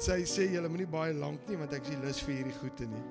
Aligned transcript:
sy 0.00 0.22
sê 0.24 0.46
julle 0.48 0.68
moenie 0.72 0.88
baie 0.88 1.12
lank 1.12 1.44
nie 1.48 1.58
want 1.60 1.74
ek 1.76 1.88
is 1.92 1.98
lus 2.00 2.20
vir 2.24 2.38
hierdie 2.38 2.56
goeie 2.56 2.86
nie. 2.88 3.02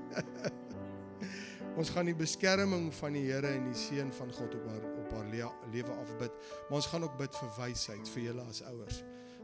ons 1.80 1.92
gaan 1.94 2.10
die 2.10 2.18
beskerming 2.18 2.90
van 2.98 3.14
die 3.14 3.28
Here 3.28 3.52
en 3.54 3.68
die 3.70 3.78
seën 3.78 4.10
van 4.18 4.32
God 4.34 4.58
op 4.58 4.66
haar 4.72 4.88
op 4.90 5.14
haar 5.14 5.30
lewe 5.30 5.94
afbid, 5.94 6.42
maar 6.68 6.80
ons 6.80 6.90
gaan 6.90 7.06
ook 7.06 7.16
bid 7.22 7.38
vir 7.42 7.54
wysheid 7.60 8.12
vir 8.16 8.26
julle 8.26 8.48
as 8.50 8.64
ouers. 8.72 9.04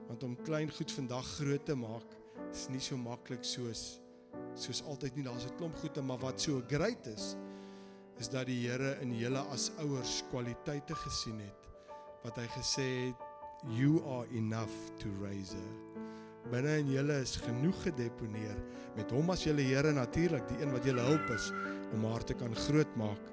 Want 0.09 0.25
om 0.25 0.35
klein 0.45 0.73
goed 0.73 0.91
vandag 0.97 1.29
groot 1.37 1.65
te 1.69 1.77
maak 1.77 2.17
is 2.49 2.65
nie 2.73 2.81
so 2.81 2.97
maklik 2.97 3.45
soos 3.45 3.85
soos 4.59 4.81
altyd 4.89 5.15
nie. 5.15 5.29
Daar's 5.29 5.45
'n 5.45 5.57
klomp 5.57 5.77
goede, 5.83 6.01
maar 6.01 6.19
wat 6.19 6.41
so 6.41 6.61
great 6.67 7.07
is 7.07 7.35
is 8.17 8.29
dat 8.29 8.47
die 8.47 8.67
Here 8.67 8.97
in 9.01 9.13
julle 9.13 9.43
as 9.51 9.71
ouers 9.77 10.23
kwaliteite 10.31 10.95
gesien 10.95 11.39
het 11.39 11.61
wat 12.23 12.37
hy 12.37 12.47
gesê 12.57 12.89
het 13.07 13.19
you 13.77 14.01
are 14.07 14.27
enough 14.33 14.73
to 14.97 15.09
raise 15.21 15.53
her. 15.53 15.84
Binne 16.51 16.77
in 16.77 16.91
julle 16.93 17.21
is 17.23 17.37
genoeg 17.41 17.77
gedeponeer 17.87 18.57
met 18.95 19.11
hom 19.11 19.31
as 19.33 19.43
julle 19.43 19.63
Here 19.65 19.91
natuurlik, 19.95 20.45
die 20.49 20.61
een 20.61 20.71
wat 20.71 20.85
julle 20.85 21.03
help 21.03 21.31
is 21.35 21.49
om 21.95 22.05
haar 22.07 22.23
te 22.23 22.35
kan 22.37 22.53
grootmaak. 22.55 23.31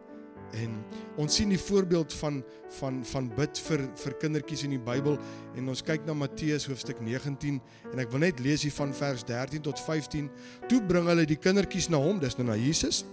En 0.53 0.75
ons 1.21 1.35
sien 1.35 1.49
die 1.49 1.61
voorbeeld 1.61 2.13
van 2.21 2.43
van 2.79 3.01
van 3.09 3.29
bid 3.37 3.61
vir 3.67 3.85
vir 4.03 4.17
kindertjies 4.21 4.65
in 4.67 4.75
die 4.75 4.81
Bybel 4.81 5.17
en 5.57 5.69
ons 5.69 5.85
kyk 5.85 6.05
na 6.09 6.17
Matteus 6.17 6.67
hoofstuk 6.69 7.01
19 7.05 7.61
en 7.93 8.03
ek 8.03 8.13
wil 8.13 8.25
net 8.25 8.41
lees 8.45 8.65
hier 8.67 8.75
van 8.77 8.93
vers 8.97 9.25
13 9.29 9.65
tot 9.65 9.81
15. 9.81 10.29
Toe 10.69 10.81
bring 10.89 11.09
hulle 11.09 11.25
die 11.29 11.41
kindertjies 11.41 11.89
na 11.93 12.01
hom, 12.01 12.21
dis 12.21 12.37
nou 12.41 12.49
na 12.49 12.57
Jesus. 12.61 13.05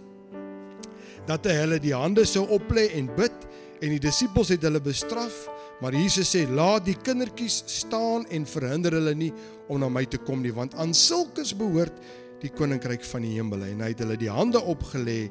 Dat 1.27 1.47
hy 1.47 1.55
hulle 1.61 1.79
die 1.83 1.95
hande 1.95 2.25
sou 2.27 2.45
oplê 2.55 2.89
en 2.99 3.11
bid 3.19 3.47
en 3.79 3.95
die 3.95 4.03
disippels 4.03 4.51
het 4.51 4.63
hulle 4.67 4.81
bestraf, 4.83 5.45
maar 5.81 5.95
Jesus 5.95 6.35
sê: 6.35 6.45
"Laat 6.49 6.85
die 6.85 6.97
kindertjies 6.97 7.63
staan 7.65 8.25
en 8.29 8.45
verhinder 8.45 8.91
hulle 8.91 9.15
nie 9.15 9.33
om 9.67 9.79
na 9.79 9.89
my 9.89 10.05
te 10.05 10.17
kom 10.17 10.41
nie, 10.41 10.53
want 10.53 10.75
aan 10.75 10.93
sulkes 10.93 11.55
behoort 11.55 11.93
die 12.41 12.49
koninkryk 12.49 13.03
van 13.03 13.21
die 13.21 13.35
hemel." 13.37 13.63
En 13.63 13.81
hy 13.81 13.93
het 13.93 13.99
hulle 13.99 14.17
die 14.17 14.31
hande 14.31 14.59
opgelê 14.59 15.29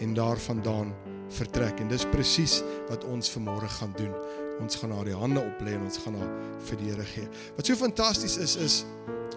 en 0.00 0.14
daarvandaan 0.14 0.94
vertrek 1.30 1.80
en 1.80 1.88
dis 1.88 2.06
presies 2.10 2.60
wat 2.88 3.04
ons 3.04 3.30
vanmôre 3.30 3.68
gaan 3.78 3.92
doen. 3.96 4.14
Ons 4.60 4.76
gaan 4.76 4.92
haar 4.92 5.08
die 5.08 5.16
hande 5.16 5.40
oplê 5.40 5.76
en 5.76 5.86
ons 5.86 6.00
gaan 6.04 6.16
haar 6.20 6.32
vir 6.68 6.80
die 6.80 6.90
Here 6.90 7.06
gee. 7.14 7.28
Wat 7.56 7.66
so 7.66 7.76
fantasties 7.76 8.36
is 8.36 8.56
is 8.56 8.84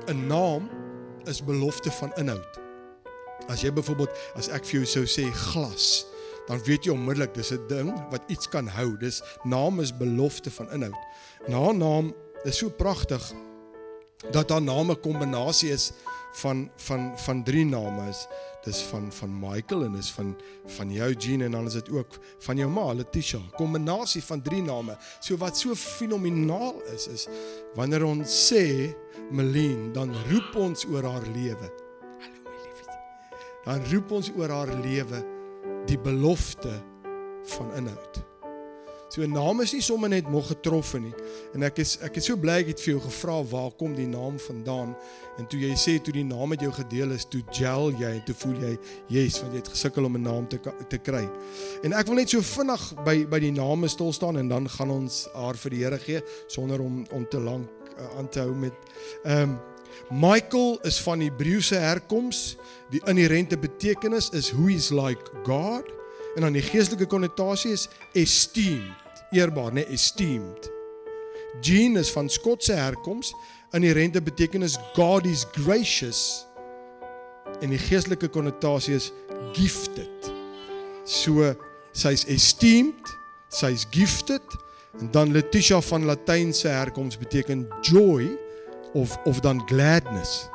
'n 0.08 0.28
naam 0.28 0.70
is 1.26 1.44
belofte 1.44 1.92
van 1.92 2.12
inhoud. 2.18 2.60
As 3.48 3.62
jy 3.62 3.72
byvoorbeeld 3.72 4.10
as 4.36 4.50
ek 4.50 4.66
vir 4.66 4.82
jou 4.82 4.86
sou 4.86 5.04
sê 5.04 5.32
glas, 5.32 6.06
dan 6.48 6.64
weet 6.64 6.86
jy 6.86 6.92
onmiddellik 6.92 7.34
dis 7.34 7.52
'n 7.52 7.68
ding 7.68 7.94
wat 8.10 8.22
iets 8.28 8.50
kan 8.50 8.68
hou. 8.68 8.98
Dis 8.98 9.22
naam 9.44 9.80
is 9.80 9.98
belofte 9.98 10.52
van 10.52 10.72
inhoud. 10.72 11.00
En 11.46 11.54
haar 11.54 11.76
naam 11.76 12.14
is 12.44 12.58
so 12.58 12.70
pragtig 12.70 13.34
dat 14.32 14.50
haar 14.50 14.62
naam 14.62 14.92
'n 14.92 15.00
kombinasie 15.00 15.72
is 15.72 15.92
van 16.34 16.70
van 16.76 17.20
van 17.20 17.44
drie 17.44 17.66
name 17.66 18.10
is. 18.10 18.28
Dis 18.64 18.82
van 18.82 19.12
van 19.12 19.40
Michael 19.40 19.84
en 19.84 19.96
is 19.96 20.12
van 20.12 20.38
van 20.66 20.92
jou 20.92 21.14
Jean 21.14 21.42
en 21.42 21.52
dan 21.52 21.66
is 21.66 21.74
dit 21.74 21.90
ook 21.90 22.20
van 22.40 22.58
jou 22.58 22.70
ma 22.70 22.94
Letitia. 22.94 23.40
Kombinasie 23.56 24.24
van 24.24 24.42
drie 24.42 24.62
name. 24.62 24.98
So 25.20 25.38
wat 25.38 25.58
so 25.58 25.76
fenomenaal 25.76 26.82
is 26.94 27.08
is 27.08 27.28
wanneer 27.76 28.04
ons 28.04 28.54
sê 28.54 28.96
Meline 29.32 29.92
dan 29.92 30.14
roep 30.30 30.56
ons 30.56 30.86
oor 30.86 31.04
haar 31.04 31.28
lewe. 31.34 31.72
Hallo 32.20 32.40
my 32.44 32.58
liefie. 32.64 32.98
Dan 33.64 33.94
roep 33.94 34.12
ons 34.12 34.32
oor 34.38 34.50
haar 34.50 34.74
lewe 34.82 35.42
die 35.88 36.00
belofte 36.00 36.82
van 37.56 37.74
inhoud 37.76 38.24
So 39.14 39.22
'n 39.22 39.32
naam 39.32 39.62
is 39.62 39.72
nie 39.74 39.82
sommer 39.82 40.10
net 40.10 40.30
nog 40.30 40.48
getroffen 40.48 41.02
nie. 41.02 41.14
En 41.54 41.64
ek 41.64 41.78
is 41.78 42.00
ek 42.02 42.16
is 42.18 42.26
so 42.26 42.36
bly 42.36 42.56
ek 42.64 42.68
het 42.72 42.80
vir 42.82 42.94
jou 42.96 43.02
gevra 43.04 43.36
waar 43.46 43.72
kom 43.78 43.94
die 43.94 44.08
naam 44.08 44.40
vandaan? 44.40 44.96
En 45.38 45.46
toe 45.48 45.60
jy 45.60 45.76
sê 45.78 46.02
toe 46.02 46.14
die 46.14 46.24
naam 46.26 46.50
met 46.50 46.62
jou 46.62 46.72
gedeel 46.72 47.12
is, 47.12 47.26
toe 47.30 47.44
gel 47.52 47.92
jy 48.00 48.10
en 48.10 48.24
toe 48.26 48.36
voel 48.36 48.56
jy 48.58 48.80
yes, 49.08 49.38
want 49.42 49.54
jy 49.54 49.60
het 49.60 49.70
gesukkel 49.70 50.06
om 50.06 50.18
'n 50.18 50.22
naam 50.22 50.48
te 50.48 50.60
te 50.90 50.98
kry. 50.98 51.30
En 51.84 51.94
ek 51.94 52.08
wil 52.08 52.16
net 52.16 52.30
so 52.30 52.42
vinnig 52.42 53.04
by 53.06 53.26
by 53.26 53.40
die 53.40 53.52
name 53.52 53.88
stil 53.88 54.14
staan 54.14 54.38
en 54.38 54.50
dan 54.50 54.70
gaan 54.70 54.90
ons 54.90 55.28
haar 55.34 55.56
vir 55.56 55.70
die 55.70 55.84
Here 55.84 56.00
gee 56.00 56.22
sonder 56.48 56.82
om 56.82 57.06
om 57.12 57.28
te 57.30 57.38
lank 57.40 57.70
uh, 58.00 58.18
aan 58.18 58.30
te 58.30 58.40
hou 58.40 58.56
met 58.56 58.74
ehm 59.26 59.50
um, 59.50 59.60
Michael 60.10 60.80
is 60.82 61.00
van 61.02 61.20
Hebreëse 61.20 61.76
herkoms. 61.76 62.56
Die 62.90 63.02
inherente 63.06 63.58
betekenis 63.58 64.30
is 64.30 64.52
who 64.52 64.68
is 64.68 64.90
like 64.90 65.32
God 65.44 65.90
en 66.36 66.42
dan 66.42 66.56
die 66.56 66.66
geestelike 66.66 67.06
konnotasie 67.06 67.72
is 67.72 67.88
esteemed 68.18 69.04
eerbaar, 69.34 69.74
nê, 69.74 69.82
nee, 69.82 69.94
esteemed. 69.94 70.72
Jean 71.62 71.98
is 71.98 72.12
van 72.12 72.30
Skotse 72.30 72.74
herkoms. 72.74 73.34
Inherente 73.72 74.22
betekenis 74.22 74.78
God 74.94 75.26
is 75.26 75.46
gracious. 75.52 76.46
En 77.62 77.74
die 77.74 77.82
geestelike 77.82 78.30
konnotasie 78.30 78.96
is 78.96 79.12
gifted. 79.54 80.32
So 81.06 81.54
sy's 81.94 82.26
esteemed, 82.32 83.10
sy's 83.54 83.86
gifted 83.92 84.56
en 85.00 85.10
dan 85.12 85.34
Letitia 85.34 85.80
van 85.82 86.06
Latynse 86.06 86.70
herkoms 86.70 87.18
beteken 87.18 87.66
joy 87.82 88.28
of 88.94 89.18
of 89.26 89.40
dan 89.40 89.62
gladness. 89.68 90.50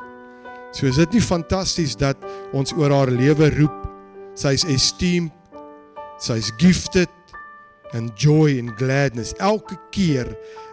So 0.71 0.85
is 0.85 0.99
dit 1.01 1.17
nie 1.17 1.23
fantasties 1.23 1.95
dat 1.97 2.17
ons 2.53 2.73
oor 2.77 2.93
haar 2.93 3.11
lewe 3.11 3.49
roep 3.57 3.85
sy's 4.37 4.63
esteemed, 4.69 5.33
sy's 6.21 6.51
gifted 6.61 7.09
and 7.97 8.13
joy 8.15 8.59
and 8.59 8.75
gladness. 8.77 9.33
Elke 9.39 9.77
keer 9.91 10.29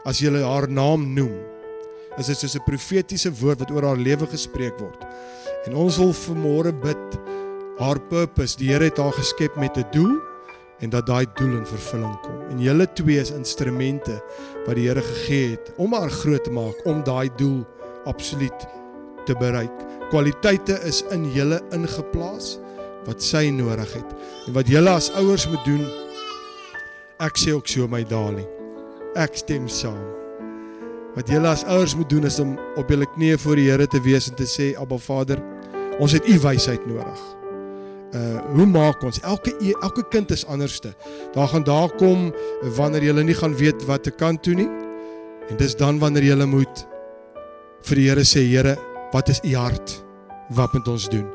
as 0.06 0.20
jy 0.20 0.32
haar 0.42 0.68
naam 0.68 1.08
noem 1.16 1.34
is 2.16 2.30
dit 2.32 2.38
soos 2.38 2.56
'n 2.56 2.64
profetiese 2.64 3.30
woord 3.40 3.60
wat 3.60 3.70
oor 3.70 3.84
haar 3.84 4.00
lewe 4.00 4.26
gespreek 4.26 4.78
word. 4.80 5.00
En 5.66 5.74
ons 5.74 5.96
wil 5.98 6.12
vanmôre 6.12 6.72
bid 6.72 7.18
haar 7.78 8.00
purpose 8.08 8.56
die 8.56 8.72
Here 8.72 8.84
het 8.84 8.98
haar 8.98 9.12
geskep 9.12 9.56
met 9.56 9.76
'n 9.76 9.84
doel 9.92 10.16
en 10.80 10.90
dat 10.90 11.06
daai 11.06 11.26
doel 11.34 11.56
in 11.56 11.66
vervulling 11.66 12.16
kom 12.22 12.35
en 12.50 12.62
julle 12.62 12.86
twee 12.98 13.20
is 13.20 13.34
instrumente 13.34 14.20
wat 14.66 14.76
die 14.78 14.88
Here 14.88 15.02
gegee 15.02 15.56
het 15.56 15.72
om 15.82 15.94
haar 15.96 16.10
groot 16.10 16.44
te 16.44 16.54
maak 16.54 16.86
om 16.86 17.04
daai 17.06 17.28
doel 17.38 17.62
absoluut 18.06 18.66
te 19.26 19.34
bereik 19.38 19.84
kwaliteite 20.10 20.78
is 20.86 21.02
in 21.14 21.28
julle 21.34 21.60
ingeplaas 21.74 22.56
wat 23.06 23.22
sy 23.22 23.48
nodig 23.54 23.92
het 23.98 24.18
en 24.46 24.58
wat 24.58 24.70
julle 24.70 24.94
as 24.94 25.12
ouers 25.18 25.46
moet 25.50 25.64
doen 25.66 25.86
Ek 27.16 27.38
sê 27.40 27.54
ook 27.56 27.64
so 27.64 27.86
my 27.88 28.02
darling. 28.04 28.44
Ek 29.16 29.38
stem 29.40 29.70
saam. 29.72 29.96
Wat 31.14 31.30
julle 31.32 31.48
as 31.48 31.62
ouers 31.64 31.94
moet 31.96 32.10
doen 32.12 32.28
is 32.28 32.36
om 32.42 32.58
op 32.76 32.90
julle 32.92 33.08
knieë 33.14 33.38
voor 33.40 33.56
die 33.56 33.70
Here 33.70 33.86
te 33.88 34.02
wees 34.04 34.28
en 34.28 34.36
te 34.36 34.44
sê 34.44 34.74
Abba 34.76 34.98
Vader, 35.00 35.40
ons 35.96 36.12
het 36.12 36.28
u 36.28 36.36
wysheid 36.42 36.84
nodig. 36.84 37.22
Uh 38.16 38.42
hoe 38.56 38.66
maak 38.70 39.02
ons 39.04 39.18
elke 39.20 39.52
e, 39.60 39.74
elke 39.84 40.04
kind 40.08 40.30
is 40.32 40.46
anderste. 40.46 40.94
Daar 41.34 41.48
gaan 41.52 41.64
daar 41.66 41.90
kom 42.00 42.30
wanneer 42.76 43.04
jy 43.10 43.22
nie 43.22 43.36
gaan 43.36 43.56
weet 43.56 43.84
wat 43.84 44.06
te 44.06 44.10
kan 44.10 44.40
toe 44.40 44.54
nie. 44.54 44.68
En 45.50 45.56
dis 45.56 45.76
dan 45.76 45.98
wanneer 45.98 46.24
jy 46.32 46.46
moet 46.48 46.86
vir 47.86 48.00
die 48.00 48.08
Here 48.08 48.24
sê 48.24 48.46
Here, 48.48 48.76
wat 49.12 49.28
is 49.28 49.40
u 49.44 49.54
hart? 49.54 50.02
Wat 50.50 50.72
moet 50.72 50.88
ons 50.88 51.08
doen? 51.08 51.26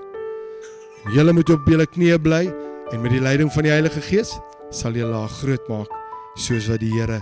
Jy 1.16 1.32
moet 1.32 1.50
op 1.50 1.68
julle 1.68 1.86
knieë 1.86 2.22
bly 2.22 2.46
en 2.92 3.02
met 3.02 3.12
die 3.12 3.22
leiding 3.22 3.52
van 3.52 3.64
die 3.64 3.74
Heilige 3.74 4.02
Gees 4.02 4.34
sal 4.72 4.96
julle 4.96 5.16
haar 5.16 5.32
groot 5.42 5.70
maak 5.70 5.92
soos 6.40 6.68
wat 6.72 6.82
die 6.84 6.92
Here 6.94 7.22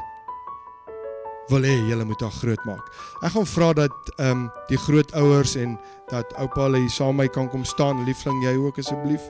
wil 1.50 1.66
hê 1.66 1.75
julle 1.90 2.06
moet 2.06 2.22
haar 2.22 2.36
groot 2.36 2.66
maak. 2.68 2.86
Ek 3.25 3.34
gaan 3.34 3.48
vra 3.50 3.69
dat 3.74 4.12
ehm 4.18 4.31
um, 4.31 4.48
die 4.69 4.78
grootouers 4.78 5.56
en 5.58 5.78
dat 6.12 6.34
oupa 6.38 6.68
hulle 6.68 6.84
hier 6.84 6.94
saam 6.94 7.18
met 7.18 7.30
my 7.30 7.34
kan 7.34 7.50
kom 7.50 7.66
staan. 7.66 8.06
Liefling, 8.06 8.44
jy 8.46 8.56
ook 8.58 8.78
asseblief. 8.78 9.25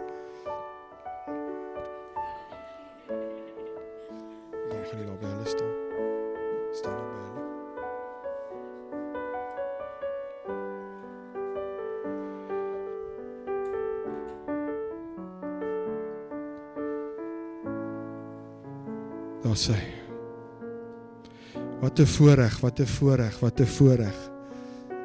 Wat 21.80 22.00
'n 22.00 22.06
voorreg, 22.06 22.60
wat 22.60 22.80
'n 22.80 22.86
voorreg, 22.86 23.40
wat 23.40 23.60
'n 23.60 23.66
voorreg. 23.66 24.32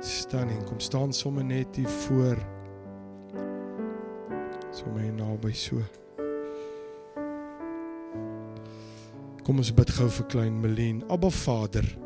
staan 0.00 0.48
en 0.48 0.64
kom 0.64 0.80
staan 0.80 1.12
sommer 1.12 1.44
net 1.44 1.76
hier 1.76 1.88
voor. 1.88 2.36
Sommer 4.70 5.12
naby 5.12 5.52
so. 5.52 5.76
Kom 9.42 9.56
ons 9.56 9.74
bid 9.74 9.90
gou 9.90 10.10
vir 10.10 10.26
klein 10.26 10.60
Melien. 10.60 11.04
Abba 11.08 11.28
Vader. 11.28 11.96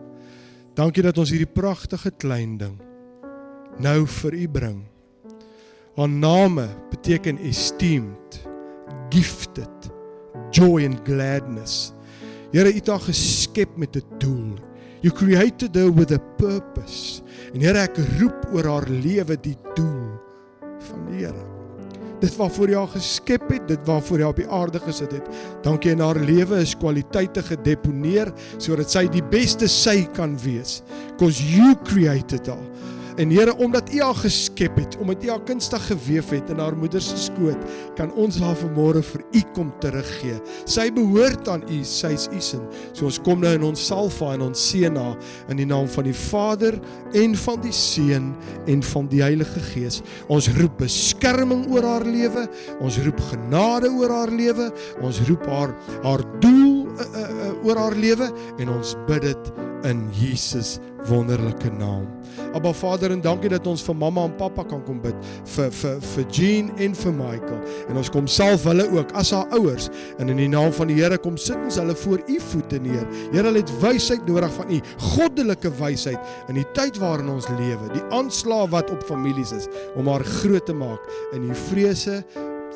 Dankie 0.75 1.03
dat 1.03 1.19
ons 1.19 1.31
hierdie 1.31 1.53
pragtige 1.53 2.11
klein 2.11 2.57
ding 2.57 2.89
nou 3.79 4.07
vir 4.07 4.35
U 4.35 4.49
bring. 4.49 4.81
Haar 5.99 6.09
name 6.09 6.67
beteken 6.91 7.39
esteemed, 7.43 8.41
gifted, 9.11 9.91
joy 10.51 10.85
and 10.85 11.01
gladness. 11.07 11.93
Here, 12.53 12.71
U 12.73 12.75
het 12.75 12.89
haar 12.89 13.01
geskep 13.01 13.77
met 13.77 13.97
'n 13.97 14.05
doel. 14.19 14.55
You 15.01 15.15
created 15.15 15.75
her 15.75 15.95
with 15.95 16.11
a 16.11 16.19
purpose. 16.37 17.23
En 17.55 17.61
Here, 17.61 17.79
ek 17.79 17.97
roep 18.19 18.49
oor 18.53 18.65
haar 18.65 18.89
lewe 18.89 19.37
die 19.41 19.57
doel 19.75 20.09
van 20.79 21.07
die 21.07 21.25
Here. 21.25 21.45
Dit 22.21 22.37
waarvoor 22.37 22.69
jy 22.69 22.75
haar 22.75 22.89
geskep 22.89 23.49
het, 23.49 23.69
dit 23.69 23.87
waarvoor 23.87 24.19
jy 24.19 24.25
op 24.25 24.37
die 24.37 24.49
aarde 24.51 24.81
gesit 24.83 25.13
het. 25.13 25.29
Dankie 25.63 25.91
in 25.91 26.01
haar 26.01 26.19
lewe 26.19 26.59
is 26.59 26.75
kwaliteite 26.75 27.43
gedeponeer 27.43 28.33
sodat 28.59 28.91
sy 28.91 29.07
die 29.07 29.23
beste 29.23 29.69
sy 29.69 30.03
kan 30.17 30.35
wees. 30.43 30.83
Because 31.15 31.43
you 31.43 31.77
created 31.85 32.47
her. 32.47 32.65
En 33.19 33.31
Here, 33.31 33.57
omdat 33.57 33.91
U 33.95 34.01
haar 34.01 34.15
geskep 34.15 34.77
het, 34.79 34.97
omdat 34.97 35.25
U 35.25 35.29
haar 35.29 35.43
kunstig 35.43 35.87
gewewe 35.87 36.37
het 36.37 36.51
in 36.51 36.59
haar 36.59 36.77
moeder 36.77 37.03
se 37.03 37.17
skoot, 37.19 37.59
kan 37.99 38.13
ons 38.15 38.39
haar 38.39 38.55
vanmôre 38.57 39.03
vir 39.03 39.25
U 39.35 39.43
kom 39.57 39.73
teruggee. 39.83 40.37
Sy 40.71 40.87
behoort 40.95 41.51
aan 41.51 41.65
U, 41.67 41.81
sy 41.83 42.13
is 42.15 42.29
U 42.31 42.41
se. 42.41 42.61
So 42.93 43.09
ons 43.11 43.19
kom 43.27 43.43
nou 43.43 43.51
in 43.59 43.67
ons 43.67 43.87
salva 43.91 44.37
en 44.37 44.47
ons 44.47 44.65
seën 44.71 44.95
haar 44.95 45.19
in 45.51 45.59
die 45.59 45.67
naam 45.67 45.91
van 45.91 46.07
die 46.07 46.15
Vader 46.15 46.79
en 47.19 47.35
van 47.43 47.59
die 47.67 47.75
Seun 47.75 48.31
en 48.71 48.87
van 48.93 49.11
die 49.11 49.25
Heilige 49.25 49.67
Gees. 49.73 49.99
Ons 50.31 50.53
roep 50.61 50.79
beskerming 50.79 51.67
oor 51.75 51.87
haar 51.91 52.07
lewe, 52.07 52.47
ons 52.79 53.03
roep 53.03 53.19
genade 53.33 53.91
oor 53.99 54.15
haar 54.15 54.31
lewe, 54.31 54.71
ons 55.03 55.25
roep 55.27 55.51
haar 55.51 55.75
haar 56.07 56.23
doel 56.39 56.87
uh, 56.87 57.09
uh, 57.09 57.27
uh, 57.27 57.55
oor 57.67 57.83
haar 57.83 57.99
lewe 57.99 58.31
en 58.63 58.79
ons 58.79 58.95
bid 59.11 59.27
dit 59.27 59.68
in 59.89 60.09
Jesus 60.13 60.79
wonderlike 61.09 61.71
naam. 61.79 62.07
Abba 62.55 62.73
Vader 62.73 63.13
en 63.15 63.21
dankie 63.23 63.51
dat 63.51 63.67
ons 63.71 63.83
vir 63.87 63.97
mamma 63.97 64.25
en 64.29 64.35
pappa 64.37 64.65
kan 64.69 64.81
kom 64.87 65.01
bid 65.03 65.17
vir 65.55 65.71
vir 65.81 65.99
vir 66.05 66.25
Jean 66.35 66.71
en 66.85 66.95
vir 67.01 67.15
Michael 67.17 67.59
en 67.89 68.01
ons 68.01 68.11
kom 68.13 68.29
self 68.31 68.67
hulle 68.69 68.87
ook 68.97 69.13
as 69.19 69.33
haar 69.37 69.49
ouers 69.57 69.89
en 70.19 70.33
in 70.33 70.41
die 70.43 70.51
naam 70.53 70.73
van 70.77 70.91
die 70.91 70.99
Here 70.99 71.19
kom 71.23 71.39
sit 71.41 71.59
ons 71.63 71.79
hulle 71.81 71.97
voor 72.05 72.23
u 72.27 72.39
voete 72.51 72.81
neer. 72.83 73.05
Here, 73.33 73.47
hulle 73.49 73.63
het 73.63 73.75
wysheid 73.83 74.27
nodig 74.29 74.53
van 74.57 74.73
u, 74.75 74.81
goddelike 75.15 75.73
wysheid 75.81 76.51
in 76.53 76.59
die 76.61 76.67
tyd 76.77 76.99
waarin 77.03 77.31
ons 77.33 77.49
lewe. 77.61 77.93
Die 77.95 78.05
aanslag 78.15 78.69
wat 78.75 78.91
op 78.95 79.07
families 79.09 79.55
is 79.57 79.71
om 79.97 80.11
haar 80.11 80.27
groot 80.41 80.67
te 80.67 80.77
maak 80.77 81.15
in 81.37 81.47
die 81.49 81.63
vrese 81.69 82.21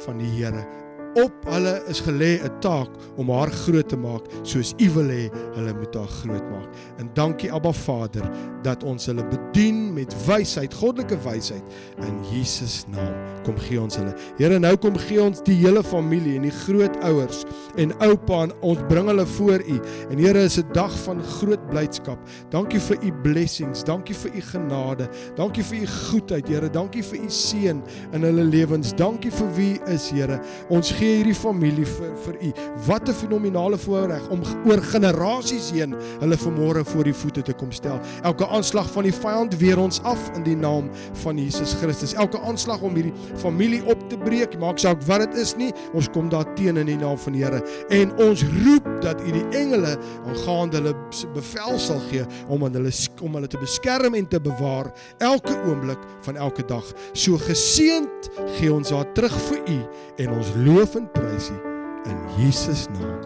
van 0.07 0.23
die 0.23 0.31
Here 0.39 0.82
op 1.15 1.49
hulle 1.49 1.83
is 1.89 2.01
gelê 2.01 2.41
'n 2.43 2.61
taak 2.61 2.89
om 3.17 3.31
haar 3.31 3.51
groot 3.51 3.89
te 3.89 3.97
maak 3.97 4.25
soos 4.43 4.75
U 4.79 4.91
wil 4.91 5.09
hê 5.09 5.31
hulle 5.55 5.75
moet 5.75 5.95
haar 5.95 6.09
groot 6.09 6.51
maak. 6.51 6.69
En 6.99 7.11
dankie 7.15 7.53
Abba 7.53 7.73
Vader 7.73 8.31
dat 8.63 8.83
ons 8.83 9.07
hulle 9.07 9.25
bedien 9.29 9.93
met 9.93 10.15
wysheid, 10.27 10.75
goddelike 10.75 11.19
wysheid 11.23 11.63
in 12.07 12.21
Jesus 12.31 12.85
naam. 12.89 13.15
Kom 13.45 13.59
gee 13.59 13.81
ons 13.81 13.97
hulle. 13.97 14.15
Here, 14.39 14.59
nou 14.59 14.77
kom 14.77 14.97
gee 14.97 15.23
ons 15.23 15.43
die 15.43 15.57
hele 15.59 15.83
familie 15.83 16.37
en 16.37 16.43
die 16.47 16.55
grootouers 16.63 17.45
en 17.77 17.93
oupa 18.07 18.43
en 18.43 18.55
ons 18.61 18.79
bring 18.89 19.11
hulle 19.11 19.27
voor 19.27 19.65
U. 19.67 19.81
En 20.11 20.19
Here, 20.19 20.43
is 20.43 20.59
'n 20.59 20.73
dag 20.73 20.93
van 21.05 21.23
groot 21.23 21.69
blydskap. 21.69 22.19
Dankie 22.51 22.81
vir 22.81 22.97
U 23.03 23.13
blessings, 23.23 23.85
dankie 23.85 24.15
vir 24.15 24.31
U 24.35 24.41
genade, 24.41 25.09
dankie 25.37 25.65
vir 25.65 25.83
U 25.83 25.87
goedheid, 25.87 26.49
Here. 26.49 26.71
Dankie 26.71 27.03
vir 27.03 27.19
U 27.19 27.29
seën 27.29 27.83
in 28.13 28.23
hulle 28.23 28.45
lewens. 28.45 28.93
Dankie 28.95 29.31
vir 29.31 29.55
wie 29.55 29.81
is 29.87 30.11
Here. 30.11 30.41
Ons 30.69 30.93
gee 31.03 31.19
hierdie 31.19 31.37
familie 31.37 31.87
vir 31.89 32.13
vir 32.25 32.37
u. 32.47 32.51
Wat 32.87 33.09
'n 33.09 33.15
fenominale 33.15 33.79
voorreg 33.79 34.29
om 34.31 34.43
oor 34.67 34.81
generasies 34.95 35.71
heen 35.75 35.95
hulle 36.21 36.37
vanmôre 36.37 36.85
voor 36.85 37.05
die 37.05 37.15
voete 37.15 37.43
te 37.43 37.53
kom 37.53 37.73
stel. 37.73 38.01
Elke 38.23 38.47
aanslag 38.47 38.91
van 38.91 39.03
die 39.03 39.13
vyand 39.13 39.57
weer 39.59 39.79
ons 39.79 40.01
af 40.03 40.31
in 40.37 40.43
die 40.43 40.57
naam 40.57 40.91
van 41.13 41.39
Jesus 41.39 41.75
Christus. 41.75 42.15
Elke 42.15 42.41
aanslag 42.41 42.81
om 42.83 42.95
hierdie 42.95 43.13
familie 43.37 43.85
op 43.87 44.09
te 44.09 44.19
breek, 44.19 44.59
maak 44.59 44.79
saak 44.79 45.03
wat 45.07 45.21
dit 45.21 45.41
is 45.43 45.57
nie, 45.57 45.73
ons 45.93 46.09
kom 46.09 46.29
daar 46.29 46.55
teen 46.55 46.77
in 46.77 46.87
die 46.87 46.97
naam 46.97 47.19
van 47.19 47.33
die 47.33 47.43
Here 47.43 47.63
en 47.89 48.13
ons 48.19 48.45
roep 48.65 48.87
dat 49.03 49.21
u 49.21 49.33
die 49.33 49.59
engele 49.59 49.99
aangaande 50.27 50.77
hulle 50.77 50.95
bevel 51.35 51.79
sal 51.79 52.01
gee 52.11 52.25
om 52.49 52.65
aan 52.65 52.73
hulle 52.73 52.93
om 53.23 53.35
hulle 53.35 53.49
te 53.49 53.59
beskerm 53.59 54.15
en 54.15 54.29
te 54.29 54.41
bewaar 54.41 54.93
elke 55.19 55.57
oomblik 55.67 55.99
van 56.21 56.37
elke 56.37 56.63
dag. 56.65 56.85
So 57.13 57.37
geseend 57.37 58.31
gee 58.59 58.73
ons 58.73 58.91
haar 58.91 59.13
terug 59.13 59.35
vir 59.49 59.59
u 59.67 59.79
en 60.17 60.31
ons 60.31 60.53
loof 60.57 60.92
loof 60.93 61.01
en 61.01 61.11
prys 61.13 61.51
U 61.51 61.59
in 62.05 62.19
Jesus 62.37 62.89
naam. 62.89 63.21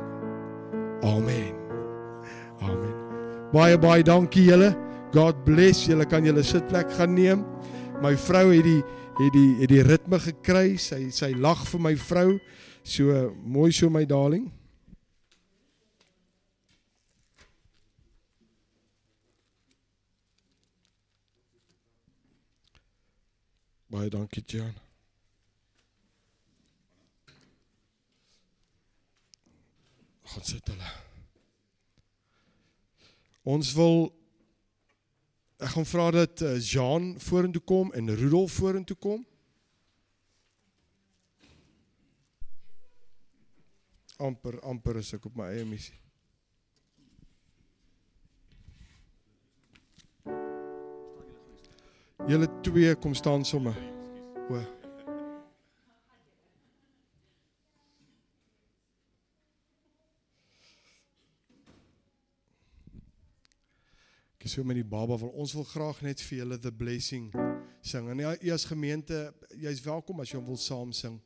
Amen. 1.02 1.54
Amen. 2.60 2.94
Baie 3.52 3.78
baie 3.78 4.02
dankie 4.02 4.44
julle. 4.44 4.74
God 5.12 5.44
bless 5.44 5.86
julle. 5.86 6.06
Kan 6.06 6.24
julle 6.24 6.42
sitplek 6.44 6.90
gaan 6.98 7.14
neem? 7.14 7.44
My 8.02 8.14
vrou 8.16 8.50
het 8.52 8.64
die 8.64 8.82
het 9.16 9.32
die 9.32 9.56
het 9.62 9.72
die 9.72 9.82
ritme 9.82 10.20
gekry. 10.20 10.76
Sy 10.76 11.10
sy 11.10 11.32
lag 11.34 11.64
vir 11.66 11.80
my 11.80 11.96
vrou. 11.96 12.38
So 12.84 13.32
mooi 13.42 13.72
so 13.72 13.90
my 13.90 14.04
darling. 14.06 14.52
Baie 23.90 24.10
dankie, 24.10 24.42
Jan. 24.46 24.85
Gaan 30.36 30.44
sit 30.44 30.68
hulle. 30.68 30.90
Ons 33.46 33.72
wil 33.78 34.10
ek 35.62 35.72
gaan 35.72 35.88
vra 35.88 36.10
dat 36.12 36.42
uh, 36.44 36.56
Jean 36.60 37.14
vorentoe 37.22 37.62
kom 37.64 37.92
en 37.96 38.12
Rudolf 38.12 38.60
vorentoe 38.60 38.98
kom. 39.00 39.24
amper 44.16 44.56
amper 44.64 44.96
is 45.00 45.12
ek 45.16 45.26
op 45.28 45.36
my 45.36 45.50
eie 45.52 45.64
missie. 45.68 45.96
Julle 52.26 52.48
twee 52.64 52.94
kom 52.98 53.14
staan 53.14 53.44
sommer. 53.44 53.76
O. 54.50 54.75
so 64.48 64.64
met 64.64 64.78
die 64.78 64.86
baba 64.86 65.16
wil 65.18 65.32
ons 65.34 65.52
wil 65.56 65.64
graag 65.64 66.00
net 66.06 66.22
vir 66.28 66.38
julle 66.42 66.58
the 66.58 66.72
blessing 66.72 67.30
sing. 67.80 68.10
En 68.10 68.18
ja, 68.18 68.34
as 68.54 68.64
gemeente, 68.64 69.32
jy's 69.58 69.82
welkom 69.84 70.20
as 70.22 70.32
jy 70.32 70.42
wil 70.44 70.58
saam 70.60 70.92
sing. 70.92 71.18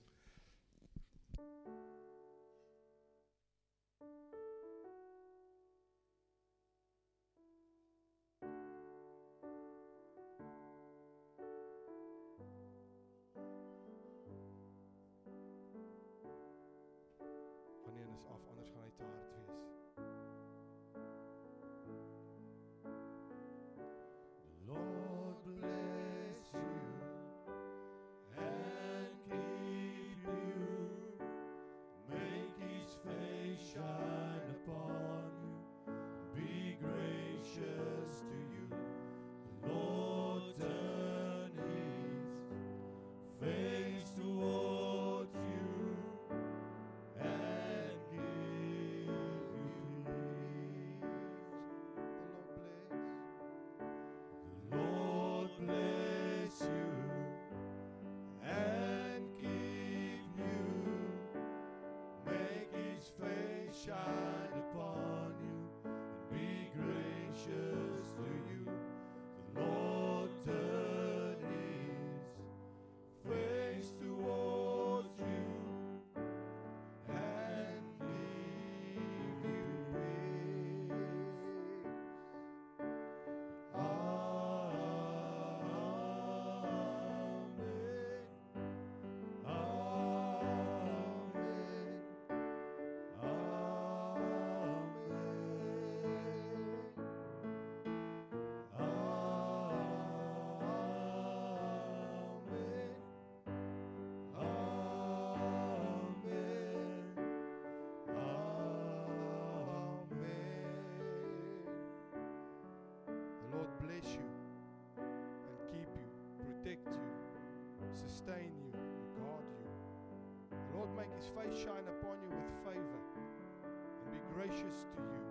Make 121.10 121.18
his 121.18 121.28
face 121.34 121.64
shine 121.64 121.86
upon 121.98 122.16
you 122.22 122.30
with 122.30 122.50
favor 122.64 123.00
and 123.18 124.08
be 124.12 124.20
gracious 124.34 124.86
to 124.94 125.00
you, 125.02 125.22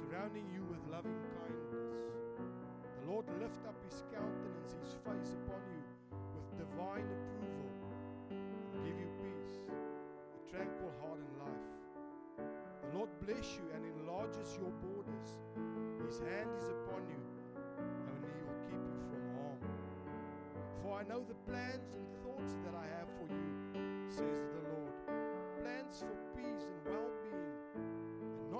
surrounding 0.00 0.44
you 0.52 0.64
with 0.64 0.80
loving 0.90 1.16
kindness. 1.36 1.92
The 2.38 3.10
Lord 3.10 3.26
lift 3.40 3.64
up 3.66 3.76
his 3.84 4.02
countenance, 4.12 4.72
his 4.82 4.94
face 5.04 5.36
upon 5.44 5.60
you 5.68 5.82
with 6.34 6.46
divine 6.56 7.04
approval 7.04 7.70
and 8.30 8.84
give 8.84 8.96
you 8.96 9.10
peace, 9.20 9.56
a 9.68 10.40
tranquil 10.50 10.92
heart 11.00 11.20
and 11.20 11.34
life. 11.44 11.68
The 12.82 12.98
Lord 12.98 13.10
bless 13.20 13.56
you 13.56 13.66
and 13.74 13.84
enlarges 13.84 14.56
your 14.56 14.72
borders. 14.80 15.28
His 16.06 16.18
hand 16.20 16.50
is 16.56 16.68
upon 16.70 17.02
you, 17.10 17.20
and 17.58 18.18
he 18.24 18.38
will 18.46 18.60
keep 18.70 18.80
you 18.80 19.00
from 19.10 19.22
harm. 19.36 19.60
For 20.82 20.90
I 20.98 21.02
know 21.04 21.22
the 21.26 21.38
plans 21.50 21.90
and 21.92 22.06
thoughts 22.22 22.54
that 22.64 22.74
I 22.74 22.86
have 22.96 23.10
for 23.18 23.26
you, 23.28 23.50
says 24.08 24.45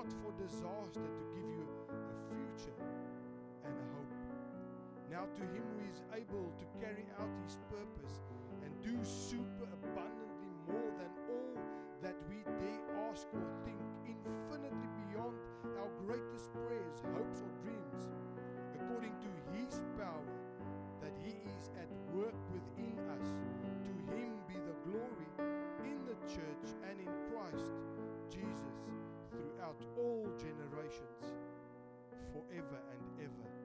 not 0.07 0.15
for 0.23 0.31
disaster, 0.39 1.03
to 1.03 1.23
give 1.35 1.47
you 1.51 1.67
a 1.91 1.99
future 2.31 2.79
and 3.67 3.75
a 3.75 3.85
hope. 3.91 4.15
Now, 5.11 5.27
to 5.35 5.43
him 5.51 5.63
who 5.75 5.83
is 5.83 5.99
able 6.15 6.47
to 6.55 6.65
carry 6.79 7.03
out 7.19 7.27
his 7.43 7.59
purpose 7.67 8.23
and 8.63 8.71
do 8.79 8.95
super 9.03 9.67
abundantly 9.67 10.53
more 10.63 10.91
than 10.95 11.11
all 11.27 11.59
that 11.99 12.15
we 12.31 12.39
dare 12.55 12.87
ask 13.11 13.27
or 13.35 13.43
think, 13.67 13.83
infinitely 14.07 14.87
beyond 15.11 15.35
our 15.75 15.91
greatest 16.07 16.47
prayers, 16.55 17.03
hopes, 17.11 17.43
or 17.43 17.51
dreams, 17.67 18.07
according 18.79 19.15
to 19.19 19.31
his 19.59 19.81
power 19.99 20.31
that 21.03 21.15
he 21.19 21.35
is 21.51 21.67
at 21.75 21.91
work 22.15 22.35
within 22.55 22.95
us. 23.19 23.27
To 23.83 23.91
him 24.15 24.31
be 24.47 24.55
the 24.55 24.77
glory 24.87 25.31
in 25.83 25.99
the 26.07 26.15
church 26.31 26.67
and 26.87 26.95
in 26.99 27.11
throughout 29.67 29.83
all 29.97 30.27
generations, 30.37 31.23
forever 32.31 32.79
and 32.91 33.25
ever. 33.25 33.56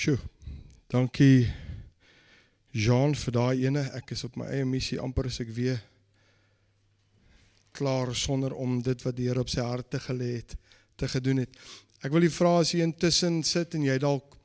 Sjoe. 0.00 0.16
Dankie 0.88 1.44
Jean 2.72 3.12
vir 3.20 3.34
daai 3.36 3.66
ene. 3.66 3.82
Ek 3.98 4.14
is 4.14 4.22
op 4.24 4.38
my 4.40 4.46
eie 4.48 4.64
missie 4.64 4.96
amper 4.96 5.26
as 5.28 5.36
ek 5.42 5.50
weer 5.52 5.76
klaar 7.76 8.14
sonder 8.16 8.54
om 8.56 8.78
dit 8.80 9.04
wat 9.04 9.18
die 9.18 9.26
Here 9.28 9.44
op 9.44 9.52
sy 9.52 9.60
hart 9.60 9.90
te 9.92 10.00
gelê 10.00 10.30
het 10.38 10.54
te 10.96 11.10
gedoen 11.18 11.42
het. 11.42 11.58
Ek 12.00 12.14
wil 12.16 12.24
u 12.24 12.30
vra 12.32 12.54
as 12.62 12.72
jy 12.72 12.80
intussen 12.86 13.42
sit 13.44 13.76
en 13.76 13.84
jy 13.90 13.98
dalk 14.00 14.38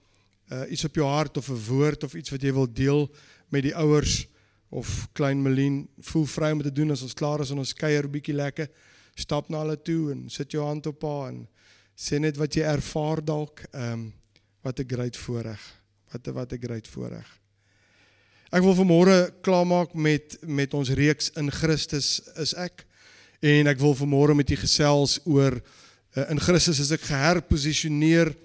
uh, 0.51 0.65
iets 0.75 0.89
op 0.89 0.99
jou 0.99 1.07
hart 1.07 1.39
of 1.39 1.47
'n 1.47 1.63
woord 1.69 2.03
of 2.03 2.17
iets 2.19 2.35
wat 2.35 2.43
jy 2.43 2.51
wil 2.51 2.67
deel 2.67 3.07
met 3.47 3.63
die 3.63 3.75
ouers 3.79 4.27
of 4.75 5.07
klein 5.15 5.39
Melien, 5.39 5.87
voel 6.11 6.27
vry 6.35 6.51
om 6.51 6.65
dit 6.65 6.67
te 6.67 6.81
doen 6.81 6.91
as 6.91 7.07
ons 7.07 7.15
klaar 7.15 7.39
is 7.47 7.55
en 7.55 7.63
ons 7.63 7.73
kuier 7.73 8.11
bietjie 8.11 8.35
lekker. 8.35 8.67
Stap 9.15 9.47
na 9.47 9.63
hulle 9.63 9.79
toe 9.79 10.11
en 10.11 10.27
sit 10.29 10.51
jou 10.51 10.67
hand 10.67 10.91
op 10.91 11.01
haar 11.07 11.31
en 11.31 11.47
sê 11.95 12.19
net 12.19 12.35
wat 12.35 12.59
jy 12.59 12.67
ervaar 12.67 13.23
dalk. 13.23 13.63
Ehm 13.71 14.03
um, 14.03 14.13
wat 14.65 14.79
'n 14.79 14.87
great 14.87 15.17
voorreg. 15.17 15.61
Wat 16.11 16.27
'n 16.27 16.33
wat 16.33 16.51
'n 16.51 16.61
great 16.61 16.87
voorreg. 16.87 17.29
Ek 18.49 18.61
wil 18.61 18.75
vanmôre 18.75 19.33
klaarmaak 19.41 19.93
met 19.93 20.37
met 20.41 20.73
ons 20.73 20.89
reeks 20.89 21.29
in 21.35 21.51
Christus 21.51 22.21
is 22.35 22.53
ek 22.53 22.85
en 23.39 23.67
ek 23.67 23.79
wil 23.79 23.95
vanmôre 23.95 24.35
met 24.35 24.49
u 24.49 24.55
gesels 24.55 25.19
oor 25.25 25.61
uh, 26.15 26.29
in 26.29 26.39
Christus 26.39 26.79
is 26.79 26.91
ek 26.91 27.01
geherposisioneer. 27.01 28.35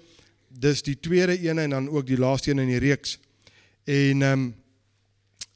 Dis 0.49 0.81
die 0.81 0.99
tweede 0.99 1.37
een 1.49 1.57
en 1.57 1.69
dan 1.69 1.89
ook 1.89 2.05
die 2.07 2.17
laaste 2.17 2.51
een 2.51 2.59
in 2.59 2.67
die 2.67 2.83
reeks. 2.83 3.17
En 3.83 4.21
ehm 4.21 4.33
um, 4.33 4.55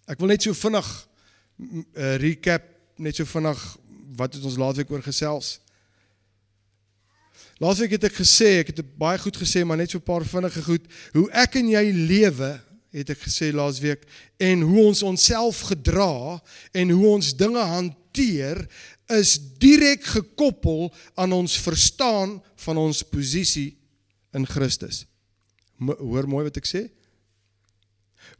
ek 0.08 0.20
wil 0.20 0.28
net 0.28 0.42
so 0.42 0.54
vinnig 0.54 1.08
uh, 1.98 2.16
recap 2.16 2.64
net 2.96 3.16
so 3.16 3.26
vinnig 3.26 3.78
wat 4.16 4.34
het 4.34 4.44
ons 4.44 4.58
laasweek 4.58 4.92
oor 4.92 5.02
gesels. 5.02 5.60
Laasweek 7.64 7.96
het 7.96 8.10
ek 8.10 8.18
gesê, 8.20 8.60
ek 8.60 8.74
het 8.74 8.82
baie 9.00 9.20
goed 9.22 9.38
gesê, 9.40 9.64
maar 9.64 9.80
net 9.80 9.94
so 9.94 9.98
'n 9.98 10.04
paar 10.04 10.26
vinnige 10.28 10.62
goed, 10.64 10.84
hoe 11.14 11.30
ek 11.32 11.56
en 11.56 11.70
jy 11.70 11.86
lewe, 11.92 12.62
het 12.92 13.10
ek 13.10 13.20
gesê 13.20 13.52
laasweek, 13.52 14.04
en 14.40 14.62
hoe 14.62 14.86
ons 14.88 15.04
onsself 15.04 15.62
gedra 15.72 16.42
en 16.74 16.90
hoe 16.90 17.08
ons 17.08 17.36
dinge 17.36 17.60
hanteer 17.60 18.68
is 19.08 19.40
direk 19.60 20.04
gekoppel 20.04 20.94
aan 21.16 21.32
ons 21.32 21.58
verstaan 21.60 22.42
van 22.56 22.78
ons 22.78 23.04
posisie 23.04 23.78
in 24.34 24.46
Christus. 24.46 25.06
Hoor 25.80 26.28
mooi 26.28 26.44
wat 26.48 26.58
ek 26.58 26.68
sê? 26.68 26.90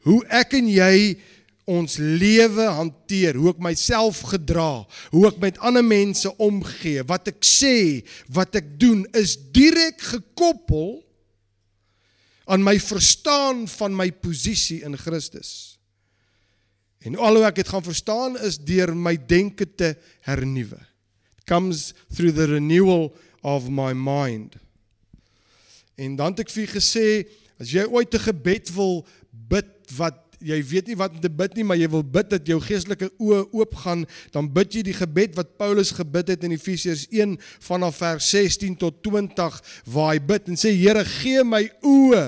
Hoe 0.04 0.24
ek 0.28 0.56
en 0.58 0.68
jy 0.68 1.16
ons 1.66 1.96
lewe 1.98 2.68
hanteer, 2.78 3.34
hoe 3.34 3.50
ek 3.50 3.62
myself 3.62 4.22
gedra, 4.30 4.86
hoe 5.10 5.24
ek 5.26 5.40
met 5.42 5.58
ander 5.66 5.84
mense 5.84 6.30
omgee, 6.42 7.02
wat 7.10 7.32
ek 7.32 7.42
sê, 7.46 8.06
wat 8.30 8.54
ek 8.58 8.76
doen 8.80 9.02
is 9.18 9.34
direk 9.54 9.98
gekoppel 10.14 11.00
aan 12.46 12.62
my 12.62 12.76
verstaan 12.78 13.64
van 13.66 13.96
my 13.98 14.12
posisie 14.14 14.84
in 14.86 14.94
Christus. 14.98 15.74
En 17.02 17.18
al 17.18 17.40
hoe 17.40 17.46
ek 17.48 17.58
dit 17.58 17.70
gaan 17.70 17.84
verstaan 17.86 18.38
is 18.46 18.60
deur 18.62 18.94
my 18.94 19.16
denke 19.18 19.66
te 19.66 19.92
hernuwe. 20.26 20.78
It 21.38 21.46
comes 21.50 21.92
through 22.14 22.34
the 22.38 22.46
renewal 22.50 23.10
of 23.42 23.68
my 23.70 23.92
mind. 23.92 24.54
En 25.98 26.16
dan 26.18 26.34
het 26.34 26.46
ek 26.46 26.54
vir 26.54 26.70
gesê, 26.70 27.08
as 27.58 27.70
jy 27.74 27.86
ooit 27.90 28.14
'n 28.14 28.26
gebed 28.30 28.70
wil 28.74 29.06
bid 29.30 29.70
wat 29.96 30.25
jy 30.44 30.58
weet 30.70 30.90
nie 30.90 30.98
wat 30.98 31.16
om 31.16 31.22
te 31.22 31.30
bid 31.32 31.56
nie, 31.56 31.64
maar 31.64 31.78
jy 31.80 31.88
wil 31.92 32.04
bid 32.04 32.30
dat 32.32 32.48
jou 32.48 32.58
geestelike 32.62 33.08
oë 33.22 33.42
oopgaan, 33.56 34.04
dan 34.34 34.50
bid 34.52 34.78
jy 34.78 34.84
die 34.86 34.96
gebed 34.96 35.36
wat 35.38 35.56
Paulus 35.60 35.94
gebid 35.96 36.34
het 36.34 36.44
in 36.46 36.54
Efesiërs 36.56 37.06
1 37.10 37.36
vanaf 37.68 38.02
vers 38.02 38.30
16 38.34 38.76
tot 38.80 39.02
20 39.06 39.60
waar 39.92 40.14
hy 40.14 40.20
bid 40.20 40.52
en 40.52 40.60
sê 40.60 40.74
Here, 40.76 41.04
gee 41.04 41.44
my 41.46 41.64
oë 41.86 42.24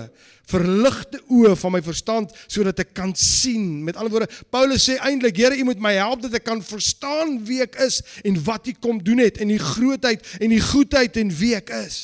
verligte 0.48 1.20
oë 1.28 1.54
van 1.60 1.74
my 1.74 1.80
verstand 1.84 2.32
sodat 2.46 2.80
ek 2.84 2.94
kan 2.96 3.12
sien. 3.18 3.82
Met 3.84 3.98
ander 3.98 4.14
woorde, 4.14 4.30
Paulus 4.52 4.86
sê 4.88 4.96
eintlik, 5.04 5.36
Here, 5.36 5.58
U 5.60 5.68
moet 5.68 5.82
my 5.82 5.94
help 5.98 6.24
dat 6.24 6.38
ek 6.40 6.46
kan 6.48 6.62
verstaan 6.64 7.38
wie 7.48 7.60
ek 7.64 7.76
is 7.84 8.00
en 8.24 8.38
wat 8.46 8.68
U 8.70 8.76
kom 8.80 9.02
doen 9.04 9.20
het 9.24 9.42
en 9.42 9.52
die 9.52 9.60
grootheid 9.60 10.24
en 10.40 10.54
die 10.54 10.62
goedheid 10.64 11.20
en 11.20 11.34
wie 11.40 11.54
ek 11.58 11.74
is. 11.84 11.98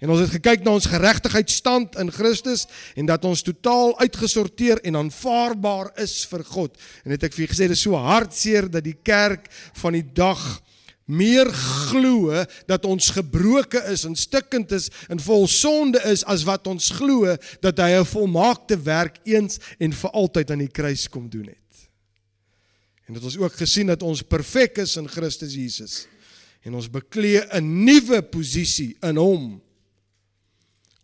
En 0.00 0.12
ons 0.12 0.20
het 0.20 0.34
gekyk 0.34 0.64
na 0.64 0.74
ons 0.76 0.88
geregtigheidstand 0.92 1.96
in 2.00 2.12
Christus 2.12 2.66
en 3.00 3.08
dat 3.08 3.24
ons 3.24 3.42
totaal 3.42 3.94
uitgesorteer 4.02 4.82
en 4.84 5.00
aanvaarbaar 5.00 5.94
is 6.04 6.18
vir 6.28 6.44
God. 6.44 6.76
En 7.04 7.14
het 7.16 7.24
ek 7.24 7.32
vir 7.32 7.46
julle 7.46 7.54
gesê 7.54 7.68
dis 7.70 7.84
so 7.86 7.96
hartseer 7.96 8.68
dat 8.68 8.84
die 8.84 8.98
kerk 9.06 9.48
van 9.80 9.96
die 9.96 10.04
dag 10.04 10.42
meer 11.06 11.48
glo 11.54 12.34
dat 12.66 12.84
ons 12.84 13.12
gebroke 13.14 13.80
is 13.92 14.04
en 14.04 14.16
stikkend 14.18 14.72
is 14.74 14.90
en 15.08 15.22
vol 15.22 15.46
sonde 15.48 16.02
is 16.10 16.24
as 16.26 16.42
wat 16.44 16.66
ons 16.66 16.90
glo 16.98 17.36
dat 17.62 17.78
hy 17.78 17.94
'n 17.94 18.04
volmaakte 18.04 18.76
werk 18.76 19.18
eens 19.24 19.58
en 19.78 19.92
vir 19.92 20.10
altyd 20.10 20.50
aan 20.50 20.64
die 20.66 20.74
kruis 20.74 21.08
kom 21.08 21.28
doen 21.30 21.46
het. 21.46 21.88
En 23.06 23.14
dit 23.14 23.22
ons 23.22 23.38
ook 23.38 23.54
gesien 23.54 23.86
dat 23.86 24.02
ons 24.02 24.22
perfek 24.22 24.78
is 24.78 24.96
in 24.96 25.08
Christus 25.08 25.54
Jesus 25.54 26.06
en 26.62 26.74
ons 26.74 26.90
beklee 26.90 27.40
'n 27.54 27.84
nuwe 27.84 28.22
posisie 28.22 28.96
in 29.00 29.16
hom 29.16 29.62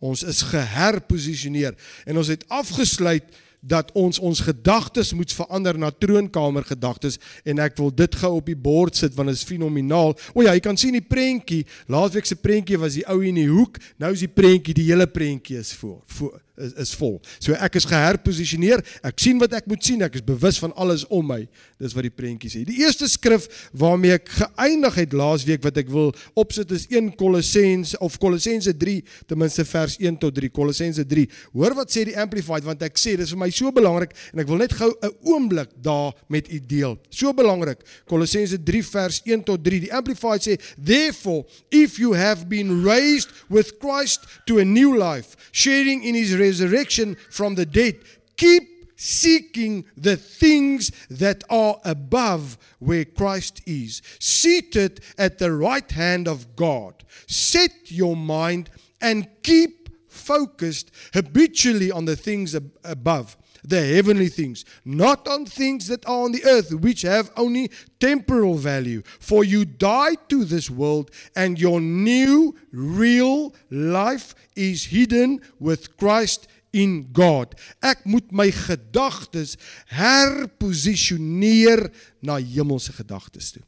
Ons 0.03 0.25
is 0.27 0.43
geherposisioneer 0.51 1.77
en 2.09 2.19
ons 2.19 2.31
het 2.31 2.43
afgesluit 2.51 3.25
dat 3.63 3.91
ons 3.95 4.19
ons 4.19 4.39
gedagtes 4.43 5.13
moet 5.15 5.31
verander 5.31 5.77
na 5.79 5.91
troonkamer 5.95 6.65
gedagtes 6.67 7.15
en 7.47 7.61
ek 7.63 7.77
wil 7.79 7.93
dit 7.95 8.17
gou 8.19 8.33
op 8.41 8.49
die 8.51 8.59
bord 8.59 8.99
sit 8.99 9.15
want 9.15 9.31
dit 9.31 9.39
is 9.39 9.47
fenomenaal. 9.47 10.11
O 10.35 10.43
ja, 10.43 10.51
jy 10.51 10.63
kan 10.63 10.79
sien 10.79 10.97
die 10.97 11.05
prentjie, 11.05 11.63
laasweek 11.87 12.27
se 12.27 12.35
prentjie 12.35 12.79
was 12.81 12.99
die 12.99 13.07
ou 13.07 13.21
in 13.23 13.39
die 13.39 13.47
hoek, 13.47 13.79
nou 14.03 14.11
is 14.11 14.25
die 14.25 14.31
prentjie, 14.31 14.75
die 14.75 14.89
hele 14.91 15.07
prentjie 15.07 15.61
is 15.63 15.71
voor, 15.79 16.01
voor 16.17 16.42
is, 16.57 16.73
is 16.73 16.93
vol. 16.97 17.17
So 17.41 17.55
ek 17.57 17.77
is 17.79 17.87
geherposisioneer. 17.89 18.83
Ek 19.05 19.21
sien 19.21 19.39
wat 19.41 19.55
ek 19.57 19.67
moet 19.69 19.83
sien. 19.85 20.03
Ek 20.05 20.17
is 20.19 20.25
bewus 20.25 20.59
van 20.61 20.73
alles 20.79 21.05
om 21.13 21.25
my. 21.33 21.41
Dis 21.81 21.95
wat 21.97 22.05
die 22.05 22.13
prentjie 22.13 22.51
sê. 22.51 22.63
Die 22.67 22.79
eerste 22.83 23.09
skrif 23.11 23.47
waarmee 23.77 24.17
ek 24.19 24.29
geëindig 24.37 24.99
het 25.01 25.15
laasweek 25.17 25.63
wat 25.65 25.79
ek 25.81 25.89
wil 25.93 26.11
opsit 26.39 26.71
is 26.75 26.85
1 26.91 27.13
Kolossense 27.19 27.97
of 28.03 28.17
Kolossense 28.21 28.73
3 28.77 28.99
ten 29.29 29.41
minste 29.41 29.65
vers 29.67 29.97
1 29.99 30.19
tot 30.21 30.35
3. 30.37 30.51
Kolossense 30.53 31.05
3. 31.09 31.25
Hoor 31.55 31.77
wat 31.79 31.93
sê 31.93 32.05
die 32.09 32.17
amplified 32.19 32.67
want 32.67 32.85
ek 32.85 33.01
sê 33.01 33.15
dis 33.19 33.33
vir 33.33 33.41
my 33.45 33.49
so 33.53 33.73
belangrik 33.73 34.13
en 34.33 34.43
ek 34.43 34.49
wil 34.51 34.61
net 34.61 34.75
gou 34.77 34.91
'n 34.93 35.13
oomblik 35.33 35.73
daar 35.81 36.13
met 36.29 36.49
u 36.51 36.59
deel. 36.59 36.97
So 37.09 37.33
belangrik. 37.33 37.81
Kolossense 38.05 38.57
3 38.61 38.83
vers 38.83 39.21
1 39.25 39.43
tot 39.43 39.63
3. 39.63 39.79
Die 39.87 39.93
amplified 39.93 40.43
sê 40.43 40.59
therefore 40.77 41.45
if 41.71 41.97
you 41.97 42.13
have 42.13 42.45
been 42.47 42.83
raised 42.83 43.29
with 43.49 43.79
Christ 43.79 44.21
to 44.45 44.59
a 44.59 44.65
new 44.65 44.95
life 44.97 45.35
sharing 45.51 46.03
in 46.03 46.15
his 46.15 46.33
resurrection 46.43 47.15
from 47.29 47.55
the 47.55 47.65
dead, 47.65 47.95
keep 48.37 48.63
seeking 48.95 49.85
the 49.97 50.15
things 50.15 50.91
that 51.09 51.43
are 51.49 51.77
above 51.83 52.57
where 52.79 53.05
Christ 53.05 53.61
is, 53.65 54.01
seated 54.19 55.01
at 55.17 55.39
the 55.39 55.51
right 55.51 55.89
hand 55.91 56.27
of 56.27 56.55
God. 56.55 57.03
Set 57.27 57.71
your 57.91 58.15
mind 58.15 58.69
and 59.01 59.27
keep 59.43 59.89
focused 60.07 60.91
habitually 61.13 61.91
on 61.91 62.05
the 62.05 62.15
things 62.15 62.55
ab- 62.55 62.71
above 62.83 63.35
the 63.63 63.81
heavenly 63.81 64.29
things, 64.29 64.65
not 64.83 65.27
on 65.27 65.45
things 65.45 65.87
that 65.87 66.05
are 66.05 66.23
on 66.23 66.31
the 66.31 66.43
earth, 66.45 66.73
which 66.73 67.01
have 67.03 67.31
only 67.37 67.71
temporal 67.99 68.55
value. 68.55 69.01
For 69.19 69.43
you 69.43 69.65
died 69.65 70.29
to 70.29 70.45
this 70.45 70.69
world, 70.69 71.11
and 71.35 71.59
your 71.59 71.81
new, 71.81 72.55
real 72.71 73.55
life 73.69 74.35
is 74.55 74.85
hidden 74.85 75.41
with 75.59 75.97
Christ 75.97 76.47
in 76.73 77.09
God. 77.13 77.55
Ek 77.85 78.05
moet 78.05 78.31
my 78.33 78.49
gedagtes 78.51 79.55
herposisioneer 79.93 81.91
na 82.19 82.39
hemelse 82.41 82.91
gedagtes 82.97 83.51
toe. 83.53 83.63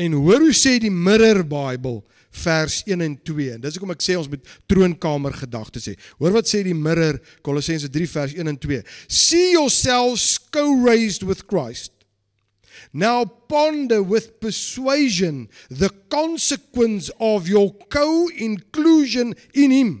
En 0.00 0.12
hoor 0.16 0.40
hoe 0.44 0.54
sê 0.56 0.78
die 0.80 0.92
Mirror 0.92 1.42
Bible 1.48 2.04
vers 2.30 2.82
1 2.86 3.00
en 3.00 3.22
2. 3.22 3.52
En 3.52 3.62
dis 3.62 3.76
hoekom 3.76 3.94
ek 3.94 4.04
sê 4.04 4.16
ons 4.18 4.28
moet 4.30 4.50
troonkamer 4.70 5.34
gedagtes 5.42 5.90
hê. 5.90 5.96
Hoor 6.20 6.36
wat 6.38 6.50
sê 6.50 6.62
die 6.66 6.76
Mirror 6.76 7.18
Kolossense 7.46 7.90
3 7.90 8.10
vers 8.14 8.36
1 8.36 8.52
en 8.52 8.58
2. 8.60 8.82
See 9.08 9.50
yourselves 9.56 10.38
co-raised 10.54 11.26
with 11.26 11.46
Christ. 11.50 11.92
Now 12.92 13.24
ponder 13.24 14.02
with 14.02 14.40
persuasion 14.40 15.48
the 15.68 15.90
consequence 16.08 17.10
of 17.18 17.48
your 17.48 17.74
co-inclusion 17.90 19.34
in 19.54 19.74
him. 19.74 19.92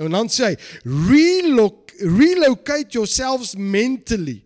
En 0.00 0.14
dan 0.16 0.30
sê 0.32 0.52
hy, 0.52 0.58
reloc 0.84 1.94
relocate 2.00 2.96
yourselves 2.96 3.54
mentally. 3.56 4.40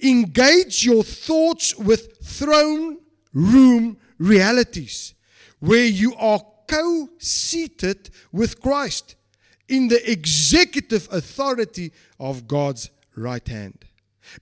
Engage 0.00 0.84
your 0.84 1.04
thoughts 1.04 1.74
with 1.76 2.08
throne 2.20 2.98
room 3.32 3.96
realities 4.18 5.15
where 5.66 5.84
you 5.84 6.14
are 6.16 6.40
co 6.68 7.08
seated 7.18 8.10
with 8.32 8.60
Christ 8.60 9.16
in 9.68 9.88
the 9.88 10.10
executive 10.10 11.08
authority 11.10 11.92
of 12.20 12.46
God's 12.46 12.90
right 13.16 13.46
hand, 13.46 13.84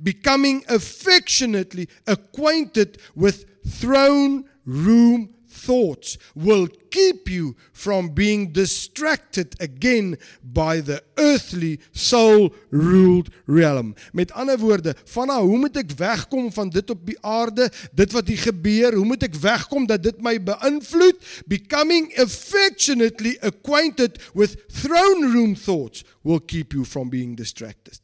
becoming 0.02 0.64
affectionately 0.68 1.88
acquainted 2.06 2.98
with 3.14 3.46
throne 3.66 4.44
room 4.66 5.33
thoughts 5.54 6.18
will 6.34 6.68
keep 6.90 7.28
you 7.28 7.54
from 7.72 8.12
being 8.14 8.52
distracted 8.52 9.54
again 9.60 10.16
by 10.42 10.80
the 10.80 11.02
earthly 11.16 11.80
soul 11.92 12.52
ruled 12.70 13.30
realm. 13.46 13.94
Met 14.12 14.32
ander 14.32 14.58
woorde, 14.58 14.94
van 15.04 15.26
nou, 15.26 15.40
hoe 15.46 15.58
moet 15.58 15.76
ek 15.82 15.94
wegkom 15.98 16.50
van 16.52 16.70
dit 16.74 16.90
op 16.90 17.06
die 17.06 17.18
aarde, 17.22 17.70
dit 17.94 18.12
wat 18.12 18.28
hier 18.30 18.42
gebeur, 18.44 18.94
hoe 18.98 19.06
moet 19.06 19.26
ek 19.26 19.38
wegkom 19.42 19.86
dat 19.90 20.02
dit 20.02 20.20
my 20.22 20.36
beïnvloed? 20.42 21.18
Becoming 21.50 22.10
affectionately 22.20 23.36
acquainted 23.42 24.18
with 24.34 24.58
throne 24.82 25.32
room 25.32 25.54
thoughts 25.54 26.04
will 26.22 26.40
keep 26.40 26.72
you 26.72 26.84
from 26.84 27.10
being 27.10 27.36
distracted. 27.36 28.00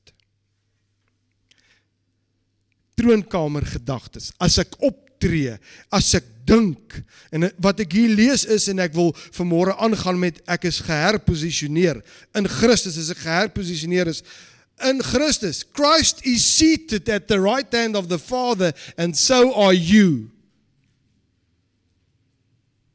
Troonkamer 3.01 3.65
gedagtes. 3.65 4.33
As 4.39 4.59
ek 4.61 4.77
optree, 5.20 5.59
as 5.92 6.14
ek 6.16 6.24
dink. 6.48 6.96
En 7.33 7.48
wat 7.62 7.80
ek 7.85 7.92
hier 7.92 8.12
lees 8.14 8.46
is 8.48 8.68
en 8.72 8.80
ek 8.80 8.94
wil 8.96 9.12
vanmôre 9.37 9.76
aangaan 9.78 10.18
met 10.18 10.40
ek 10.50 10.66
is 10.70 10.80
geherposisioneer 10.87 12.00
in 12.38 12.48
Christus 12.48 12.98
as 12.98 13.12
ek 13.12 13.22
geherposisioneer 13.26 14.11
is 14.11 14.22
in 14.87 15.02
Christus. 15.04 15.62
Christ 15.62 16.24
is 16.24 16.44
seated 16.46 17.09
at 17.09 17.28
the 17.28 17.40
right 17.40 17.68
hand 17.72 17.96
of 17.96 18.09
the 18.09 18.18
Father 18.18 18.72
and 18.96 19.16
so 19.16 19.52
are 19.52 19.76
you. 19.76 20.30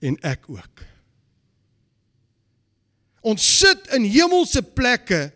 En 0.01 0.17
ek 0.25 0.49
ook. 0.49 0.83
Ons 3.25 3.45
sit 3.59 3.87
in 3.95 4.05
hemelse 4.05 4.61
plekke 4.75 5.29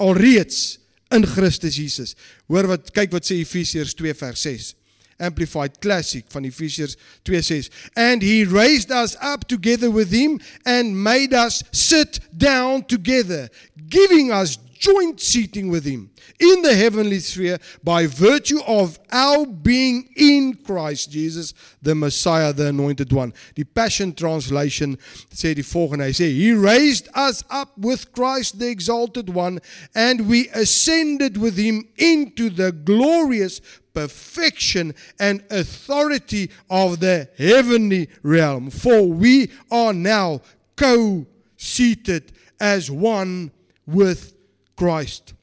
alreeds 0.00 0.80
in 1.14 1.24
Christus 1.28 1.76
Jesus. 1.78 2.16
Hoor 2.50 2.66
wat 2.74 2.90
kyk 2.92 3.12
wat 3.14 3.28
sê 3.28 3.38
Efesiërs 3.40 3.94
2 3.96 4.16
vers 4.18 4.48
6. 4.48 4.72
Amplified 5.18 5.80
Classic 5.80 6.24
van 6.30 6.44
Efesiërs 6.44 6.96
2:6 7.24 7.70
and 7.96 8.22
he 8.22 8.44
raised 8.44 8.90
us 8.90 9.16
up 9.20 9.46
together 9.48 9.90
with 9.90 10.10
him 10.10 10.40
and 10.66 11.02
made 11.02 11.32
us 11.32 11.62
sit 11.72 12.20
down 12.36 12.84
together 12.84 13.48
giving 13.88 14.32
us 14.32 14.58
joint 14.78 15.20
seating 15.20 15.68
with 15.68 15.84
him 15.84 16.10
in 16.38 16.62
the 16.62 16.74
heavenly 16.74 17.18
sphere 17.18 17.58
by 17.82 18.06
virtue 18.06 18.60
of 18.66 18.98
our 19.12 19.46
being 19.46 20.08
in 20.16 20.54
Christ 20.54 21.10
Jesus 21.10 21.54
the 21.82 21.94
Messiah 21.94 22.52
the 22.52 22.68
anointed 22.68 23.12
one 23.12 23.32
die 23.54 23.64
Passion 23.64 24.12
translation 24.14 24.96
sê 25.30 25.54
die 25.54 25.62
volgende 25.62 26.04
hy 26.04 26.12
sê 26.12 26.30
he 26.30 26.52
raised 26.52 27.08
us 27.14 27.42
up 27.50 27.76
with 27.78 28.12
Christ 28.12 28.58
the 28.58 28.68
exalted 28.68 29.30
one 29.30 29.60
and 29.94 30.28
we 30.28 30.48
ascended 30.50 31.36
with 31.36 31.56
him 31.56 31.88
into 31.96 32.50
the 32.50 32.72
glorious 32.72 33.60
perfection 33.94 34.94
and 35.18 35.42
authority 35.50 36.50
of 36.68 37.00
the 37.00 37.28
heavenly 37.38 38.10
realm. 38.22 38.68
For 38.68 39.02
we 39.02 39.50
are 39.70 39.94
now 39.94 40.42
co 40.76 41.24
seated 41.56 42.32
as 42.60 42.90
one 42.90 43.52
with 43.86 44.33
Christ. 44.78 45.34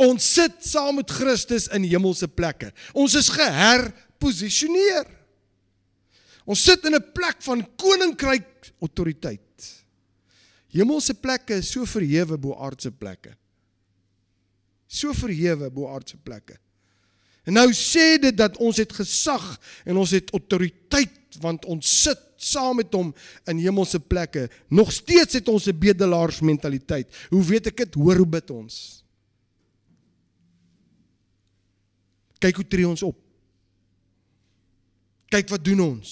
Ons 0.00 0.24
sit 0.34 0.62
saam 0.64 0.96
met 0.96 1.10
Christus 1.12 1.68
in 1.74 1.84
hemelse 1.84 2.28
plekke. 2.28 2.70
Ons 2.96 3.18
is 3.20 3.28
geherposisioneer. 3.34 5.08
Ons 6.48 6.64
sit 6.64 6.84
in 6.84 6.94
'n 6.96 7.12
plek 7.12 7.42
van 7.42 7.66
koninkryk 7.76 8.72
autoriteit. 8.80 9.84
Hemelse 10.72 11.14
plekke 11.14 11.58
is 11.58 11.70
so 11.70 11.84
verhewe 11.84 12.38
bo 12.38 12.54
aardse 12.54 12.90
plekke. 12.90 13.36
So 14.86 15.12
verhewe 15.12 15.70
bo 15.70 15.86
aardse 15.86 16.16
plekke. 16.16 16.56
En 17.44 17.52
nou 17.52 17.70
sê 17.72 18.18
dit 18.20 18.36
dat 18.36 18.56
ons 18.56 18.76
het 18.76 18.92
gesag 18.92 19.44
en 19.84 19.96
ons 19.96 20.10
het 20.10 20.30
autoriteit 20.30 21.38
want 21.40 21.64
ons 21.64 22.02
sit 22.02 22.20
saam 22.42 22.76
met 22.80 22.92
hom 22.94 23.12
in 23.46 23.58
hemelse 23.60 24.00
plekke. 24.00 24.48
Nog 24.68 24.92
steeds 24.92 25.38
het 25.38 25.48
ons 25.48 25.66
'n 25.66 25.78
bedelaars 25.78 26.40
mentaliteit. 26.40 27.08
Hoe 27.28 27.44
weet 27.44 27.66
ek 27.66 27.76
dit? 27.76 27.94
Hoor 27.94 28.16
hoe 28.16 28.26
bid 28.26 28.50
ons. 28.50 29.04
Kyk 32.38 32.56
hoe 32.56 32.68
tree 32.68 32.88
ons 32.88 33.02
op. 33.02 33.18
Kyk 35.28 35.48
wat 35.48 35.64
doen 35.64 35.80
ons. 35.80 36.10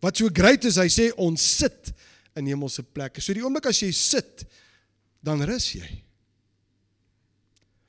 Wat 0.00 0.16
so 0.16 0.28
great 0.32 0.64
is, 0.64 0.76
hy 0.76 0.88
sê 0.88 1.10
ons 1.16 1.56
sit 1.56 1.92
in 2.36 2.46
hemelse 2.46 2.82
plekke. 2.82 3.20
So 3.20 3.32
die 3.32 3.44
oomblik 3.44 3.66
as 3.66 3.80
jy 3.82 3.92
sit, 3.92 4.44
dan 5.20 5.42
rus 5.42 5.72
jy. 5.72 6.02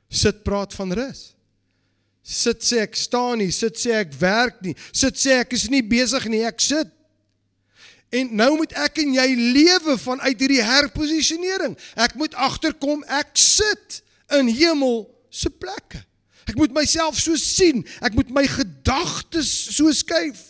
Sit 0.10 0.43
praat 0.43 0.73
van 0.73 0.91
rus. 0.91 1.37
Sit 2.27 2.59
sê 2.67 2.81
ek 2.83 2.97
staan 2.99 3.39
nie, 3.39 3.53
sit 3.55 3.77
sê 3.79 3.93
ek 4.01 4.11
werk 4.19 4.57
nie, 4.65 4.73
sit 4.91 5.15
sê 5.15 5.37
ek 5.45 5.53
is 5.55 5.69
nie 5.71 5.79
besig 5.79 6.25
nie, 6.27 6.41
ek 6.43 6.59
sit. 6.59 6.89
En 8.11 8.33
nou 8.39 8.49
moet 8.59 8.73
ek 8.83 8.99
en 9.03 9.13
jy 9.15 9.27
lewe 9.55 9.95
vanuit 9.99 10.35
hierdie 10.35 10.63
herposisionering. 10.63 11.75
Ek 11.95 12.15
moet 12.19 12.35
agterkom 12.35 13.05
ek 13.19 13.31
sit 13.39 14.01
in 14.35 14.51
hemel 14.51 15.05
se 15.31 15.51
plekke. 15.51 16.03
Ek 16.47 16.55
moet 16.59 16.75
myself 16.75 17.19
so 17.19 17.35
sien. 17.39 17.83
Ek 18.03 18.15
moet 18.15 18.31
my 18.31 18.45
gedagtes 18.47 19.49
so 19.75 19.91
skuif. 19.95 20.43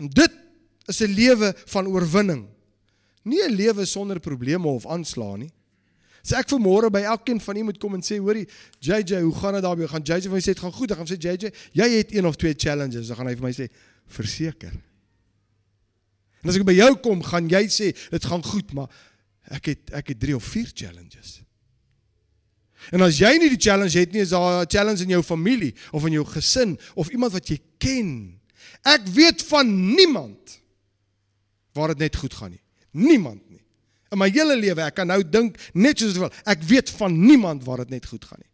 En 0.00 0.08
dit 0.08 0.38
is 0.88 1.00
'n 1.00 1.12
lewe 1.12 1.52
van 1.72 1.86
oorwinning. 1.86 2.48
Nie 3.24 3.44
'n 3.48 3.56
lewe 3.56 3.84
sonder 3.84 4.20
probleme 4.20 4.68
of 4.68 4.86
aanslae 4.86 5.38
nie. 5.38 5.52
As 6.22 6.32
ek 6.38 6.52
vanmôre 6.52 6.90
by 6.94 7.02
elkeen 7.10 7.40
van 7.42 7.56
u 7.58 7.62
moet 7.66 7.78
kom 7.82 7.94
en 7.94 8.04
sê, 8.04 8.20
hoorie, 8.22 8.46
JJ, 8.78 9.20
hoe 9.24 9.34
gaan 9.34 9.58
dit 9.58 9.64
daarby? 9.66 9.88
Gaan 9.90 10.04
JJ 10.06 10.28
vir 10.28 10.36
my 10.36 10.42
sê 10.44 10.54
dit 10.54 10.62
gaan 10.62 10.72
goed? 10.72 10.88
Dan 10.88 11.00
gaan 11.00 11.10
sê 11.10 11.18
JJ, 11.18 11.50
jy 11.74 11.88
het 11.96 12.14
een 12.14 12.26
of 12.26 12.38
twee 12.38 12.54
challenges. 12.54 13.10
Dan 13.10 13.18
gaan 13.18 13.30
hy 13.30 13.34
vir 13.40 13.46
my 13.48 13.54
sê, 13.56 13.66
verseker. 14.06 14.74
En 16.42 16.50
as 16.50 16.58
ek 16.58 16.66
by 16.66 16.74
jou 16.74 16.90
kom, 17.02 17.22
gaan 17.26 17.48
jy 17.50 17.64
sê 17.70 17.92
dit 17.94 18.28
gaan 18.28 18.42
goed, 18.46 18.70
maar 18.74 18.90
ek 19.54 19.72
het 19.72 19.94
ek 19.98 20.12
het 20.14 20.20
3 20.22 20.36
of 20.38 20.46
4 20.46 20.70
challenges. 20.74 21.40
En 22.90 23.04
as 23.06 23.20
jy 23.20 23.30
nie 23.38 23.50
die 23.52 23.60
challenge 23.62 23.94
het 23.94 24.14
nie, 24.14 24.24
is 24.24 24.34
daar 24.34 24.62
'n 24.62 24.70
challenge 24.70 25.02
in 25.02 25.14
jou 25.14 25.22
familie 25.22 25.74
of 25.92 26.04
in 26.06 26.12
jou 26.12 26.24
gesin 26.26 26.78
of 26.94 27.10
iemand 27.10 27.32
wat 27.32 27.48
jy 27.48 27.58
ken. 27.78 28.40
Ek 28.82 29.06
weet 29.06 29.42
van 29.42 29.94
niemand 29.94 30.60
waar 31.72 31.88
dit 31.88 31.98
net 31.98 32.16
goed 32.16 32.34
gaan 32.34 32.50
nie. 32.50 32.62
Niemand 32.90 33.48
nie. 33.48 33.51
In 34.12 34.20
my 34.20 34.28
hele 34.32 34.56
lewe, 34.60 34.84
ek 34.84 35.00
kan 35.00 35.08
nou 35.08 35.22
dink 35.24 35.56
net 35.74 36.02
soos 36.02 36.18
wil, 36.20 36.32
ek 36.44 36.64
weet 36.68 36.90
van 36.98 37.14
niemand 37.16 37.64
waar 37.64 37.84
dit 37.84 37.96
net 37.96 38.06
goed 38.06 38.24
gaan 38.28 38.40
nie. 38.42 38.50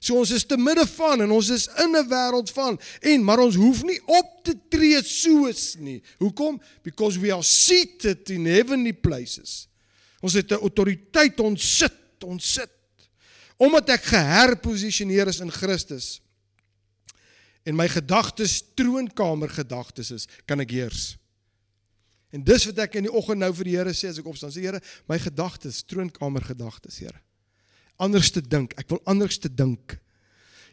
So 0.00 0.16
ons 0.16 0.30
is 0.32 0.46
te 0.48 0.56
midde 0.56 0.86
van 0.94 1.20
en 1.20 1.32
ons 1.36 1.48
is 1.52 1.66
in 1.84 1.96
'n 1.96 2.08
wêreld 2.08 2.50
van 2.56 2.80
en 3.00 3.24
maar 3.24 3.38
ons 3.38 3.54
hoef 3.54 3.82
nie 3.84 4.00
op 4.06 4.44
te 4.44 4.54
tree 4.68 5.02
soos 5.04 5.76
nie. 5.78 6.02
Hoekom? 6.18 6.60
Because 6.82 7.18
we 7.18 7.32
are 7.32 7.42
seated 7.42 8.30
in 8.30 8.46
heavenly 8.46 8.92
places. 8.92 9.68
Ons 10.20 10.32
het 10.32 10.50
'n 10.52 10.60
autoriteit 10.60 11.40
ons 11.40 11.76
sit, 11.78 12.24
ons 12.24 12.52
sit 12.52 12.70
omdat 13.60 13.92
ek 13.92 14.08
geherposisioneer 14.08 15.28
is 15.28 15.40
in 15.40 15.52
Christus 15.52 16.20
en 17.68 17.76
my 17.76 17.88
gedagtes 17.92 18.62
troonkamer 18.74 19.52
gedagtes 19.52 20.10
is, 20.10 20.28
kan 20.48 20.60
ek 20.60 20.70
heers. 20.70 21.19
En 22.30 22.44
dis 22.46 22.66
wat 22.68 22.84
ek 22.86 23.00
in 23.00 23.08
die 23.08 23.12
oggend 23.12 23.42
nou 23.42 23.50
vir 23.58 23.70
die 23.70 23.76
Here 23.76 23.94
sê 23.96 24.10
as 24.12 24.20
ek 24.22 24.28
opstaan. 24.30 24.52
Sê 24.54 24.62
Here, 24.62 24.80
my 25.10 25.18
gedagtes, 25.18 25.82
troonkamer 25.82 26.44
gedagtes, 26.52 27.00
Here. 27.02 27.18
Anders 28.00 28.30
te 28.32 28.40
dink. 28.40 28.76
Ek 28.80 28.88
wil 28.92 29.02
anders 29.10 29.38
te 29.42 29.50
dink. 29.52 29.98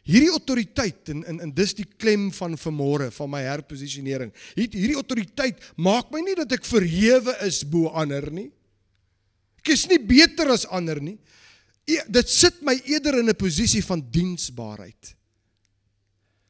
Hierdie 0.07 0.31
autoriteit 0.31 1.09
en 1.11 1.25
en 1.27 1.41
en 1.43 1.51
dis 1.51 1.73
die 1.75 1.87
klem 1.99 2.29
van 2.31 2.55
vanmôre 2.55 3.09
van 3.11 3.31
my 3.33 3.41
herposisionering. 3.43 4.31
Hierdie 4.55 4.95
autoriteit 4.95 5.59
maak 5.75 6.13
my 6.13 6.21
nie 6.23 6.37
dat 6.37 6.53
ek 6.55 6.67
verhewe 6.67 7.33
is 7.43 7.63
bo 7.67 7.91
ander 7.91 8.29
nie. 8.31 8.47
Ek 9.59 9.73
is 9.75 9.83
nie 9.91 9.99
beter 9.99 10.53
as 10.53 10.63
ander 10.71 11.01
nie. 11.03 11.17
E, 11.87 11.99
dit 12.07 12.31
sit 12.31 12.61
my 12.63 12.77
eerder 12.87 13.19
in 13.19 13.29
'n 13.29 13.35
posisie 13.35 13.83
van 13.83 13.99
diensbaarheid. 13.99 15.15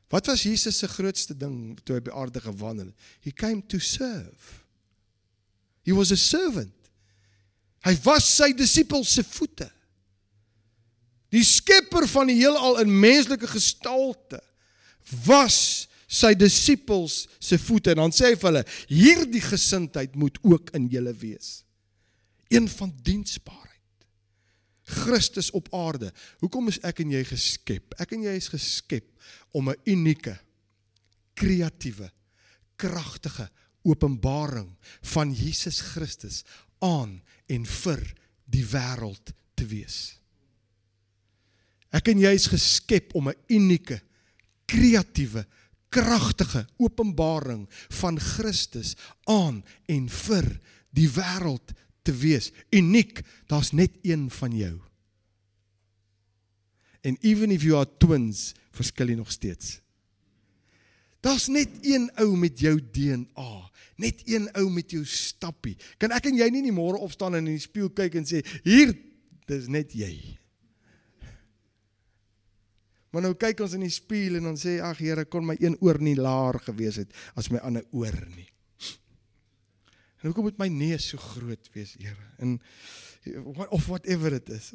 Wat 0.10 0.28
was 0.28 0.44
Jesus 0.44 0.78
se 0.78 0.88
grootste 0.88 1.34
ding 1.34 1.80
toe 1.84 1.96
hy 1.96 2.00
op 2.00 2.14
aarde 2.14 2.40
gewandel 2.40 2.86
het? 2.86 2.96
He 3.22 3.32
came 3.32 3.66
to 3.68 3.80
serve. 3.80 4.67
He 5.88 5.94
was 5.96 6.12
a 6.12 6.20
servant. 6.20 6.74
Hy 7.88 7.94
was 8.04 8.26
sy 8.28 8.52
disippels 8.52 9.14
se 9.16 9.24
voete. 9.24 9.70
Die 11.32 11.46
skepper 11.48 12.04
van 12.12 12.28
die 12.28 12.36
heelal 12.42 12.82
in 12.82 12.92
menslike 12.92 13.48
gestalte 13.48 14.42
was 15.24 15.88
sy 16.12 16.34
disippels 16.36 17.26
se 17.40 17.56
voete 17.60 17.94
en 17.94 18.02
dan 18.04 18.16
sê 18.16 18.34
hy 18.34 18.36
vir 18.40 18.50
hulle 18.50 18.66
hierdie 18.90 19.44
gesindheid 19.44 20.16
moet 20.20 20.36
ook 20.44 20.74
in 20.76 20.90
julle 20.92 21.14
wees. 21.16 21.62
Een 22.52 22.68
van 22.72 22.92
diensbaarheid. 23.08 23.64
Christus 24.88 25.54
op 25.56 25.68
aarde. 25.76 26.12
Hoekom 26.44 26.68
is 26.72 26.82
ek 26.88 27.00
en 27.04 27.16
jy 27.16 27.24
geskep? 27.28 27.96
Ek 28.00 28.12
en 28.16 28.28
jy 28.28 28.36
is 28.40 28.52
geskep 28.52 29.08
om 29.56 29.72
'n 29.72 29.80
unieke, 29.88 30.36
kreatiewe, 31.36 32.12
kragtige 32.76 33.48
openbaring 33.88 34.70
van 35.14 35.34
Jesus 35.34 35.80
Christus 35.94 36.44
aan 36.84 37.22
en 37.48 37.66
vir 37.66 38.04
die 38.46 38.66
wêreld 38.68 39.34
te 39.58 39.66
wees. 39.68 40.18
Ek 41.96 42.12
en 42.12 42.20
jy 42.22 42.34
is 42.36 42.50
geskep 42.52 43.16
om 43.16 43.30
'n 43.30 43.40
unieke, 43.50 44.02
kreatiewe, 44.68 45.46
kragtige 45.90 46.68
openbaring 46.78 47.68
van 47.90 48.20
Christus 48.20 48.96
aan 49.24 49.64
en 49.88 50.10
vir 50.10 50.60
die 50.92 51.08
wêreld 51.10 51.74
te 52.04 52.12
wees. 52.12 52.52
Uniek, 52.72 53.24
daar's 53.48 53.72
net 53.72 53.92
een 54.04 54.30
van 54.30 54.56
jou. 54.56 54.82
En 57.02 57.18
even 57.22 57.52
if 57.52 57.64
you 57.64 57.78
are 57.78 57.90
twins, 57.98 58.54
verskil 58.72 59.08
jy 59.08 59.16
nog 59.16 59.32
steeds. 59.32 59.80
Daar's 61.26 61.48
net 61.48 61.70
een 61.82 62.10
ou 62.22 62.36
met 62.38 62.60
jou 62.60 62.76
DNA, 62.78 63.54
net 63.98 64.22
een 64.26 64.50
ou 64.54 64.68
met 64.70 64.92
jou 64.92 65.04
stappie. 65.06 65.76
Kan 65.98 66.14
ek 66.16 66.30
en 66.30 66.38
jy 66.38 66.50
nie 66.54 66.62
nie 66.68 66.76
môre 66.76 67.00
opstaan 67.02 67.36
en 67.36 67.48
in 67.48 67.58
die 67.58 67.64
spieël 67.64 67.90
kyk 67.90 68.16
en 68.16 68.26
sê, 68.26 68.44
"Hier, 68.64 68.94
dis 69.48 69.68
net 69.68 69.94
jy." 69.94 70.38
Maar 73.12 73.22
nou 73.22 73.34
kyk 73.34 73.60
ons 73.60 73.74
in 73.74 73.86
die 73.86 73.90
spieël 73.90 74.36
en 74.36 74.44
dan 74.44 74.58
sê, 74.58 74.80
"Ag 74.82 74.98
Here, 74.98 75.26
kon 75.26 75.46
my 75.46 75.56
een 75.60 75.78
oor 75.80 76.00
nie 76.00 76.16
laer 76.16 76.60
gewees 76.60 76.96
het 76.96 77.14
as 77.36 77.50
my 77.50 77.58
ander 77.58 77.84
oor 77.92 78.28
nie." 78.36 78.50
En 80.18 80.26
hoekom 80.26 80.44
moet 80.44 80.58
my 80.58 80.68
neus 80.68 81.08
so 81.08 81.18
groot 81.18 81.70
wees, 81.74 81.96
Here? 82.00 82.26
En 82.38 82.62
of 83.70 83.86
whatever 83.88 84.34
it 84.34 84.50
is. 84.50 84.74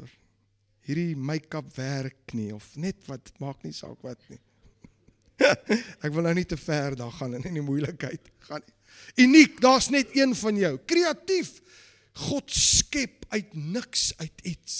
Hierdie 0.80 1.16
make-up 1.16 1.74
werk 1.76 2.32
nie 2.32 2.54
of 2.54 2.76
net 2.76 3.06
wat 3.06 3.32
maak 3.38 3.62
nie 3.62 3.72
saak 3.72 4.02
wat 4.02 4.18
nie. 4.28 4.40
Ek 6.04 6.10
wil 6.12 6.26
nou 6.26 6.34
nie 6.36 6.46
te 6.48 6.58
ver 6.60 6.96
daar 6.98 7.12
gaan 7.16 7.38
in 7.38 7.58
die 7.58 7.64
moeilikheid 7.64 8.30
gaan 8.48 8.62
nie. 8.64 8.76
Uniek, 9.24 9.58
daar's 9.60 9.90
net 9.92 10.12
een 10.16 10.34
van 10.36 10.56
jou. 10.56 10.72
Kreatief. 10.88 11.58
God 12.28 12.52
skep 12.52 13.26
uit 13.32 13.54
niks 13.56 14.12
uit 14.20 14.44
iets. 14.48 14.76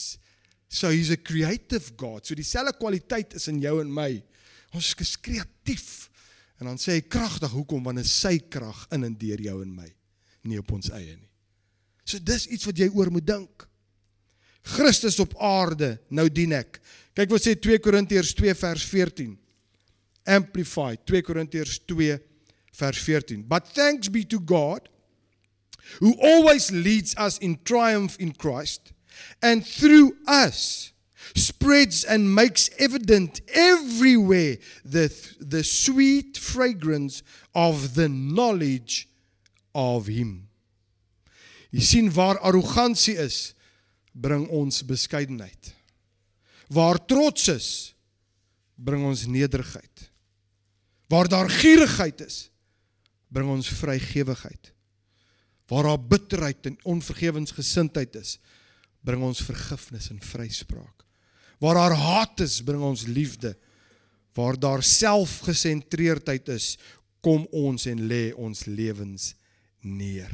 So 0.73 0.88
he's 0.93 1.11
a 1.12 1.17
creative 1.17 1.93
God. 2.01 2.27
So 2.27 2.37
dieselfde 2.37 2.77
kwaliteit 2.79 3.35
is 3.37 3.49
in 3.53 3.61
jou 3.61 3.79
en 3.83 3.91
my. 3.93 4.11
Ons 4.73 4.93
is 5.05 5.17
kreatief. 5.21 6.09
En 6.61 6.71
dan 6.71 6.79
sê 6.81 6.97
hy 6.97 7.05
kragtig, 7.11 7.53
hoekom? 7.53 7.83
Want 7.85 8.05
is 8.05 8.12
sy 8.12 8.38
krag 8.53 8.87
in 8.95 9.09
en 9.09 9.17
deur 9.19 9.41
jou 9.43 9.59
en 9.65 9.75
my 9.83 9.91
nie 10.49 10.59
op 10.59 10.73
ons 10.75 10.91
eie 10.95 11.15
nie. 11.15 11.29
So 12.03 12.19
dis 12.23 12.49
iets 12.51 12.67
wat 12.67 12.81
jy 12.81 12.88
oor 12.91 13.12
moet 13.15 13.27
dink. 13.27 13.67
Christus 14.75 15.19
op 15.23 15.35
aarde, 15.43 15.97
nou 16.11 16.29
dien 16.31 16.55
ek. 16.55 16.79
Kyk 17.19 17.31
wat 17.35 17.45
sê 17.45 17.55
2 17.59 17.79
Korintiërs 17.83 18.33
2 18.38 18.55
vers 18.59 18.85
14. 18.88 19.35
Amplified 20.27 21.07
2 21.07 21.23
Korintiërs 21.23 21.81
2 21.87 22.19
vers 22.75 22.99
14. 22.99 23.43
But 23.43 23.69
thanks 23.69 24.09
be 24.09 24.25
to 24.25 24.41
God 24.41 24.89
who 26.01 26.15
always 26.23 26.71
leads 26.71 27.15
us 27.17 27.39
in 27.39 27.59
triumph 27.65 28.17
in 28.19 28.33
Christ 28.33 28.93
and 29.43 29.67
through 29.67 30.17
us 30.27 30.93
spreads 31.35 32.05
and 32.05 32.35
makes 32.35 32.71
evident 32.79 33.41
everywhere 33.55 34.57
the 34.85 35.09
the 35.41 35.65
sweet 35.65 36.37
fragrance 36.37 37.23
of 37.55 37.95
the 37.95 38.09
knowledge 38.09 39.09
of 39.75 40.07
him. 40.07 40.49
Jy 41.73 41.81
sien 41.81 42.11
waar 42.13 42.37
arrogansie 42.45 43.17
is, 43.17 43.55
bring 44.13 44.45
ons 44.53 44.83
beskeidenheid. 44.85 45.73
Waar 46.69 47.01
trots 47.09 47.49
is, 47.49 47.69
bring 48.77 49.05
ons 49.09 49.25
nederigheid. 49.25 50.12
Waar 51.12 51.29
daar 51.29 51.51
gierigheid 51.51 52.20
is, 52.25 52.51
bring 53.29 53.51
ons 53.53 53.68
vrygewigheid. 53.68 54.72
Waar 55.68 55.90
daar 55.90 56.01
bitterheid 56.01 56.66
en 56.66 56.79
onvergewensgesindheid 56.88 58.16
is, 58.16 58.38
bring 59.05 59.20
ons 59.25 59.42
vergifnis 59.44 60.09
en 60.12 60.20
vryspraak. 60.25 61.05
Waar 61.61 61.75
daar 61.75 61.96
haat 62.01 62.40
is, 62.40 62.62
bring 62.64 62.83
ons 62.83 63.05
liefde. 63.05 63.57
Waar 64.33 64.59
daar 64.59 64.83
selfgesentreerdheid 64.83 66.48
is, 66.48 66.79
kom 67.20 67.46
ons 67.53 67.87
en 67.87 68.07
lê 68.09 68.33
ons 68.33 68.64
lewens 68.64 69.35
neer. 69.85 70.33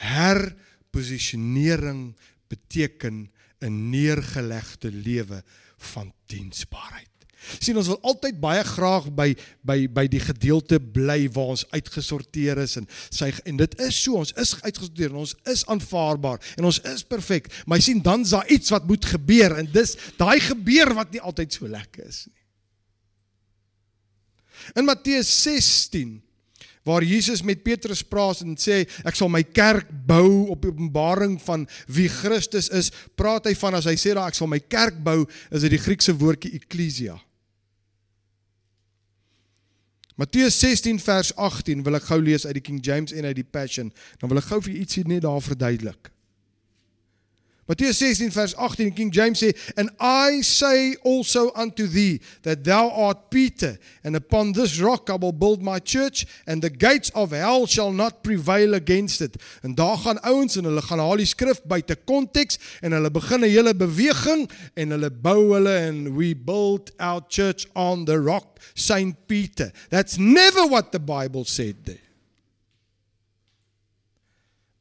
Herposisionering 0.00 2.16
beteken 2.48 3.30
'n 3.60 3.90
neergelegde 3.90 4.90
lewe 4.90 5.44
van 5.76 6.12
diensbaarheid. 6.26 7.13
Sien 7.58 7.78
ons 7.80 7.90
wil 7.92 8.00
altyd 8.02 8.38
baie 8.42 8.62
graag 8.68 9.10
by 9.14 9.30
by 9.66 9.78
by 9.88 10.06
die 10.10 10.22
gedeelte 10.22 10.80
bly 10.80 11.24
waar 11.34 11.54
ons 11.56 11.66
uitgesorteer 11.72 12.62
is 12.64 12.78
en 12.80 12.88
sy 13.08 13.32
en 13.44 13.60
dit 13.60 13.80
is 13.86 13.98
so 14.04 14.20
ons 14.22 14.34
is 14.40 14.54
uitgesorteer 14.62 15.12
en 15.12 15.24
ons 15.24 15.36
is 15.50 15.66
aanvaarbaar 15.72 16.40
en 16.58 16.70
ons 16.70 16.80
is 16.92 17.04
perfek 17.08 17.50
maar 17.66 17.82
sien 17.84 18.02
dan's 18.04 18.34
daar 18.36 18.48
iets 18.52 18.72
wat 18.74 18.88
moet 18.88 19.12
gebeur 19.14 19.58
en 19.58 19.68
dis 19.72 19.96
daai 20.20 20.40
gebeur 20.40 20.94
wat 20.96 21.12
nie 21.12 21.22
altyd 21.22 21.52
so 21.52 21.68
lekker 21.68 22.08
is 22.08 22.24
nie 22.28 22.42
In 24.74 24.84
Matteus 24.84 25.42
16 25.42 26.22
waar 26.84 27.02
Jesus 27.02 27.42
met 27.42 27.62
Petrus 27.62 28.02
praat 28.04 28.42
en 28.44 28.58
sê 28.60 28.82
ek 29.08 29.16
sal 29.16 29.30
my 29.32 29.40
kerk 29.56 29.88
bou 30.04 30.50
op 30.52 30.60
die 30.60 30.68
openbaring 30.68 31.38
van 31.40 31.64
wie 31.88 32.10
Christus 32.12 32.68
is, 32.68 32.90
praat 33.16 33.48
hy 33.48 33.54
van 33.56 33.78
as 33.78 33.88
hy 33.88 33.94
sê 33.96 34.12
dat 34.12 34.28
ek 34.28 34.36
sal 34.36 34.50
my 34.52 34.60
kerk 34.60 34.98
bou, 35.06 35.22
is 35.48 35.64
dit 35.64 35.72
die 35.72 35.80
Griekse 35.80 36.12
woordjie 36.20 36.52
ekklesia. 36.58 37.16
Matteus 40.14 40.60
16 40.60 41.00
vers 41.02 41.32
18 41.34 41.82
wil 41.82 41.98
ek 41.98 42.04
gou 42.06 42.20
lees 42.22 42.44
uit 42.46 42.54
die 42.54 42.62
King 42.62 42.78
James 42.86 43.10
en 43.10 43.26
uit 43.26 43.34
die 43.34 43.46
Passion. 43.46 43.88
Dan 44.22 44.30
wil 44.30 44.38
ek 44.38 44.46
gou 44.46 44.60
vir 44.62 44.76
ietsie 44.78 45.02
net 45.10 45.24
daar 45.26 45.42
verduidelik. 45.42 46.13
Matthew 47.66 47.92
16 47.92 48.30
verse 48.30 48.54
18 48.58 48.92
King 48.92 49.10
James 49.10 49.40
sê 49.40 49.54
and 49.76 49.88
I 49.98 50.42
say 50.42 50.96
also 51.02 51.50
unto 51.54 51.86
thee 51.86 52.20
that 52.42 52.62
thou 52.62 52.90
art 52.90 53.30
Peter 53.30 53.78
and 54.04 54.16
upon 54.16 54.52
this 54.52 54.78
rock 54.80 55.08
I 55.08 55.16
will 55.16 55.32
build 55.32 55.62
my 55.62 55.78
church 55.78 56.26
and 56.46 56.60
the 56.60 56.68
gates 56.68 57.10
of 57.14 57.30
hell 57.30 57.66
shall 57.66 57.90
not 57.90 58.22
prevail 58.22 58.74
against 58.74 59.22
it. 59.22 59.36
En 59.62 59.74
daar 59.74 59.96
gaan 59.96 60.20
ouens 60.20 60.56
en 60.56 60.64
hulle 60.64 60.82
gaan 60.82 61.00
haal 61.00 61.16
die 61.16 61.26
skrif 61.26 61.62
buite 61.64 61.96
konteks 62.04 62.58
en 62.82 62.92
hulle 62.92 63.10
begin 63.10 63.40
'n 63.40 63.48
hele 63.48 63.74
beweging 63.74 64.50
en 64.76 64.90
hulle 64.90 65.10
bou 65.10 65.54
hulle 65.54 65.76
en 65.88 66.14
we 66.16 66.34
build 66.36 66.92
our 66.98 67.24
church 67.28 67.66
on 67.74 68.04
the 68.04 68.18
rock 68.20 68.60
Saint 68.74 69.26
Peter. 69.26 69.72
That's 69.88 70.18
never 70.18 70.66
what 70.66 70.92
the 70.92 71.00
Bible 71.00 71.44
said 71.44 71.76
there. 71.84 72.04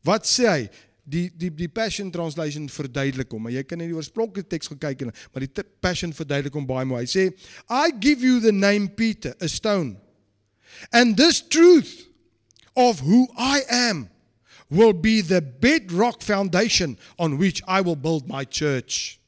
Wat 0.03 0.27
sê 0.27 0.47
hy? 0.49 0.69
Die 1.03 1.29
die 1.35 1.49
die 1.51 1.67
Passion 1.67 2.11
Translation 2.11 2.69
verduidelik 2.71 3.31
hom, 3.31 3.43
maar 3.43 3.53
jy 3.53 3.63
kan 3.67 3.79
net 3.81 3.91
die 3.91 3.97
oorspronklike 3.97 4.47
teks 4.55 4.71
gaan 4.71 4.79
kyk 4.79 5.03
en 5.03 5.11
maar 5.33 5.43
die 5.43 5.65
Passion 5.83 6.15
verduidelik 6.15 6.55
hom 6.55 6.67
baie 6.67 6.87
mooi. 6.87 7.03
Hy 7.03 7.09
sê, 7.11 7.25
"I 7.69 7.91
give 7.99 8.23
you 8.23 8.39
the 8.39 8.51
name 8.51 8.87
Peter, 8.89 9.35
a 9.41 9.47
stone. 9.47 9.97
And 10.91 11.17
this 11.17 11.41
truth 11.41 12.07
of 12.75 13.01
who 13.01 13.27
I 13.37 13.61
am 13.69 14.09
will 14.69 14.93
be 14.93 15.21
the 15.21 15.41
bedrock 15.41 16.23
foundation 16.23 16.97
on 17.19 17.37
which 17.37 17.61
I 17.67 17.81
will 17.81 17.95
build 17.95 18.27
my 18.27 18.43
church, 18.45 19.19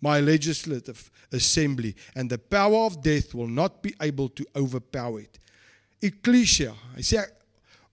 my 0.00 0.20
legislative 0.20 1.10
assembly, 1.32 1.94
and 2.14 2.30
the 2.30 2.38
power 2.38 2.86
of 2.86 3.02
death 3.02 3.34
will 3.34 3.48
not 3.48 3.82
be 3.82 3.94
able 4.00 4.28
to 4.28 4.46
overpower 4.54 5.20
it." 5.20 5.38
Ecclesia. 6.00 6.74
Hy 6.94 7.02
sê 7.02 7.26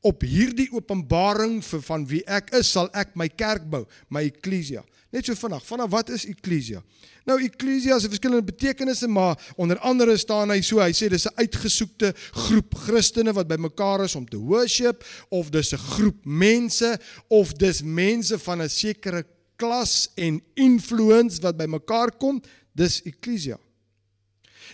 op 0.02 0.24
hierdie 0.26 0.70
openbaring 0.74 1.60
vir 1.66 1.82
van 1.86 2.06
wie 2.10 2.24
ek 2.26 2.50
is, 2.58 2.72
sal 2.72 2.90
ek 2.98 3.14
my 3.16 3.28
kerk 3.30 3.68
bou, 3.70 3.86
my 4.10 4.26
eklesia. 4.30 4.84
Net 5.12 5.28
so 5.28 5.36
vinnig, 5.36 5.64
vanaf 5.68 5.92
wat 5.92 6.10
is 6.16 6.24
eklesia? 6.30 6.80
Nou 7.28 7.36
eklesia 7.44 7.98
het 8.00 8.10
verskillende 8.10 8.48
betekenisse, 8.48 9.10
maar 9.12 9.36
onder 9.60 9.80
andere 9.86 10.16
staan 10.18 10.54
hy 10.54 10.62
so, 10.66 10.80
hy 10.80 10.94
sê 10.96 11.10
dis 11.12 11.28
'n 11.28 11.36
uitgesoekte 11.36 12.14
groep 12.48 12.76
Christene 12.88 13.34
wat 13.34 13.48
bymekaar 13.48 14.06
is 14.06 14.16
om 14.16 14.26
te 14.26 14.38
worship 14.38 15.04
of 15.30 15.50
dis 15.50 15.74
'n 15.74 15.78
groep 15.78 16.26
mense 16.26 17.00
of 17.28 17.54
dis 17.54 17.84
mense 17.84 18.40
van 18.40 18.62
'n 18.62 18.70
sekere 18.70 19.26
klas 19.56 20.10
en 20.16 20.42
influence 20.56 21.42
wat 21.42 21.58
bymekaar 21.58 22.12
kom, 22.18 22.42
dis 22.74 23.02
eklesia. 23.04 23.60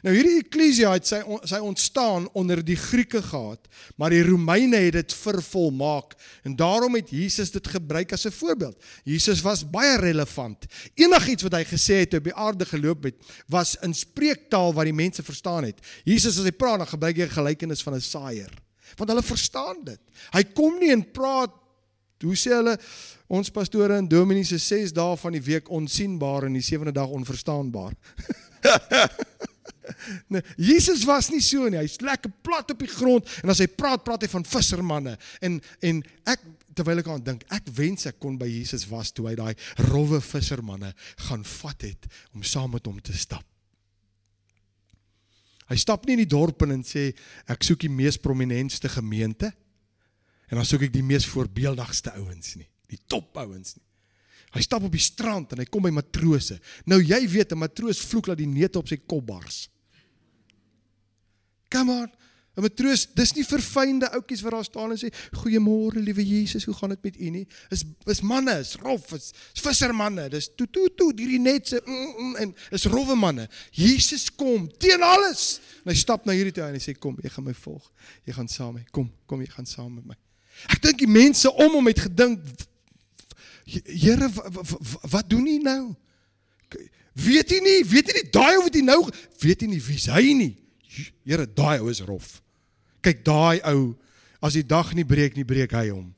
Nou 0.06 0.14
hierdie 0.14 0.42
eklesia 0.42 0.92
het 0.94 1.08
sy 1.10 1.20
sy 1.50 1.60
ontstaan 1.64 2.28
onder 2.38 2.62
die 2.66 2.78
Grieke 2.78 3.22
gehad, 3.24 3.68
maar 3.98 4.14
die 4.14 4.24
Romeine 4.26 4.80
het 4.86 4.98
dit 4.98 5.16
vervolmaak 5.18 6.16
en 6.46 6.56
daarom 6.60 6.98
het 7.00 7.10
Jesus 7.14 7.52
dit 7.54 7.68
gebruik 7.68 8.14
as 8.14 8.26
'n 8.26 8.32
voorbeeld. 8.32 8.78
Jesus 9.04 9.42
was 9.42 9.66
baie 9.70 9.98
relevant. 9.98 10.66
Enigiets 10.96 11.44
wat 11.44 11.54
hy 11.54 11.64
gesê 11.64 12.06
het 12.06 12.14
op 12.14 12.24
die 12.24 12.36
aarde 12.36 12.66
geloop 12.66 13.04
het, 13.04 13.16
was 13.48 13.76
in 13.82 13.94
spreektaal 13.94 14.74
wat 14.74 14.86
die 14.86 14.94
mense 14.94 15.24
verstaan 15.24 15.64
het. 15.64 15.80
Jesus 16.04 16.38
as 16.38 16.44
hy 16.44 16.52
praat, 16.52 16.78
dan 16.78 16.88
gebruik 16.88 17.18
hy 17.18 17.24
'n 17.24 17.30
gelykenis 17.30 17.82
van 17.82 17.96
'n 17.96 18.02
saaier, 18.02 18.52
want 18.98 19.10
hulle 19.10 19.24
verstaan 19.24 19.84
dit. 19.84 20.00
Hy 20.32 20.44
kom 20.44 20.80
nie 20.80 20.92
en 20.92 21.12
praat 21.12 21.52
hoe 22.24 22.36
sê 22.36 22.50
hulle 22.50 22.78
ons 23.28 23.50
pastore 23.50 23.98
en 23.98 24.08
dominees 24.08 24.48
se 24.48 24.58
6 24.58 24.94
dae 24.94 25.18
van 25.18 25.32
die 25.32 25.42
week 25.42 25.70
onsienbaar 25.70 26.48
en 26.48 26.54
die 26.54 26.64
7de 26.64 26.92
dag 26.92 27.08
onverstaanbaar. 27.08 27.94
Nee, 30.34 30.42
Jesus 30.58 31.06
was 31.08 31.30
nie 31.32 31.42
so 31.44 31.68
nie. 31.70 31.80
Hy's 31.80 32.00
lekker 32.04 32.32
plat 32.44 32.72
op 32.74 32.80
die 32.84 32.92
grond 32.92 33.28
en 33.44 33.54
as 33.54 33.62
hy 33.64 33.68
praat, 33.72 34.04
praat 34.06 34.26
hy 34.26 34.32
van 34.32 34.46
vissermanne. 34.48 35.18
En 35.44 35.60
en 35.86 36.02
ek 36.28 36.44
terwyl 36.78 37.02
ek 37.02 37.10
aan 37.12 37.24
dink, 37.26 37.46
ek 37.54 37.70
wens 37.78 38.08
ek 38.10 38.20
kon 38.22 38.38
by 38.40 38.48
Jesus 38.50 38.86
was 38.92 39.12
toe 39.16 39.28
hy 39.30 39.36
daai 39.38 39.54
rowwe 39.90 40.20
vissermanne 40.22 40.94
gaan 41.28 41.46
vat 41.58 41.88
het 41.88 42.10
om 42.36 42.46
saam 42.46 42.76
met 42.76 42.86
hom 42.90 43.00
te 43.02 43.16
stap. 43.18 43.46
Hy 45.68 45.76
stap 45.82 46.06
nie 46.08 46.16
in 46.16 46.24
die 46.24 46.32
dorp 46.32 46.64
in 46.64 46.78
en 46.78 46.86
sê 46.88 47.10
ek 47.52 47.66
soek 47.66 47.82
die 47.84 47.92
mees 47.92 48.20
prominentste 48.22 48.92
gemeente 48.92 49.52
en 50.48 50.62
dan 50.62 50.68
soek 50.68 50.86
ek 50.88 50.94
die 50.94 51.04
mees 51.04 51.28
voorbeeldigste 51.28 52.14
ouens 52.22 52.56
nie, 52.56 52.70
die 52.88 53.02
top 53.12 53.36
ouens 53.42 53.76
nie. 53.76 53.84
Hy 54.56 54.64
stap 54.64 54.86
op 54.88 54.94
die 54.94 55.04
strand 55.04 55.52
en 55.52 55.60
hy 55.60 55.68
kom 55.68 55.84
by 55.84 55.92
matrose. 55.92 56.56
Nou 56.88 57.02
jy 57.04 57.20
weet 57.28 57.52
'n 57.52 57.60
matroos 57.60 58.00
vloek 58.00 58.32
dat 58.32 58.40
die 58.40 58.48
neute 58.48 58.80
op 58.80 58.88
sy 58.88 58.98
kop 58.98 59.26
bars. 59.28 59.68
Come 61.70 61.92
on. 61.92 62.12
'n 62.58 62.64
Matroos, 62.66 63.04
dis 63.14 63.36
nie 63.38 63.44
verfynde 63.46 64.08
ouetjies 64.18 64.42
wat 64.42 64.56
daar 64.56 64.66
staan 64.66 64.94
en 64.96 64.98
sê 64.98 65.12
goeiemôre 65.44 66.02
liewe 66.02 66.24
Jesus, 66.26 66.66
hoe 66.66 66.74
gaan 66.74 66.90
dit 66.90 67.04
met 67.06 67.20
u 67.22 67.30
nie? 67.30 67.44
Is 67.70 67.84
is 68.10 68.24
manne, 68.26 68.56
is 68.64 68.74
rof, 68.82 69.12
is, 69.14 69.30
is 69.54 69.62
vissermanne, 69.62 70.26
dis 70.34 70.48
toe 70.58 70.66
toe 70.66 70.88
toe 70.98 71.12
hierdie 71.14 71.38
netse 71.38 71.78
mm, 71.86 72.16
mm, 72.18 72.32
en 72.42 72.56
is 72.74 72.88
rowwe 72.90 73.14
manne. 73.14 73.46
Jesus 73.78 74.26
kom 74.34 74.66
teen 74.82 75.06
alles. 75.06 75.60
En 75.86 75.94
hy 75.94 75.98
stap 76.02 76.26
na 76.26 76.34
hierdie 76.34 76.56
toe 76.58 76.66
en 76.66 76.74
hy 76.74 76.82
sê 76.82 76.98
kom, 76.98 77.14
jy 77.22 77.30
gaan 77.36 77.46
my 77.46 77.54
volg. 77.62 77.92
Jy 78.26 78.40
gaan 78.40 78.50
saam 78.50 78.74
met 78.74 78.88
my. 78.88 78.90
Kom, 78.98 79.12
kom 79.30 79.46
jy 79.46 79.54
gaan 79.54 79.70
saam 79.70 79.94
met 79.94 80.10
my. 80.10 80.18
Ek 80.74 80.82
dink 80.82 80.98
die 81.06 81.14
mense 81.14 81.54
om 81.54 81.78
hom 81.78 81.94
het 81.94 82.08
gedink 82.10 82.42
Here 83.68 84.30
wat 85.12 85.28
doen 85.28 85.44
hy 85.44 85.58
nou? 85.60 85.92
Weet 87.20 87.52
hy 87.52 87.58
nie, 87.60 87.82
weet 87.84 88.08
hy 88.08 88.14
nie 88.16 88.30
daai 88.32 88.56
ou 88.56 88.64
wat 88.64 88.78
hy 88.80 88.84
nou 88.88 89.02
weet 89.44 89.66
hy 89.66 89.68
nie 89.74 89.82
wie's 89.84 90.08
hy 90.08 90.32
nie. 90.40 90.54
Here, 91.26 91.46
daai 91.46 91.80
ou 91.82 91.90
is 91.92 92.02
rof. 92.06 92.38
Kyk, 93.06 93.24
daai 93.26 93.60
ou, 93.72 93.92
as 94.44 94.58
die 94.58 94.66
dag 94.66 94.94
nie 94.98 95.06
breek 95.08 95.38
nie, 95.38 95.46
breek 95.48 95.74
hy 95.76 95.90
hom. 95.90 96.10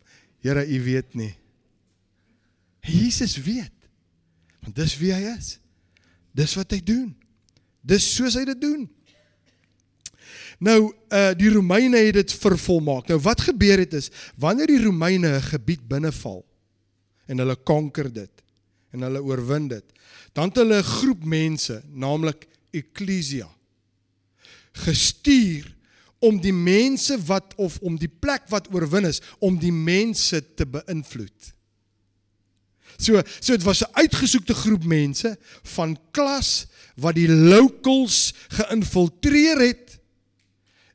Here, 0.43 0.63
u 0.63 0.79
weet 0.85 1.15
nie. 1.19 1.33
Jesus 2.85 3.35
weet. 3.43 3.73
Want 4.63 4.75
dis 4.75 4.95
wie 4.99 5.11
hy 5.13 5.33
is. 5.35 5.57
Dis 6.35 6.55
wat 6.57 6.71
hy 6.75 6.79
doen. 6.83 7.11
Dis 7.85 8.05
soos 8.15 8.37
hy 8.39 8.45
dit 8.47 8.61
doen. 8.61 8.87
Nou, 10.59 10.91
uh 11.15 11.31
die 11.39 11.51
Romeine 11.53 12.01
het 12.03 12.17
dit 12.17 12.33
vervolmaak. 12.35 13.07
Nou 13.07 13.19
wat 13.23 13.45
gebeur 13.47 13.79
het 13.79 13.95
is 13.95 14.09
wanneer 14.35 14.67
die 14.67 14.83
Romeine 14.83 15.37
'n 15.37 15.47
gebied 15.55 15.87
binneval 15.87 16.43
en 17.27 17.39
hulle 17.39 17.55
konker 17.55 18.11
dit 18.11 18.43
en 18.91 19.05
hulle 19.05 19.21
oorwin 19.23 19.67
dit, 19.67 19.85
dan 20.33 20.49
het 20.49 20.57
hulle 20.57 20.79
'n 20.79 20.83
groep 20.83 21.23
mense, 21.23 21.81
naamlik 21.87 22.47
ekklesia 22.73 23.47
gestuur 24.71 25.67
om 26.19 26.39
die 26.41 26.53
mense 26.53 27.15
wat 27.25 27.53
of 27.55 27.77
om 27.85 27.95
die 27.99 28.11
plek 28.11 28.47
wat 28.51 28.67
oorwin 28.73 29.07
is 29.09 29.21
om 29.39 29.57
die 29.59 29.73
mense 29.73 30.41
te 30.55 30.67
beïnvloed. 30.67 31.53
So 32.99 33.21
so 33.39 33.55
dit 33.55 33.63
was 33.63 33.83
'n 33.83 33.93
uitgesoekte 33.93 34.53
groep 34.53 34.83
mense 34.83 35.37
van 35.63 35.97
klas 36.11 36.67
wat 36.95 37.15
die 37.15 37.29
locals 37.29 38.33
geïnfiltreer 38.47 39.59
het 39.59 39.99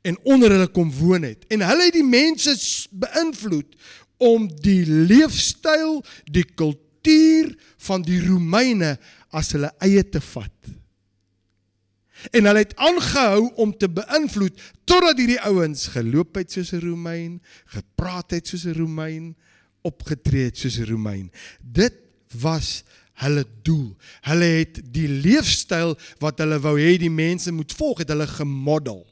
en 0.03 0.19
onder 0.23 0.51
hulle 0.51 0.69
kom 0.69 0.93
woon 0.93 1.23
het. 1.23 1.47
En 1.49 1.61
hulle 1.61 1.85
het 1.85 1.97
die 1.97 2.05
mense 2.05 2.89
beïnvloed 2.91 3.75
om 4.17 4.49
die 4.61 4.87
leefstyl, 4.87 6.05
die 6.25 6.45
kultuur 6.45 7.57
van 7.77 8.03
die 8.03 8.21
Romeine 8.27 8.99
as 9.31 9.53
hulle 9.53 9.73
eie 9.79 10.09
te 10.09 10.21
vat 10.21 10.84
en 12.31 12.49
hulle 12.49 12.63
het 12.63 12.77
aangehou 12.77 13.51
om 13.61 13.73
te 13.77 13.89
beïnvloed 13.89 14.61
totdat 14.89 15.19
hierdie 15.19 15.41
ouens 15.41 15.87
geloop 15.95 16.37
het 16.41 16.53
soos 16.53 16.73
'n 16.73 16.81
Romein, 16.81 17.43
gepraat 17.67 18.31
het 18.31 18.49
soos 18.49 18.65
'n 18.65 18.79
Romein, 18.79 19.37
opgetree 19.83 20.45
het 20.45 20.59
soos 20.59 20.79
'n 20.79 20.89
Romein. 20.91 21.31
Dit 21.61 21.95
was 22.41 22.85
hulle 23.23 23.45
doel. 23.63 23.97
Hulle 24.21 24.45
het 24.45 24.81
die 24.95 25.09
leefstyl 25.09 25.95
wat 26.19 26.39
hulle 26.39 26.59
wou 26.61 26.77
hê 26.81 26.97
die 26.99 27.11
mense 27.13 27.53
moet 27.53 27.73
volg, 27.73 27.99
het 27.99 28.09
hulle 28.09 28.27
gemodel. 28.27 29.07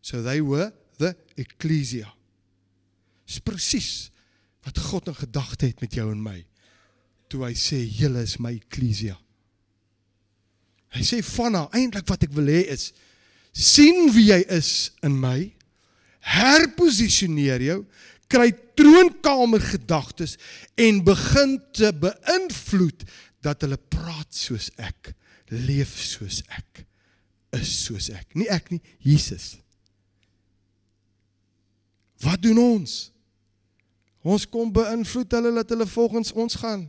So 0.00 0.22
they 0.22 0.42
were 0.42 0.72
the 0.98 1.14
ecclesia. 1.34 2.14
Dis 3.26 3.38
presies 3.38 4.10
wat 4.64 4.78
God 4.78 5.08
in 5.08 5.14
gedagte 5.14 5.66
het 5.66 5.80
met 5.80 5.94
jou 5.94 6.10
en 6.10 6.22
my 6.22 6.44
toe 7.30 7.44
hy 7.46 7.54
sê 7.54 7.78
julle 7.86 8.24
is 8.26 8.40
my 8.42 8.56
ecclesia. 8.58 9.14
Hy 10.94 11.04
sê 11.06 11.20
vanna, 11.22 11.68
eintlik 11.76 12.08
wat 12.10 12.26
ek 12.26 12.34
wil 12.34 12.50
hê 12.50 12.64
is 12.72 12.90
sien 13.54 14.10
wie 14.14 14.28
jy 14.30 14.40
is 14.52 14.90
in 15.06 15.16
my. 15.20 15.50
Herposisioneer 16.20 17.62
jou, 17.64 17.80
kry 18.30 18.50
troonkamer 18.78 19.62
gedagtes 19.72 20.36
en 20.78 21.00
begin 21.06 21.56
te 21.74 21.90
beïnvloed 22.02 23.06
dat 23.44 23.64
hulle 23.64 23.78
praat 23.90 24.28
soos 24.36 24.68
ek, 24.78 25.12
leef 25.50 25.96
soos 26.04 26.42
ek, 26.58 26.84
is 27.56 27.72
soos 27.86 28.10
ek. 28.14 28.28
Nie 28.38 28.50
ek 28.52 28.70
nie, 28.74 28.82
Jesus. 29.02 29.56
Wat 32.20 32.42
doen 32.44 32.60
ons? 32.60 33.08
Ons 34.20 34.44
kom 34.44 34.68
beïnvloed 34.72 35.32
hulle 35.38 35.52
dat 35.56 35.72
hulle 35.72 35.88
volgens 35.88 36.34
ons 36.36 36.58
gaan. 36.60 36.84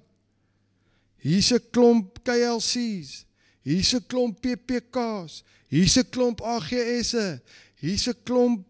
Hier's 1.24 1.52
'n 1.54 1.64
klomp 1.72 2.20
KLC's. 2.26 3.26
Hier's 3.63 3.93
'n 3.93 4.06
klomp 4.08 4.41
PPK's. 4.41 5.43
Hier's 5.67 5.97
'n 5.97 6.10
klomp 6.10 6.41
AGS'e. 6.41 7.41
Hier's 7.76 8.08
'n 8.08 8.15
klomp 8.24 8.65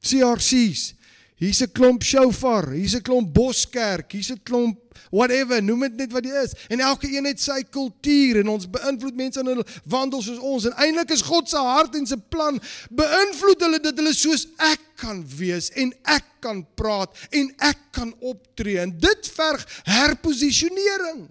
CRC's. 0.00 0.94
Hier's 1.36 1.62
'n 1.62 1.72
klomp 1.72 2.02
shofar, 2.02 2.70
hier's 2.72 2.94
'n 2.94 3.02
klomp 3.02 3.32
boskerk, 3.32 4.12
hier's 4.12 4.30
'n 4.30 4.40
klomp 4.42 4.78
whatever, 5.10 5.62
noem 5.62 5.80
dit 5.80 5.96
net 5.96 6.12
wat 6.12 6.22
dit 6.22 6.32
is. 6.32 6.54
En 6.68 6.80
elke 6.80 7.10
een 7.10 7.24
het 7.24 7.40
sy 7.40 7.62
kultuur 7.62 8.40
en 8.40 8.48
ons 8.48 8.70
beïnvloed 8.70 9.14
mense 9.14 9.40
in 9.40 9.46
hulle 9.46 9.66
wandel 9.84 10.22
soos 10.22 10.38
ons. 10.38 10.64
En 10.64 10.76
eintlik 10.86 11.10
is 11.10 11.22
God 11.26 11.48
se 11.48 11.58
hart 11.58 11.94
en 11.94 12.06
se 12.06 12.16
plan 12.16 12.60
beïnvloed 12.90 13.60
hulle 13.66 13.80
dat 13.80 13.98
hulle 13.98 14.14
soos 14.14 14.46
ek 14.58 14.80
kan 14.96 15.24
wees 15.36 15.70
en 15.70 15.92
ek 16.02 16.24
kan 16.40 16.62
praat 16.78 17.26
en 17.30 17.50
ek 17.58 17.78
kan 17.90 18.14
optree. 18.20 18.78
En 18.80 18.94
dit 18.98 19.30
verg 19.34 19.66
herposisionering. 19.82 21.28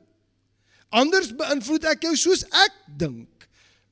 Anders 0.93 1.31
beïnvloed 1.37 1.87
ek 1.89 2.05
jou 2.07 2.15
soos 2.19 2.43
ek 2.65 2.75
dink. 2.99 3.29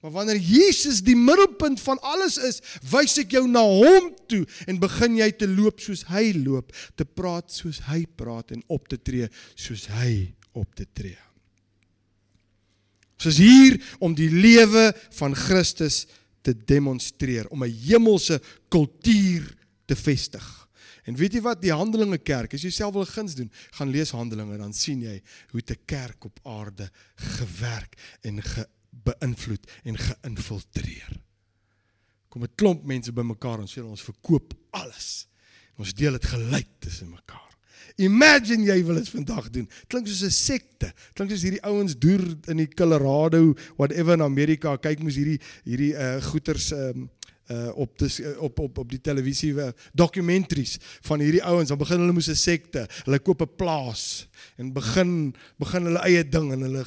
Maar 0.02 0.14
wanneer 0.16 0.40
Jesus 0.42 1.04
die 1.06 1.16
middelpunt 1.18 1.82
van 1.82 2.00
alles 2.02 2.40
is, 2.42 2.58
wys 2.90 3.20
ek 3.22 3.36
jou 3.38 3.44
na 3.50 3.62
hom 3.62 4.10
toe 4.30 4.42
en 4.70 4.80
begin 4.82 5.20
jy 5.20 5.30
te 5.38 5.50
loop 5.50 5.82
soos 5.84 6.08
hy 6.10 6.32
loop, 6.40 6.72
te 6.98 7.06
praat 7.06 7.54
soos 7.54 7.84
hy 7.92 8.04
praat 8.18 8.56
en 8.56 8.64
op 8.74 8.90
te 8.90 8.98
tree 8.98 9.30
soos 9.54 9.86
hy 9.94 10.32
op 10.58 10.74
te 10.78 10.88
tree. 10.90 11.20
Ons 13.22 13.30
is 13.36 13.38
hier 13.38 13.78
om 14.02 14.16
die 14.18 14.32
lewe 14.34 14.90
van 15.20 15.38
Christus 15.38 16.08
te 16.42 16.56
demonstreer, 16.58 17.46
om 17.54 17.64
'n 17.64 17.70
hemelse 17.70 18.42
kultuur 18.70 19.46
te 19.86 19.96
vestig. 19.96 20.61
En 21.06 21.16
weet 21.16 21.34
jy 21.34 21.42
wat 21.42 21.62
die 21.62 21.74
Handelinge 21.74 22.18
Kerk, 22.18 22.54
as 22.54 22.64
jy 22.64 22.70
self 22.70 22.94
wil 22.94 23.06
guns 23.06 23.36
doen, 23.36 23.50
gaan 23.78 23.90
lees 23.90 24.12
Handelinge, 24.12 24.58
dan 24.58 24.74
sien 24.74 25.02
jy 25.02 25.22
hoe 25.52 25.62
'n 25.62 25.86
kerk 25.86 26.26
op 26.26 26.40
aarde 26.44 26.92
gewerk 27.16 27.98
en 28.22 28.42
ge 28.42 28.66
beïnvloed 28.92 29.70
en 29.84 29.98
geïnfiltreer. 29.98 31.22
Kom 32.30 32.44
'n 32.44 32.56
klomp 32.56 32.84
mense 32.84 33.12
bymekaar 33.12 33.60
en 33.60 33.68
sê 33.68 33.82
ons 33.84 34.02
verkoop 34.02 34.54
alles. 34.72 35.28
Ons 35.78 35.94
deel 35.94 36.12
dit 36.12 36.26
gelyk 36.26 36.70
tussen 36.80 37.10
mekaar. 37.10 37.52
Imagine 37.96 38.66
jy 38.66 38.84
wil 38.86 38.96
dit 38.96 39.10
vandag 39.10 39.50
doen. 39.50 39.70
Klink 39.88 40.08
soos 40.08 40.24
'n 40.24 40.32
sekte. 40.32 40.94
Klink 41.14 41.32
soos 41.32 41.42
hierdie 41.42 41.64
ouens 41.64 41.98
deur 41.98 42.24
in 42.48 42.58
die 42.58 42.68
Colorado, 42.68 43.54
whatever 43.76 44.14
in 44.14 44.22
Amerika, 44.22 44.78
kyk 44.78 45.00
mos 45.04 45.16
hierdie 45.16 45.40
hierdie 45.66 45.94
uh 45.94 46.22
goeters 46.22 46.72
um 46.72 47.10
uh 47.52 47.72
op 47.76 47.98
dis 48.00 48.20
op 48.38 48.60
op 48.60 48.78
op 48.78 48.90
die 48.90 49.02
televisie 49.02 49.52
uh, 49.54 49.70
documentaries 49.94 50.78
van 51.08 51.20
hierdie 51.20 51.44
ouens. 51.44 51.70
Dan 51.70 51.78
begin 51.78 52.00
hulle 52.00 52.16
moes 52.16 52.30
'n 52.30 52.36
sekte. 52.36 52.88
Hulle 53.04 53.20
koop 53.20 53.42
'n 53.42 53.56
plaas 53.56 54.28
en 54.58 54.74
begin 54.74 55.36
begin 55.58 55.86
hulle 55.90 56.04
eie 56.08 56.24
ding 56.30 56.52
en 56.52 56.62
hulle 56.62 56.86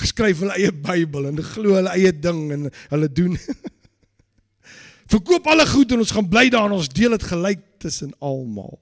geskryf 0.00 0.38
hulle 0.38 0.56
eie 0.58 0.72
Bybel 0.72 1.26
en 1.26 1.42
glo 1.42 1.74
hulle 1.74 1.90
eie 1.96 2.12
ding 2.12 2.52
en 2.52 2.70
hulle 2.90 3.12
doen 3.12 3.38
verkoop 5.14 5.46
alle 5.46 5.66
goed 5.66 5.92
en 5.92 6.02
ons 6.04 6.14
gaan 6.16 6.28
bly 6.28 6.48
daar 6.52 6.68
en 6.68 6.78
ons 6.78 6.88
deel 6.88 7.14
dit 7.16 7.22
gelyk 7.22 7.62
tussen 7.78 8.14
almal. 8.18 8.80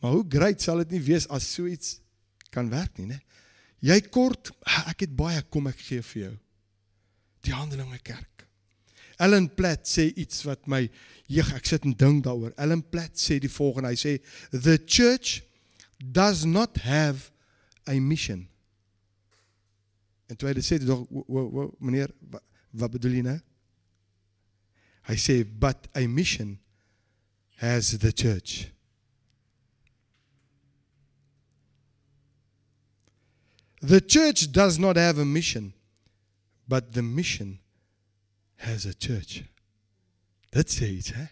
Maar 0.00 0.10
hoe 0.10 0.24
great 0.28 0.62
sal 0.62 0.82
dit 0.84 0.96
nie 0.96 1.02
wees 1.02 1.28
as 1.28 1.46
so 1.54 1.66
iets 1.66 1.98
kan 2.54 2.70
werk 2.70 2.98
nie, 2.98 3.08
né? 3.14 3.20
Jy 3.84 4.00
kort, 4.10 4.50
ek 4.90 5.06
het 5.06 5.14
baie 5.14 5.42
kom 5.46 5.68
ek 5.70 5.78
gee 5.86 6.02
vir 6.02 6.22
jou. 6.22 6.34
Die 7.46 7.54
Handelinge 7.54 8.00
Kerk. 8.02 8.37
Ellen 9.18 9.48
Platt 9.50 9.88
sê 9.90 10.08
iets 10.14 10.44
wat 10.46 10.68
my 10.70 10.84
jeg 11.28 11.50
ek 11.56 11.66
sit 11.66 11.84
en 11.84 11.94
dink 11.98 12.22
daaroor. 12.24 12.54
Ellen 12.60 12.84
Platt 12.86 13.18
sê 13.18 13.40
die 13.42 13.50
volgende, 13.50 13.90
hy 13.90 13.98
sê 13.98 14.14
the 14.54 14.78
church 14.78 15.42
does 15.98 16.44
not 16.46 16.78
have 16.86 17.30
a 17.86 17.98
mission. 17.98 18.46
En 20.30 20.36
toe 20.38 20.50
hy 20.50 20.54
dit 20.60 20.66
sê, 20.66 20.78
dog 20.78 21.08
meneer, 21.80 22.12
wat, 22.30 22.44
wat 22.78 22.94
bedoel 22.94 23.18
jy 23.18 23.26
nou? 23.26 23.38
Hy 25.08 25.16
sê 25.18 25.38
but 25.42 25.88
a 25.96 26.06
mission 26.06 26.58
has 27.58 27.96
the 27.98 28.12
church. 28.12 28.68
The 33.80 34.00
church 34.00 34.52
does 34.52 34.78
not 34.78 34.96
have 34.96 35.18
a 35.18 35.24
mission, 35.24 35.72
but 36.68 36.92
the 36.92 37.02
mission 37.02 37.58
has 38.68 38.86
a 38.86 38.94
church. 38.98 39.42
Dit 40.54 40.70
sê 40.72 40.88
iets, 40.92 41.12
hè? 41.16 41.26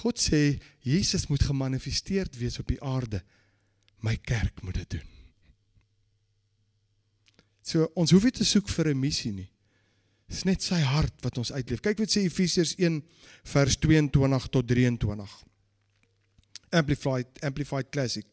God 0.00 0.20
sê 0.20 0.56
Jesus 0.84 1.26
moet 1.28 1.44
gemanifesteerd 1.44 2.36
wees 2.40 2.58
op 2.58 2.68
die 2.68 2.80
aarde. 2.82 3.22
My 4.04 4.16
kerk 4.16 4.62
moet 4.62 4.80
dit 4.80 4.96
doen. 4.98 5.10
So 7.64 7.88
ons 7.96 8.12
hoef 8.12 8.26
nie 8.28 8.34
te 8.36 8.44
soek 8.44 8.68
vir 8.68 8.92
'n 8.92 9.00
missie 9.00 9.32
nie. 9.32 9.50
Dit 10.28 10.36
is 10.36 10.44
net 10.44 10.62
sy 10.62 10.80
hart 10.80 11.14
wat 11.24 11.38
ons 11.38 11.52
uitleef. 11.52 11.80
Kyk 11.80 11.98
wat 11.98 12.10
sê 12.10 12.24
Efesiërs 12.24 12.74
1 12.76 13.02
vers 13.44 13.76
22 13.76 14.48
tot 14.48 14.66
23. 14.66 15.44
Amplified 16.70 17.42
Amplified 17.42 17.90
Classic. 17.90 18.26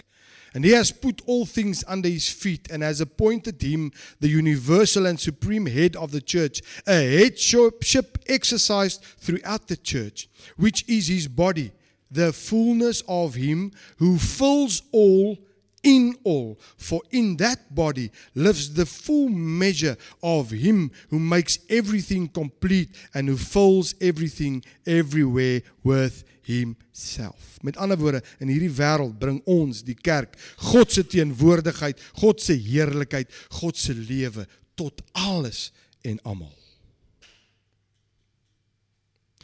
And 0.54 0.66
he 0.66 0.72
has 0.72 0.92
put 0.92 1.22
all 1.26 1.46
things 1.46 1.84
under 1.88 2.10
his 2.10 2.30
feet 2.30 2.70
and 2.70 2.84
has 2.84 3.00
appointed 3.00 3.62
him 3.62 3.92
the 4.20 4.28
universal 4.28 5.06
and 5.06 5.20
supreme 5.20 5.66
head 5.66 5.96
of 5.96 6.12
the 6.12 6.22
church, 6.22 6.62
a 6.86 7.20
headship 7.20 8.18
exercised 8.28 9.04
throughout 9.18 9.68
the 9.68 9.78
church, 9.78 10.30
which 10.58 10.88
is 10.90 11.08
his 11.08 11.28
body, 11.28 11.72
the 12.10 12.34
fullness 12.34 13.02
of 13.08 13.36
him 13.36 13.72
who 13.98 14.18
fills 14.18 14.82
all 14.92 15.38
in 15.84 16.16
all. 16.24 16.60
For 16.78 17.02
in 17.12 17.38
that 17.38 17.74
body 17.74 18.12
lives 18.36 18.74
the 18.74 18.86
full 18.86 19.30
measure 19.30 19.98
of 20.22 20.52
Him 20.52 20.92
who 21.10 21.20
makes 21.20 21.60
everything 21.70 22.28
complete 22.28 22.90
and 23.14 23.28
who 23.28 23.38
fills 23.38 23.96
everything 24.02 24.64
everywhere 24.86 25.62
with 25.84 26.24
Himself. 26.52 27.58
Met 27.62 27.78
ander 27.78 27.98
woorde, 27.98 28.24
in 28.40 28.52
hierdie 28.52 28.74
wêreld 28.76 29.20
bring 29.20 29.42
ons 29.50 29.84
die 29.88 29.98
kerk 29.98 30.36
God 30.72 30.92
se 30.92 31.06
teenwoordigheid, 31.08 32.00
God 32.22 32.42
se 32.42 32.54
heerlikheid, 32.54 33.32
God 33.62 33.78
se 33.78 33.96
lewe 33.96 34.48
tot 34.76 35.02
alles 35.12 35.70
en 36.02 36.20
almal. 36.28 36.56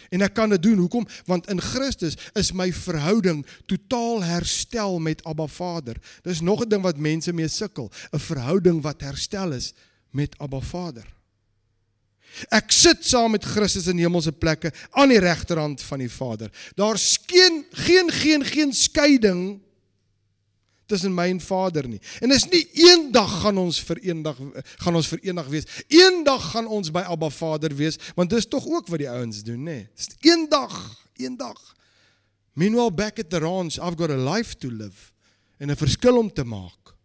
En 0.10 0.24
ek 0.24 0.38
kan 0.38 0.52
dit 0.54 0.63
doen. 0.63 0.78
Hoekom? 0.78 1.08
Want 1.28 1.50
in 1.52 1.62
Christus 1.62 2.15
is 2.39 2.54
my 2.56 2.70
verhouding 2.74 3.43
totaal 3.68 4.24
herstel 4.24 4.99
met 5.03 5.24
Abba 5.28 5.47
Vader. 5.51 5.99
Dis 6.24 6.41
nog 6.41 6.64
'n 6.64 6.70
ding 6.70 6.82
wat 6.82 6.97
mense 6.97 7.34
mee 7.34 7.47
sukkel, 7.47 7.91
'n 8.12 8.20
verhouding 8.20 8.82
wat 8.82 9.01
herstel 9.01 9.51
is 9.51 9.74
met 10.12 10.38
Abba 10.38 10.60
Vader. 10.60 11.16
Ek 12.53 12.71
sit 12.71 13.05
saam 13.05 13.32
met 13.32 13.45
Christus 13.45 13.88
in 13.88 13.97
hemelse 13.97 14.32
plekke 14.32 14.71
aan 14.91 15.09
die 15.09 15.19
regterhand 15.19 15.82
van 15.82 15.99
die 15.99 16.11
Vader. 16.11 16.51
Daar's 16.75 17.17
geen 17.25 17.65
geen 17.71 18.11
geen 18.11 18.45
geen 18.45 18.73
skeiding 18.73 19.61
tussen 20.88 21.13
my 21.13 21.28
en 21.30 21.41
Vader 21.41 21.88
nie. 21.88 21.99
En 22.23 22.32
is 22.32 22.47
nie 22.49 22.63
eendag 22.88 23.41
gaan 23.41 23.57
ons 23.57 23.80
verendag 23.84 24.39
gaan 24.84 24.95
ons 24.95 25.09
verenig 25.11 25.47
wees. 25.51 25.67
Eendag 25.88 26.51
gaan 26.51 26.67
ons 26.67 26.91
by 26.91 27.03
Abba 27.07 27.30
Vader 27.30 27.75
wees, 27.75 27.99
want 28.15 28.32
dis 28.32 28.47
tog 28.47 28.67
ook 28.67 28.88
wat 28.88 29.03
die 29.03 29.09
ouens 29.11 29.43
doen, 29.43 29.65
nê. 29.67 29.80
Dis 29.95 30.13
eendag, 30.32 30.78
eendag. 31.19 31.59
Meanwhile 32.57 32.91
back 32.91 33.19
at 33.19 33.30
the 33.30 33.39
ranch, 33.43 33.78
I've 33.78 33.97
got 33.99 34.09
a 34.09 34.17
life 34.17 34.57
to 34.63 34.71
live 34.71 35.11
en 35.59 35.69
'n 35.71 35.75
verskil 35.75 36.17
om 36.17 36.34
te 36.34 36.43
maak. 36.43 36.97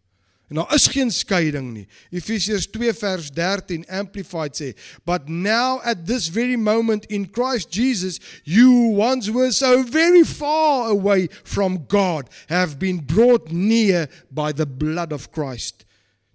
En 0.49 0.55
daar 0.55 0.75
is 0.75 0.87
geen 0.87 1.11
skeiding 1.11 1.73
nie. 1.73 1.87
Efesiërs 2.11 2.67
2 2.71 2.93
vers 2.93 3.31
13 3.33 3.87
amplified 3.89 4.57
sê, 4.61 4.75
"But 5.05 5.29
now 5.29 5.81
at 5.81 6.07
this 6.07 6.29
very 6.29 6.57
moment 6.57 7.07
in 7.07 7.31
Christ 7.31 7.73
Jesus, 7.75 8.21
you 8.45 8.71
once 8.97 9.33
were 9.33 9.53
so 9.53 9.83
very 9.83 10.25
far 10.25 10.91
away 10.91 11.29
from 11.45 11.85
God, 11.89 12.29
have 12.47 12.77
been 12.77 13.05
brought 13.05 13.51
near 13.51 14.09
by 14.29 14.53
the 14.53 14.67
blood 14.67 15.13
of 15.13 15.31
Christ." 15.31 15.85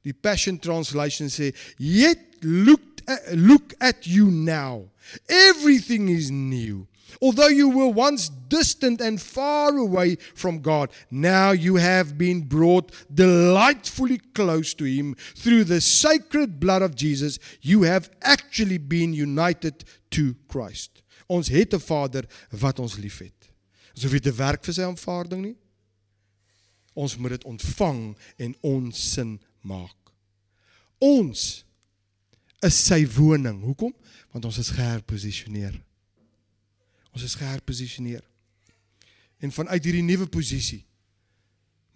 Die 0.02 0.14
Passion 0.14 0.60
Translation 0.60 1.28
sê, 1.30 1.54
"Yet 1.78 2.18
look 2.42 2.82
at, 3.06 3.36
look 3.36 3.74
at 3.80 4.08
you 4.08 4.32
now. 4.32 4.90
Everything 5.28 6.10
is 6.10 6.32
new." 6.32 6.88
Although 7.22 7.48
you 7.48 7.70
were 7.70 7.88
once 7.88 8.30
distant 8.30 9.02
and 9.02 9.22
far 9.22 9.76
away 9.76 10.16
from 10.36 10.62
God, 10.62 10.92
now 11.10 11.52
you 11.52 11.78
have 11.78 12.18
been 12.18 12.42
brought 12.42 12.92
delightfully 13.14 14.20
close 14.34 14.74
to 14.76 14.86
Him 14.86 15.16
through 15.36 15.64
the 15.66 15.82
sacred 15.82 16.60
blood 16.60 16.82
of 16.82 16.96
Jesus. 16.96 17.40
You 17.62 17.84
have 17.84 18.10
actually 18.22 18.78
been 18.78 19.14
united 19.14 19.84
to 20.12 20.36
Christ. 20.48 21.02
Ons 21.28 21.48
het 21.48 21.74
'n 21.74 21.80
Vader 21.80 22.26
wat 22.50 22.80
ons 22.80 22.98
liefhet. 22.98 23.50
Ons 23.94 24.04
hoef 24.04 24.12
nie 24.12 24.20
te 24.20 24.32
werk 24.32 24.64
vir 24.64 24.74
sy 24.74 24.82
aanvaarding 24.82 25.42
nie. 25.42 25.56
Ons 26.94 27.18
moet 27.18 27.30
dit 27.30 27.44
ontvang 27.44 28.18
en 28.38 28.56
ons 28.62 29.12
sin 29.14 29.42
maak. 29.62 30.14
Ons 31.00 31.66
is 32.62 32.86
sy 32.86 33.06
woning. 33.06 33.62
Hoekom? 33.62 33.94
Want 34.32 34.46
ons 34.46 34.58
is 34.58 34.70
geherposisioneer. 34.70 35.87
Ons 37.18 37.26
is 37.26 37.38
geherposisioneer. 37.40 38.22
En 39.42 39.50
vanuit 39.54 39.82
hierdie 39.82 40.06
nuwe 40.06 40.28
posisie 40.30 40.84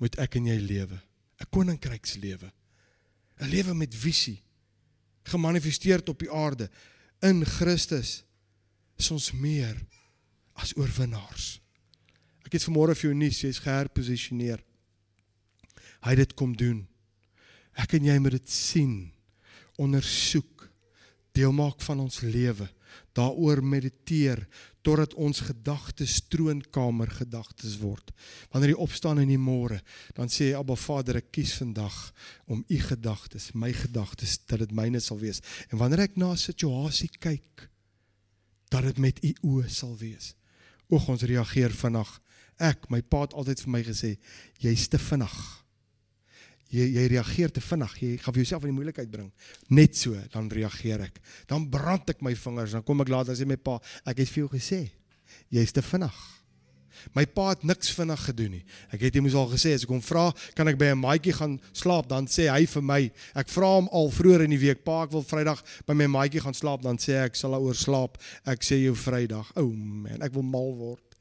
moet 0.01 0.15
ek 0.23 0.39
en 0.39 0.47
jy 0.49 0.57
lewe, 0.57 0.97
'n 0.97 1.49
koninkrykslewe. 1.53 2.49
'n 3.37 3.49
Lewe 3.49 3.73
met 3.73 3.93
visie, 3.93 4.41
gemanifesteer 5.23 6.01
op 6.09 6.19
die 6.19 6.31
aarde 6.31 6.69
in 7.21 7.45
Christus. 7.45 8.23
Is 8.97 9.11
ons 9.11 9.31
meer 9.31 9.77
as 10.53 10.73
oorwinnaars. 10.75 11.61
Ek 12.45 12.53
het 12.53 12.65
vanmôre 12.65 12.95
vir 12.95 13.09
jou 13.09 13.13
nuus, 13.13 13.41
jy's 13.41 13.61
geherposisioneer. 13.61 14.63
Hy 16.01 16.09
het 16.09 16.17
dit 16.17 16.33
kom 16.33 16.55
doen. 16.57 16.87
Ek 17.73 17.93
en 17.93 18.05
jy 18.05 18.17
moet 18.17 18.31
dit 18.31 18.49
sien, 18.49 19.13
ondersoek, 19.77 20.69
deel 21.31 21.51
maak 21.51 21.81
van 21.81 21.99
ons 21.99 22.21
lewe, 22.21 22.69
daaroor 23.17 23.61
mediteer, 23.63 24.45
totdat 24.81 25.13
ons 25.13 25.43
gedagtes 25.45 26.17
troonkamer 26.31 27.11
gedagtes 27.19 27.77
word. 27.81 28.11
Wanneer 28.53 28.73
jy 28.73 28.79
opstaan 28.81 29.21
in 29.21 29.29
die 29.29 29.41
môre, 29.41 29.81
dan 30.17 30.31
sê 30.31 30.49
jy 30.49 30.57
Abba 30.57 30.77
Vader, 30.79 31.19
ek 31.21 31.31
kies 31.35 31.53
vandag 31.59 31.97
om 32.49 32.63
u 32.65 32.79
gedagtes, 32.87 33.51
my 33.53 33.71
gedagtes 33.75 34.39
dat 34.47 34.63
dit 34.63 34.73
myne 34.75 35.01
sal 35.03 35.21
wees. 35.21 35.43
En 35.69 35.81
wanneer 35.81 36.07
ek 36.07 36.17
na 36.17 36.31
'n 36.33 36.37
situasie 36.37 37.11
kyk, 37.19 37.69
dat 38.69 38.83
dit 38.83 38.97
met 38.97 39.23
u 39.23 39.35
oë 39.43 39.69
sal 39.69 39.97
wees. 39.97 40.35
Oog 40.89 41.07
ons 41.07 41.21
reageer 41.23 41.71
vinnig. 41.71 42.21
Ek, 42.57 42.89
my 42.89 43.01
pa 43.01 43.21
het 43.21 43.33
altyd 43.33 43.59
vir 43.61 43.69
my 43.69 43.83
gesê, 43.83 44.17
jy's 44.59 44.87
te 44.87 44.97
vinnig 44.97 45.60
jy 46.71 46.87
jy 46.95 47.05
reageer 47.15 47.53
te 47.53 47.63
vinnig. 47.63 47.95
Jy 48.01 48.11
gaan 48.23 48.35
vir 48.35 48.43
jouself 48.43 48.65
in 48.65 48.71
die 48.71 48.77
moeilikheid 48.79 49.11
bring. 49.11 49.31
Net 49.69 49.97
so 49.99 50.17
dan 50.33 50.49
reageer 50.51 51.07
ek. 51.07 51.21
Dan 51.49 51.69
brand 51.71 52.09
ek 52.13 52.23
my 52.25 52.35
vingers, 52.35 52.75
dan 52.77 52.85
kom 52.87 53.03
ek 53.03 53.11
later 53.11 53.37
sê 53.37 53.47
my 53.47 53.59
pa, 53.59 53.79
ek 54.05 54.23
het 54.23 54.31
vir 54.31 54.45
jou 54.45 54.51
gesê, 54.55 54.85
jy's 55.51 55.75
te 55.75 55.83
vinnig. 55.85 56.21
My 57.15 57.23
pa 57.25 57.47
het 57.49 57.63
niks 57.65 57.89
vinnig 57.95 58.19
gedoen 58.27 58.57
nie. 58.57 58.63
Ek 58.93 59.01
het 59.01 59.15
hom 59.17 59.27
al 59.27 59.49
gesê 59.53 59.73
as 59.75 59.85
ek 59.85 59.93
hom 59.93 60.03
vra, 60.05 60.27
kan 60.57 60.69
ek 60.69 60.77
by 60.77 60.91
'n 60.91 61.01
maatjie 61.01 61.33
gaan 61.33 61.59
slaap, 61.73 62.07
dan 62.07 62.27
sê 62.27 62.49
hy 62.51 62.65
vir 62.65 62.81
my, 62.81 63.11
ek 63.35 63.49
vra 63.49 63.69
hom 63.79 63.89
al 63.91 64.11
vroeër 64.11 64.43
in 64.45 64.51
die 64.51 64.61
week, 64.61 64.83
pa, 64.83 65.03
ek 65.03 65.11
wil 65.11 65.23
Vrydag 65.23 65.63
by 65.87 65.93
my 65.93 66.07
maatjie 66.07 66.41
gaan 66.41 66.53
slaap, 66.53 66.81
dan 66.81 66.97
sê 66.97 67.25
ek 67.25 67.35
sal 67.35 67.51
daaroor 67.51 67.75
slaap. 67.75 68.17
Ek 68.45 68.61
sê 68.61 68.83
jou 68.83 68.93
Vrydag. 68.93 69.51
O 69.55 69.63
oh 69.63 69.73
man, 69.73 70.21
ek 70.21 70.33
wil 70.33 70.43
mal 70.43 70.75
word. 70.75 71.17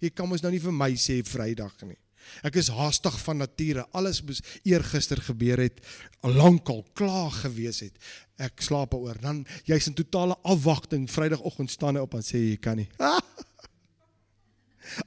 Jy 0.00 0.10
kan 0.10 0.28
mos 0.28 0.42
nou 0.42 0.50
nie 0.50 0.62
vir 0.62 0.72
my 0.72 0.92
sê 0.92 1.22
Vrydag 1.22 1.82
nie. 1.82 1.98
Ek 2.42 2.56
is 2.60 2.68
haastig 2.68 3.16
van 3.24 3.42
nature. 3.42 3.86
Alles 3.92 4.22
moes 4.22 4.42
eergister 4.62 5.20
gebeur 5.22 5.58
het, 5.62 5.80
lankal 6.22 6.84
klaar 6.98 7.30
gewees 7.42 7.80
het. 7.84 7.94
Ek 8.40 8.62
slaap 8.64 8.94
oor. 8.94 9.18
Dan 9.22 9.44
jy's 9.68 9.88
in 9.90 9.96
totale 9.98 10.36
afwagting. 10.42 11.06
Vrydagoggend 11.10 11.70
staan 11.70 11.96
hy 11.98 12.02
op 12.04 12.14
en 12.18 12.24
sê 12.24 12.40
jy 12.40 12.56
kan 12.60 12.80
nie. 12.80 12.88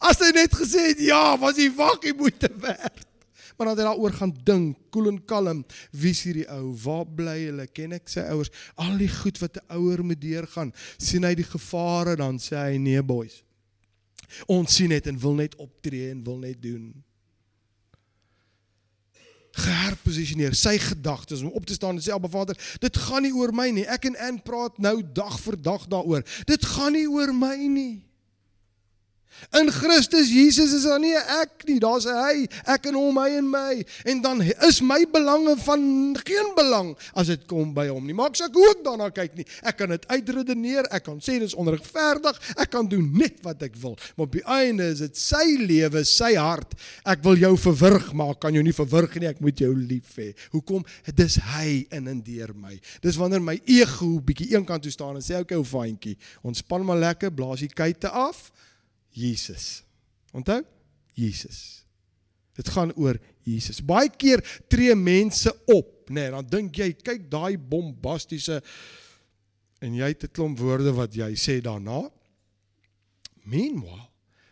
As 0.10 0.18
hy 0.24 0.32
net 0.34 0.56
gesê 0.58 0.92
het 0.92 1.02
ja, 1.06 1.38
was 1.38 1.60
hy 1.60 1.70
hy 1.70 2.14
moet 2.18 2.40
te 2.40 2.50
werk. 2.62 3.04
Maar 3.58 3.68
dan 3.68 3.74
het 3.74 3.82
hy 3.82 3.86
daaroor 3.90 4.14
gaan 4.14 4.34
dink, 4.46 4.78
koel 4.94 5.10
en 5.10 5.18
kalm. 5.26 5.64
Wie 5.92 6.14
is 6.14 6.22
hierdie 6.26 6.46
ou? 6.54 6.76
Waar 6.84 7.08
bly 7.18 7.38
hulle? 7.48 7.66
Ken 7.74 7.96
ek 7.98 8.10
sy 8.10 8.22
ouers? 8.30 8.54
Al 8.78 8.98
die 9.02 9.10
goed 9.10 9.40
wat 9.42 9.58
'n 9.58 9.78
ouer 9.78 10.04
moet 10.06 10.22
deurgaan. 10.22 10.74
sien 10.98 11.24
hy 11.24 11.34
die 11.34 11.48
gevare 11.48 12.16
dan 12.16 12.38
sê 12.38 12.56
hy 12.56 12.78
nee 12.78 13.02
boys. 13.02 13.44
Ons 14.46 14.76
sien 14.76 14.90
net 14.90 15.08
en 15.08 15.20
wil 15.20 15.34
net 15.34 15.56
optree 15.56 16.12
en 16.12 16.24
wil 16.24 16.38
net 16.38 16.62
doen 16.62 16.94
geherposisioneer 19.58 20.56
sy 20.58 20.78
gedagtes 20.82 21.42
om 21.42 21.54
op 21.58 21.66
te 21.66 21.78
staan 21.78 21.98
en 21.98 22.04
sê 22.04 22.14
Abba 22.16 22.30
Vader, 22.32 22.58
dit 22.82 22.98
gaan 23.08 23.26
nie 23.26 23.34
oor 23.36 23.54
my 23.56 23.70
nie. 23.74 23.86
Ek 23.90 24.10
en 24.10 24.18
Ann 24.28 24.42
praat 24.44 24.78
nou 24.82 25.00
dag 25.02 25.40
vir 25.44 25.58
dag 25.62 25.88
daaroor. 25.90 26.26
Dit 26.50 26.66
gaan 26.76 26.94
nie 26.98 27.08
oor 27.10 27.34
my 27.34 27.56
nie. 27.68 28.07
In 29.60 29.70
Christus 29.72 30.30
Jesus 30.34 30.74
is 30.76 30.86
daar 30.88 31.00
nie 31.02 31.14
ek 31.16 31.64
nie, 31.68 31.78
daar's 31.82 32.08
hy, 32.10 32.46
ek 32.68 32.90
en 32.92 32.98
hom, 33.00 33.20
hy 33.22 33.38
en 33.40 33.50
my. 33.52 33.74
En 34.10 34.22
dan 34.24 34.42
is 34.68 34.82
my 34.86 35.00
belange 35.12 35.56
van 35.64 35.84
geen 36.28 36.52
belang 36.58 36.94
as 37.18 37.32
dit 37.32 37.46
kom 37.50 37.72
by 37.76 37.88
hom 37.90 38.06
nie. 38.08 38.16
Maar 38.18 38.34
ek 38.34 38.40
sê 38.42 38.50
ek 38.50 38.84
daarna 38.86 39.10
kyk 39.14 39.38
nie. 39.40 39.48
Ek 39.68 39.80
kan 39.80 39.94
dit 39.94 40.08
uitredeneer, 40.12 40.90
ek 40.94 41.08
kan 41.08 41.22
sê 41.24 41.38
dis 41.42 41.56
onregverdig, 41.58 42.40
ek 42.58 42.72
kan 42.74 42.90
doen 42.90 43.06
net 43.18 43.40
wat 43.46 43.64
ek 43.66 43.78
wil. 43.82 43.96
Maar 44.16 44.28
op 44.28 44.36
die 44.36 44.46
einde 44.58 44.90
is 44.94 45.04
dit 45.06 45.20
sy 45.20 45.46
lewe, 45.62 46.04
sy 46.08 46.34
hart. 46.40 46.76
Ek 47.08 47.24
wil 47.26 47.40
jou 47.42 47.54
verwrig, 47.68 48.12
maar 48.18 48.36
ek 48.36 48.44
kan 48.46 48.58
jou 48.58 48.64
nie 48.66 48.76
verwrig 48.76 49.18
nie, 49.22 49.32
ek 49.32 49.42
moet 49.44 49.64
jou 49.64 49.72
lief 49.78 50.18
hê. 50.20 50.32
Hoekom? 50.54 50.86
Dis 51.18 51.40
hy 51.54 51.84
in 51.96 52.12
en 52.12 52.22
deur 52.24 52.54
my. 52.58 52.78
Dis 53.04 53.18
wanneer 53.20 53.44
my 53.44 53.58
ego 53.64 54.18
bietjie 54.24 54.52
eenkant 54.56 54.86
toe 54.86 54.94
staan 54.94 55.18
en 55.18 55.24
sê 55.24 55.40
okay, 55.40 55.58
ou 55.58 55.66
vaantjie, 55.68 56.18
ontspan 56.46 56.86
maar 56.88 57.00
lekker, 57.02 57.34
blaas 57.34 57.64
die 57.64 57.72
kuite 57.74 58.12
af. 58.12 58.48
Jesus. 59.18 59.84
Onthou? 60.32 60.62
Jesus. 61.18 61.86
Dit 62.58 62.70
gaan 62.74 62.94
oor 62.98 63.18
Jesus. 63.46 63.82
Baie 63.86 64.10
keer 64.10 64.44
tree 64.70 64.96
mense 64.96 65.52
op, 65.66 66.10
nê, 66.10 66.28
nee, 66.28 66.34
dan 66.34 66.50
dink 66.50 66.78
jy, 66.78 66.92
kyk 67.06 67.26
daai 67.32 67.58
bombastiese 67.58 68.62
en 69.84 69.98
jy 69.98 70.10
het 70.14 70.24
'n 70.26 70.34
klomp 70.34 70.60
woorde 70.60 70.94
wat 70.94 71.14
jy 71.14 71.32
sê 71.36 71.62
daarna. 71.62 72.10
Meanwhile, 73.46 74.10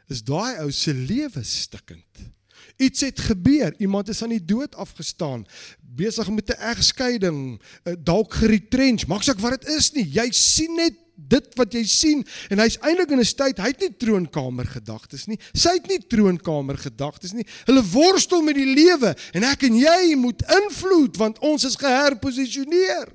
is 0.10 0.22
daai 0.24 0.62
ou 0.62 0.72
se 0.72 0.94
lewe 0.94 1.44
stikkend. 1.44 2.30
Iets 2.78 3.02
het 3.02 3.20
gebeur. 3.20 3.74
Iemand 3.80 4.10
is 4.10 4.22
aan 4.24 4.30
die 4.36 4.46
dood 4.46 4.76
afgestaan. 4.76 5.46
Besig 5.82 6.30
met 6.30 6.50
'n 6.50 6.62
egskeiding, 6.62 7.62
eh, 7.84 7.94
dalk 8.00 8.34
geretrench. 8.34 9.08
Maak 9.08 9.24
saak 9.24 9.40
wat 9.40 9.62
dit 9.62 9.70
is 9.70 9.92
nie. 9.92 10.06
Jy 10.12 10.32
sien 10.32 10.76
net 10.76 10.94
dit 11.16 11.52
wat 11.56 11.74
jy 11.74 11.84
sien 11.88 12.24
en 12.52 12.62
hy's 12.62 12.78
eintlik 12.84 13.12
in 13.16 13.20
'n 13.24 13.36
tyd 13.42 13.60
hy 13.60 13.70
het 13.72 13.80
nie 13.80 13.94
troonkamer 13.98 14.68
gedagtes 14.68 15.28
nie. 15.28 15.40
Sy 15.54 15.78
het 15.80 15.88
nie 15.88 16.00
troonkamer 16.00 16.78
gedagtes 16.78 17.34
nie. 17.34 17.46
Hulle 17.66 17.84
worstel 17.84 18.42
met 18.42 18.56
die 18.56 18.74
lewe 18.76 19.16
en 19.34 19.44
ek 19.44 19.64
en 19.64 19.76
jy 19.76 20.16
moet 20.16 20.44
invloed 20.44 21.18
want 21.18 21.40
ons 21.40 21.64
is 21.64 21.76
geherposisioneer. 21.76 23.14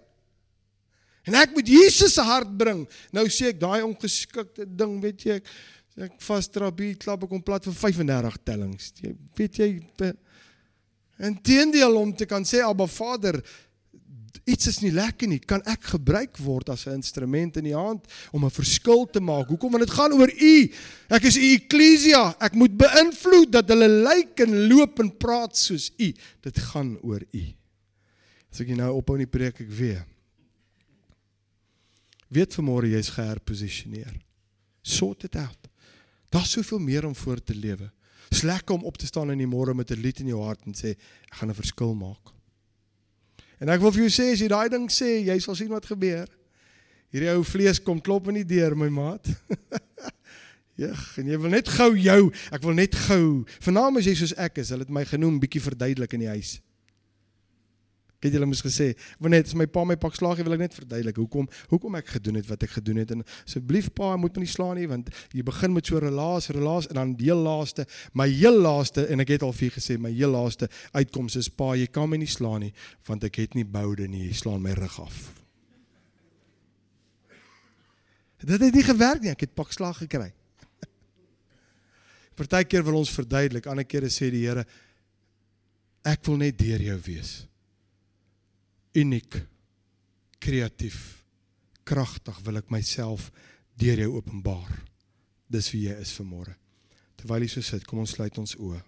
En 1.29 1.35
ek 1.35 1.53
moet 1.55 1.69
Jesus 1.69 2.15
se 2.15 2.23
hart 2.23 2.57
bring. 2.57 2.89
Nou 3.13 3.27
sê 3.29 3.53
ek 3.53 3.61
daai 3.61 3.83
ongeskikte 3.85 4.65
ding 4.65 5.01
weet 5.01 5.23
jy 5.23 5.33
ek 5.41 5.47
ek 6.01 6.13
vastrabie 6.23 6.95
klap 6.97 7.25
ek 7.25 7.31
hom 7.31 7.43
plat 7.43 7.65
vir 7.65 7.75
35 7.75 8.37
tellings. 8.45 8.93
Jy 9.03 9.15
weet 9.37 9.59
jy 9.61 9.69
inteendeel 11.21 11.97
om 12.01 12.15
te 12.17 12.25
kan 12.25 12.47
sê 12.49 12.63
Abba 12.65 12.87
Vader 12.87 13.43
iets 14.45 14.67
is 14.67 14.81
nie 14.81 14.93
lekker 14.93 15.29
nie, 15.29 15.39
kan 15.39 15.63
ek 15.69 15.91
gebruik 15.93 16.39
word 16.39 16.69
as 16.69 16.87
'n 16.87 17.01
instrument 17.01 17.57
in 17.57 17.65
die 17.65 17.77
hand 17.77 18.07
om 18.33 18.45
'n 18.45 18.51
verskil 18.51 19.07
te 19.07 19.21
maak. 19.21 19.49
Hoekom? 19.49 19.71
Want 19.73 19.87
dit 19.87 19.95
gaan 19.95 20.13
oor 20.13 20.31
u. 20.31 20.73
Ek 21.09 21.25
is 21.25 21.37
u 21.37 21.55
eklesia. 21.55 22.37
Ek 22.41 22.55
moet 22.55 22.77
beïnvloed 22.77 23.53
dat 23.53 23.69
hulle 23.69 23.89
lyk 23.89 24.41
en 24.41 24.69
loop 24.69 25.01
en 25.01 25.17
praat 25.17 25.57
soos 25.57 25.91
u. 25.99 26.13
Dit 26.41 26.59
gaan 26.59 26.99
oor 27.03 27.23
u. 27.33 27.45
As 28.53 28.61
ek 28.61 28.69
nou 28.69 28.97
ophou 28.97 29.17
in 29.19 29.27
die 29.27 29.39
preek 29.39 29.61
ek 29.61 29.71
weer. 29.71 30.07
Weet 32.29 32.55
vanmôre 32.55 32.87
jy's 32.87 33.11
geherposisioneer. 33.11 34.15
Sort 34.83 35.25
it 35.25 35.37
out. 35.37 35.69
Daar's 36.31 36.51
soveel 36.51 36.79
meer 36.79 37.07
om 37.07 37.15
voor 37.15 37.43
te 37.43 37.55
lewe. 37.55 37.91
Dis 38.31 38.43
lekker 38.43 38.75
om 38.75 38.85
op 38.85 38.97
te 38.97 39.07
staan 39.07 39.31
in 39.31 39.39
die 39.43 39.51
môre 39.51 39.75
met 39.75 39.91
'n 39.91 40.01
lied 40.01 40.21
in 40.21 40.27
jou 40.27 40.43
hart 40.43 40.67
en 40.67 40.75
sê 40.75 40.91
ek 40.91 41.35
gaan 41.35 41.51
'n 41.51 41.55
verskil 41.55 41.95
maak. 41.95 42.40
En 43.61 43.69
ek 43.69 43.83
wil 43.83 43.93
vir 43.93 44.07
jou 44.07 44.13
sê 44.15 44.31
as 44.33 44.41
jy 44.41 44.49
daai 44.49 44.71
ding 44.73 44.89
sê, 44.93 45.21
jy 45.29 45.37
sal 45.45 45.59
sien 45.59 45.71
wat 45.73 45.89
gebeur. 45.89 46.29
Hierdie 47.13 47.33
ou 47.35 47.45
vlees 47.45 47.81
kom 47.83 48.01
klop 48.01 48.31
in 48.31 48.41
die 48.41 48.49
deur, 48.49 48.77
my 48.79 48.89
maat. 48.93 49.29
Jeg, 50.81 50.97
en 51.21 51.27
jy 51.29 51.37
wil 51.37 51.53
net 51.53 51.69
gou 51.69 51.91
jou, 51.93 52.31
ek 52.57 52.63
wil 52.65 52.73
net 52.79 52.95
gou. 53.05 53.43
Vanaand 53.61 54.01
as 54.01 54.07
jy 54.09 54.15
soos 54.17 54.33
ek 54.41 54.63
is, 54.63 54.71
hulle 54.73 54.87
het 54.87 54.93
my 54.97 55.03
genoem 55.05 55.35
bietjie 55.43 55.61
verduidelik 55.61 56.15
in 56.17 56.23
die 56.25 56.31
huis. 56.31 56.55
Ek 58.21 58.27
het 58.29 58.35
julle 58.37 58.45
mos 58.45 58.61
gesê, 58.61 58.91
wanneer 59.17 59.47
as 59.47 59.55
my 59.57 59.65
pa 59.65 59.81
my 59.89 59.95
pak 59.97 60.13
slaag, 60.13 60.43
wil 60.45 60.53
ek 60.53 60.61
net 60.61 60.75
verduidelik 60.77 61.17
hoekom 61.23 61.47
hoekom 61.71 61.95
ek 61.97 62.11
gedoen 62.19 62.37
het 62.37 62.51
wat 62.51 62.67
ek 62.67 62.75
gedoen 62.75 63.01
het 63.01 63.15
en 63.15 63.23
asseblief 63.25 63.89
pa, 63.97 64.11
moet 64.21 64.37
my 64.37 64.45
nie 64.45 64.51
slaan 64.53 64.77
nie 64.77 64.85
want 64.91 65.09
jy 65.33 65.41
begin 65.49 65.73
met 65.73 65.89
so 65.89 65.97
relaas, 66.05 66.51
relaas 66.53 66.91
en 66.93 67.01
dan 67.01 67.15
deel 67.17 67.41
laaste, 67.41 67.89
my 68.13 68.29
heel 68.29 68.61
laaste 68.61 69.07
en 69.09 69.25
ek 69.25 69.33
het 69.39 69.49
al 69.49 69.57
vir 69.57 69.73
gesê, 69.73 69.97
my 69.97 70.13
heel 70.13 70.37
laaste 70.37 70.69
uitkoms 70.93 71.41
is 71.41 71.49
pa, 71.49 71.73
jy 71.81 71.89
kan 71.89 72.13
my 72.13 72.21
nie 72.21 72.29
slaan 72.29 72.67
nie 72.67 72.75
want 73.09 73.25
ek 73.25 73.41
het 73.41 73.57
nie 73.57 73.65
boude 73.65 74.05
nie, 74.05 74.27
jy 74.29 74.37
slaan 74.37 74.61
my 74.69 74.77
rug 74.77 75.01
af. 75.01 75.25
Dit 78.45 78.61
het 78.61 78.77
nie 78.83 78.85
gewerk 78.85 79.25
nie, 79.25 79.33
ek 79.33 79.49
het 79.49 79.57
pak 79.57 79.73
slag 79.73 80.05
gekry. 80.05 80.29
Partykeer 82.37 82.85
wil 82.85 83.01
ons 83.01 83.17
verduidelik, 83.17 83.65
ander 83.65 83.89
kere 83.89 84.13
sê 84.13 84.29
die 84.29 84.45
Here 84.45 84.69
ek 86.05 86.21
wil 86.29 86.45
net 86.45 86.61
deur 86.61 86.85
jou 86.85 87.01
wees. 87.09 87.39
Uniek, 88.99 89.37
kreatief, 90.43 91.23
kragtig 91.87 92.39
wil 92.47 92.59
ek 92.59 92.71
myself 92.75 93.29
deur 93.79 94.03
jou 94.03 94.17
openbaar. 94.19 94.71
Dis 95.51 95.71
wie 95.75 95.87
jy 95.89 95.95
is 96.03 96.15
vanmôre. 96.19 96.57
Terwyl 97.21 97.45
jy 97.45 97.53
so 97.55 97.63
sit, 97.67 97.87
kom 97.87 98.03
ons 98.03 98.15
sluit 98.17 98.39
ons 98.41 98.57
oë. 98.59 98.81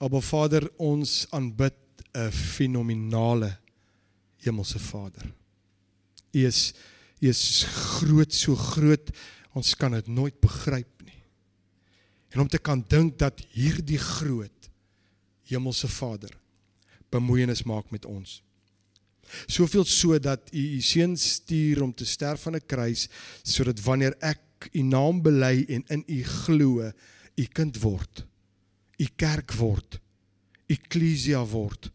Aba 0.00 0.22
Vader, 0.24 0.66
ons 0.78 1.26
aanbid 1.36 1.76
'n 2.14 2.30
fenominale 2.32 3.58
hemelse 4.42 4.78
Vader. 4.78 5.26
U 6.34 6.46
is 6.46 6.72
U 7.20 7.28
is 7.28 7.64
groot, 7.68 8.32
so 8.32 8.56
groot, 8.56 9.10
ons 9.52 9.74
kan 9.76 9.92
dit 9.92 10.06
nooit 10.08 10.40
begryp 10.40 11.02
nie. 11.04 11.22
En 12.32 12.40
om 12.40 12.48
te 12.48 12.58
kan 12.58 12.80
dink 12.88 13.18
dat 13.18 13.42
hierdie 13.52 13.98
groot 13.98 14.70
hemelse 15.50 15.88
Vader 15.88 16.39
bemoeienis 17.10 17.62
maak 17.68 17.90
met 17.90 18.06
ons. 18.06 18.40
Soveel 19.46 19.84
so 19.86 20.18
dat 20.18 20.50
U 20.52 20.62
U 20.76 20.80
seun 20.82 21.16
stuur 21.16 21.82
om 21.82 21.94
te 21.94 22.04
sterf 22.04 22.46
aan 22.46 22.56
'n 22.56 22.66
kruis 22.66 23.08
sodat 23.42 23.80
wanneer 23.80 24.16
ek 24.20 24.70
U 24.72 24.82
naam 24.82 25.22
bely 25.22 25.64
en 25.68 25.84
in 25.88 26.04
U 26.06 26.22
glo, 26.24 26.92
U 27.36 27.44
kind 27.52 27.78
word. 27.80 28.26
U 28.98 29.06
kerk 29.16 29.52
word. 29.52 30.00
Ekklesia 30.68 31.44
word 31.46 31.90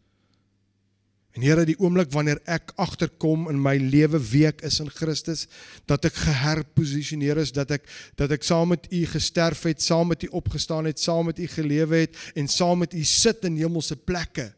En 1.36 1.44
Here, 1.44 1.66
die 1.68 1.76
oomblik 1.76 2.08
wanneer 2.14 2.38
ek 2.48 2.70
agterkom 2.80 3.44
in 3.50 3.58
my 3.60 3.74
lewe 3.76 4.16
week 4.30 4.62
is 4.64 4.78
in 4.80 4.88
Christus, 4.88 5.44
dat 5.84 6.06
ek 6.08 6.16
geherposisioneer 6.24 7.42
is, 7.42 7.52
dat 7.52 7.74
ek 7.76 7.84
dat 8.16 8.32
ek 8.32 8.46
saam 8.46 8.72
met 8.72 8.88
U 8.88 9.02
gesterf 9.12 9.66
het, 9.68 9.84
saam 9.84 10.14
met 10.14 10.24
U 10.24 10.30
opgestaan 10.40 10.88
het, 10.88 11.02
saam 11.02 11.28
met 11.28 11.42
U 11.42 11.48
gelewe 11.52 12.06
het 12.06 12.16
en 12.40 12.48
saam 12.48 12.80
met 12.86 12.96
U 12.96 13.04
sit 13.04 13.44
in 13.44 13.58
hemelse 13.60 13.98
plekke. 14.00 14.48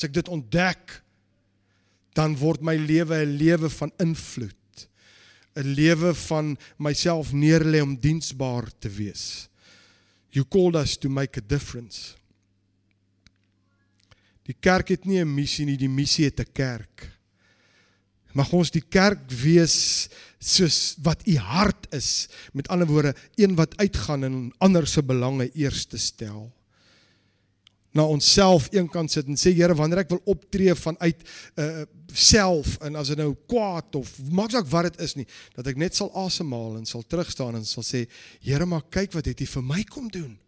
As 0.00 0.06
ek 0.08 0.14
dit 0.16 0.28
ontdek, 0.32 0.94
dan 2.16 2.32
word 2.40 2.62
my 2.64 2.72
lewe 2.72 3.18
'n 3.20 3.36
lewe 3.36 3.68
van 3.68 3.92
invloed. 4.00 4.88
'n 5.60 5.74
Lewe 5.76 6.14
van 6.14 6.56
myself 6.78 7.34
neerlê 7.36 7.82
om 7.82 8.00
diensbaar 8.00 8.72
te 8.78 8.88
wees. 8.88 9.50
You 10.32 10.48
called 10.48 10.76
us 10.76 10.96
to 10.96 11.10
make 11.10 11.36
a 11.36 11.44
difference. 11.46 12.16
Die 14.48 14.56
kerk 14.58 14.88
het 14.88 15.04
nie 15.04 15.20
'n 15.20 15.34
missie 15.34 15.66
nie, 15.66 15.76
die 15.76 15.88
missie 15.88 16.24
het 16.24 16.40
'n 16.40 16.52
kerk. 16.52 17.20
Mag 18.32 18.52
ons 18.52 18.70
die 18.70 18.88
kerk 18.88 19.28
wees 19.28 20.08
soos 20.38 20.96
wat 21.02 21.26
u 21.26 21.36
hart 21.36 21.92
is, 21.92 22.28
met 22.52 22.68
ander 22.68 22.86
woorde, 22.86 23.14
een 23.36 23.54
wat 23.54 23.76
uitgaan 23.76 24.24
en 24.24 24.52
ander 24.58 24.86
se 24.86 25.02
belange 25.02 25.50
eerste 25.52 25.98
stel. 25.98 26.52
Na 27.96 28.04
onsself 28.06 28.68
eenkant 28.70 29.10
sit 29.10 29.26
en 29.26 29.38
sê 29.40 29.50
Here, 29.56 29.74
wanneer 29.74 30.04
ek 30.04 30.12
wil 30.12 30.20
optree 30.30 30.74
vanuit 30.78 31.24
uh, 31.58 31.82
self 32.14 32.76
en 32.86 32.98
as 33.00 33.10
dit 33.10 33.18
nou 33.18 33.32
kwaad 33.50 33.98
of 33.98 34.12
maak 34.30 34.54
saak 34.54 34.68
wat 34.70 34.90
dit 34.90 35.00
is 35.06 35.16
nie, 35.18 35.26
dat 35.56 35.66
ek 35.72 35.80
net 35.80 35.98
sal 35.98 36.12
asemhaal 36.22 36.78
en 36.78 36.86
sal 36.86 37.02
terugstaan 37.02 37.58
en 37.58 37.66
sal 37.66 37.86
sê, 37.86 38.04
Here, 38.46 38.66
maar 38.66 38.86
kyk 38.94 39.16
wat 39.18 39.26
het 39.30 39.42
U 39.42 39.50
vir 39.56 39.66
my 39.72 39.82
kom 39.90 40.06
doen. 40.12 40.38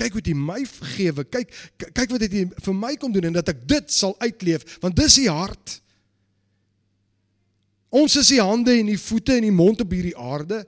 Kyk 0.00 0.16
wat 0.18 0.28
hy 0.28 0.34
my 0.34 0.60
vergewe. 0.66 1.24
Kyk 1.30 1.52
kyk 1.94 2.12
wat 2.16 2.24
het 2.26 2.34
hy 2.34 2.44
vir 2.66 2.76
my 2.76 2.92
kom 2.98 3.14
doen 3.14 3.30
en 3.30 3.36
dat 3.36 3.52
ek 3.52 3.62
dit 3.70 3.92
sal 3.94 4.16
uitleef 4.22 4.66
want 4.82 4.96
dis 4.98 5.20
die 5.22 5.30
hart. 5.30 5.78
Ons 7.94 8.16
is 8.18 8.32
die 8.34 8.42
hande 8.42 8.74
en 8.74 8.90
die 8.90 8.98
voete 8.98 9.36
en 9.38 9.46
die 9.46 9.54
mond 9.54 9.84
op 9.84 9.92
hierdie 9.94 10.16
aarde. 10.18 10.64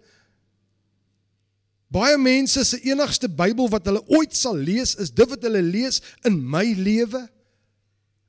Baie 1.96 2.18
mense 2.20 2.64
se 2.64 2.80
enigste 2.84 3.28
Bybel 3.28 3.70
wat 3.72 3.86
hulle 3.88 4.02
ooit 4.12 4.34
sal 4.36 4.58
lees 4.60 4.92
is 5.00 5.14
dit 5.16 5.30
wat 5.30 5.44
hulle 5.48 5.62
lees 5.64 6.02
in 6.28 6.36
my 6.44 6.66
lewe 6.76 7.22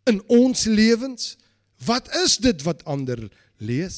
in 0.07 0.21
ons 0.31 0.63
lewens. 0.71 1.35
Wat 1.83 2.07
is 2.23 2.37
dit 2.39 2.63
wat 2.63 2.85
ander 2.87 3.25
lees? 3.59 3.97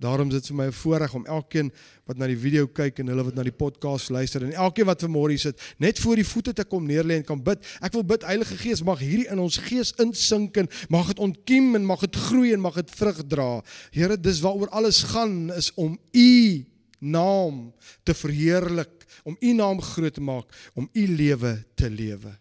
Daarom 0.00 0.30
is 0.30 0.38
dit 0.38 0.46
vir 0.52 0.56
my 0.56 0.66
'n 0.70 0.72
voorreg 0.72 1.14
om 1.14 1.26
elkeen 1.26 1.72
wat 2.06 2.16
na 2.16 2.26
die 2.26 2.38
video 2.38 2.66
kyk 2.66 2.98
en 2.98 3.08
hulle 3.08 3.24
wat 3.24 3.34
na 3.34 3.42
die 3.42 3.52
podcast 3.52 4.08
luister 4.08 4.42
en 4.42 4.52
elkeen 4.52 4.86
wat 4.86 5.02
vanmôre 5.02 5.34
hier 5.34 5.38
sit, 5.38 5.60
net 5.78 5.98
voor 5.98 6.16
die 6.16 6.24
voete 6.24 6.52
te 6.52 6.64
kom 6.64 6.86
neerlê 6.86 7.16
en 7.16 7.24
kan 7.24 7.42
bid. 7.42 7.58
Ek 7.82 7.92
wil 7.92 8.04
bid 8.04 8.22
Heilige 8.22 8.56
Gees, 8.56 8.82
mag 8.82 8.98
hierdie 8.98 9.28
in 9.28 9.38
ons 9.38 9.58
gees 9.58 9.92
insink 9.98 10.56
en 10.56 10.68
mag 10.88 11.06
dit 11.06 11.18
ontkiem 11.18 11.74
en 11.74 11.84
mag 11.84 12.00
dit 12.00 12.16
groei 12.16 12.52
en 12.52 12.60
mag 12.60 12.74
dit 12.74 12.90
vrug 12.90 13.26
dra. 13.26 13.62
Here, 13.90 14.16
dis 14.16 14.40
waaroor 14.40 14.68
alles 14.68 15.02
gaan 15.02 15.52
is 15.52 15.74
om 15.74 15.98
U 16.14 16.64
naam 17.00 17.72
te 18.04 18.14
verheerlik, 18.14 18.92
om 19.24 19.36
U 19.40 19.52
naam 19.56 19.80
groot 19.80 20.14
te 20.14 20.20
maak, 20.24 20.52
om 20.74 20.88
U 20.92 21.06
lewe 21.16 21.56
te 21.74 21.90
lewe. 21.90 22.32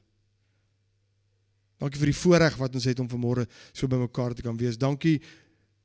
Dankie 1.80 2.00
vir 2.00 2.12
die 2.12 2.22
voorreg 2.22 2.58
wat 2.60 2.74
ons 2.76 2.88
het 2.90 3.00
om 3.00 3.08
vanmôre 3.08 3.46
so 3.72 3.88
bymekaar 3.88 4.36
te 4.36 4.44
kan 4.44 4.58
wees. 4.60 4.78
Dankie 4.78 5.20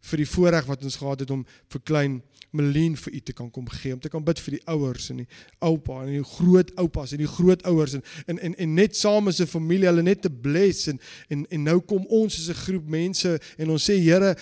vir 0.04 0.20
die 0.20 0.28
voorreg 0.28 0.66
wat 0.68 0.82
ons 0.84 0.98
gehad 1.00 1.22
het 1.24 1.30
om 1.32 1.44
vir 1.72 1.84
klein 1.86 2.22
Melien 2.54 2.94
vir 2.94 3.16
u 3.18 3.20
te 3.20 3.32
kan 3.34 3.48
kom 3.50 3.66
gee 3.66 3.94
om 3.96 4.00
te 4.00 4.10
kan 4.12 4.22
bid 4.22 4.38
vir 4.38 4.54
die 4.54 4.62
ouers 4.70 5.08
en 5.10 5.22
die 5.24 5.28
oupa 5.66 6.04
en 6.04 6.12
die 6.12 6.26
grootoupas 6.36 7.14
en 7.16 7.22
die 7.24 7.30
grootouers 7.30 7.96
en 7.98 8.04
en 8.30 8.38
en, 8.38 8.54
en 8.62 8.76
net 8.78 8.94
saam 8.96 9.28
as 9.28 9.40
'n 9.42 9.50
familie 9.50 9.88
hulle 9.90 10.04
net 10.06 10.22
te 10.22 10.30
bless 10.30 10.86
en 10.92 11.00
en 11.28 11.46
en 11.50 11.62
nou 11.62 11.80
kom 11.80 12.06
ons 12.06 12.38
as 12.38 12.48
'n 12.48 12.62
groep 12.66 12.86
mense 12.86 13.40
en 13.58 13.70
ons 13.70 13.90
sê 13.90 13.98
Here 13.98 14.36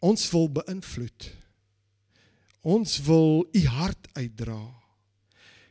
ons 0.00 0.30
wil 0.30 0.48
beïnvloed. 0.48 1.39
Ons 2.60 2.98
wil 3.06 3.46
u 3.52 3.64
hart 3.66 4.08
uitdra. 4.12 4.60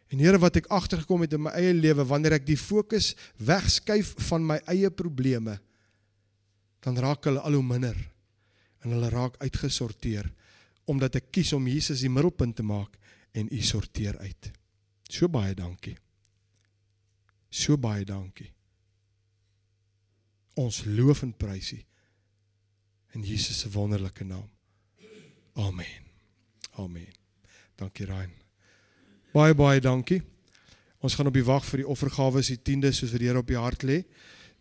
En 0.10 0.22
Here 0.22 0.40
wat 0.42 0.58
ek 0.58 0.70
agtergekom 0.74 1.22
het 1.22 1.36
in 1.38 1.44
my 1.46 1.54
eie 1.58 1.74
lewe 1.78 2.06
wanneer 2.10 2.40
ek 2.40 2.48
die 2.48 2.58
fokus 2.58 3.14
wegskuif 3.38 4.16
van 4.30 4.46
my 4.46 4.58
eie 4.72 4.90
probleme 4.90 5.60
dan 6.82 6.98
raak 6.98 7.28
hulle 7.28 7.44
al 7.46 7.58
hoe 7.60 7.66
minder 7.66 7.98
en 8.82 8.96
hulle 8.96 9.10
raak 9.14 9.38
uitgesorteer 9.44 10.30
omdat 10.90 11.20
ek 11.20 11.30
kies 11.36 11.52
om 11.54 11.68
Jesus 11.70 12.02
die 12.02 12.10
middelpunt 12.10 12.56
te 12.58 12.66
maak 12.66 12.96
en 13.38 13.52
u 13.54 13.62
sorteer 13.62 14.18
uit. 14.24 14.50
So 15.06 15.30
baie 15.30 15.54
dankie. 15.54 15.98
So 17.50 17.78
baie 17.78 18.06
dankie. 18.06 18.50
Ons 20.58 20.84
loof 20.90 21.24
en 21.28 21.34
prys 21.38 21.74
U 21.78 21.80
in 23.18 23.24
Jesus 23.26 23.60
se 23.60 23.70
wonderlike 23.74 24.24
naam. 24.24 24.50
Amen. 25.54 26.09
Amen. 26.80 27.12
Dankie 27.76 28.06
Rein. 28.08 28.32
Baie 29.34 29.54
baie 29.54 29.82
dankie. 29.84 30.22
Ons 31.04 31.16
gaan 31.16 31.28
op 31.28 31.36
die 31.36 31.46
wag 31.48 31.66
vir 31.68 31.84
die 31.84 31.88
offergawe 31.88 32.42
se 32.44 32.56
10de 32.56 32.92
soos 32.96 33.12
wat 33.12 33.20
die 33.20 33.28
Here 33.28 33.40
op 33.44 33.48
die 33.52 33.60
hart 33.60 33.84
lê. 33.84 34.04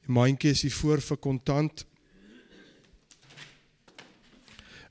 Die 0.06 0.12
mandjie 0.12 0.50
is 0.50 0.64
hier 0.66 0.74
voor 0.74 1.00
vir 1.00 1.18
kontant 1.22 1.86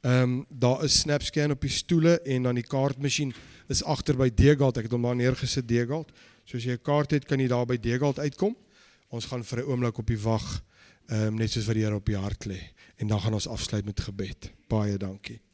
Ehm 0.08 0.22
um, 0.22 0.46
daar 0.50 0.84
is 0.84 1.00
SnapScan 1.00 1.52
op 1.52 1.62
die 1.62 1.70
stoele 1.70 2.22
en 2.22 2.44
dan 2.44 2.56
die 2.56 2.64
kaartmasjien 2.64 3.34
is 3.68 3.84
agter 3.84 4.16
by 4.16 4.30
Degalt. 4.30 4.78
Ek 4.78 4.86
het 4.88 4.94
hom 4.94 5.04
daar 5.04 5.18
neergesit 5.18 5.68
Degalt. 5.68 6.14
So 6.46 6.58
as 6.58 6.64
jy 6.64 6.78
'n 6.78 6.82
kaart 6.82 7.12
het, 7.12 7.26
kan 7.26 7.40
jy 7.40 7.48
daar 7.48 7.66
by 7.66 7.78
Degalt 7.78 8.20
uitkom. 8.20 8.56
Ons 9.10 9.26
gaan 9.26 9.44
vir 9.44 9.60
'n 9.60 9.68
oomblik 9.68 9.98
op 9.98 10.08
die 10.08 10.22
wag 10.22 10.64
ehm 11.10 11.28
um, 11.28 11.36
net 11.36 11.52
soos 11.52 11.66
wat 11.66 11.76
die 11.76 11.84
Here 11.84 11.96
op 11.96 12.06
die 12.06 12.18
hart 12.18 12.46
lê 12.46 12.72
en 12.98 13.08
dan 13.08 13.20
gaan 13.20 13.34
ons 13.34 13.48
afsluit 13.48 13.86
met 13.86 14.00
gebed. 14.00 14.52
Baie 14.68 14.98
dankie. 14.98 15.47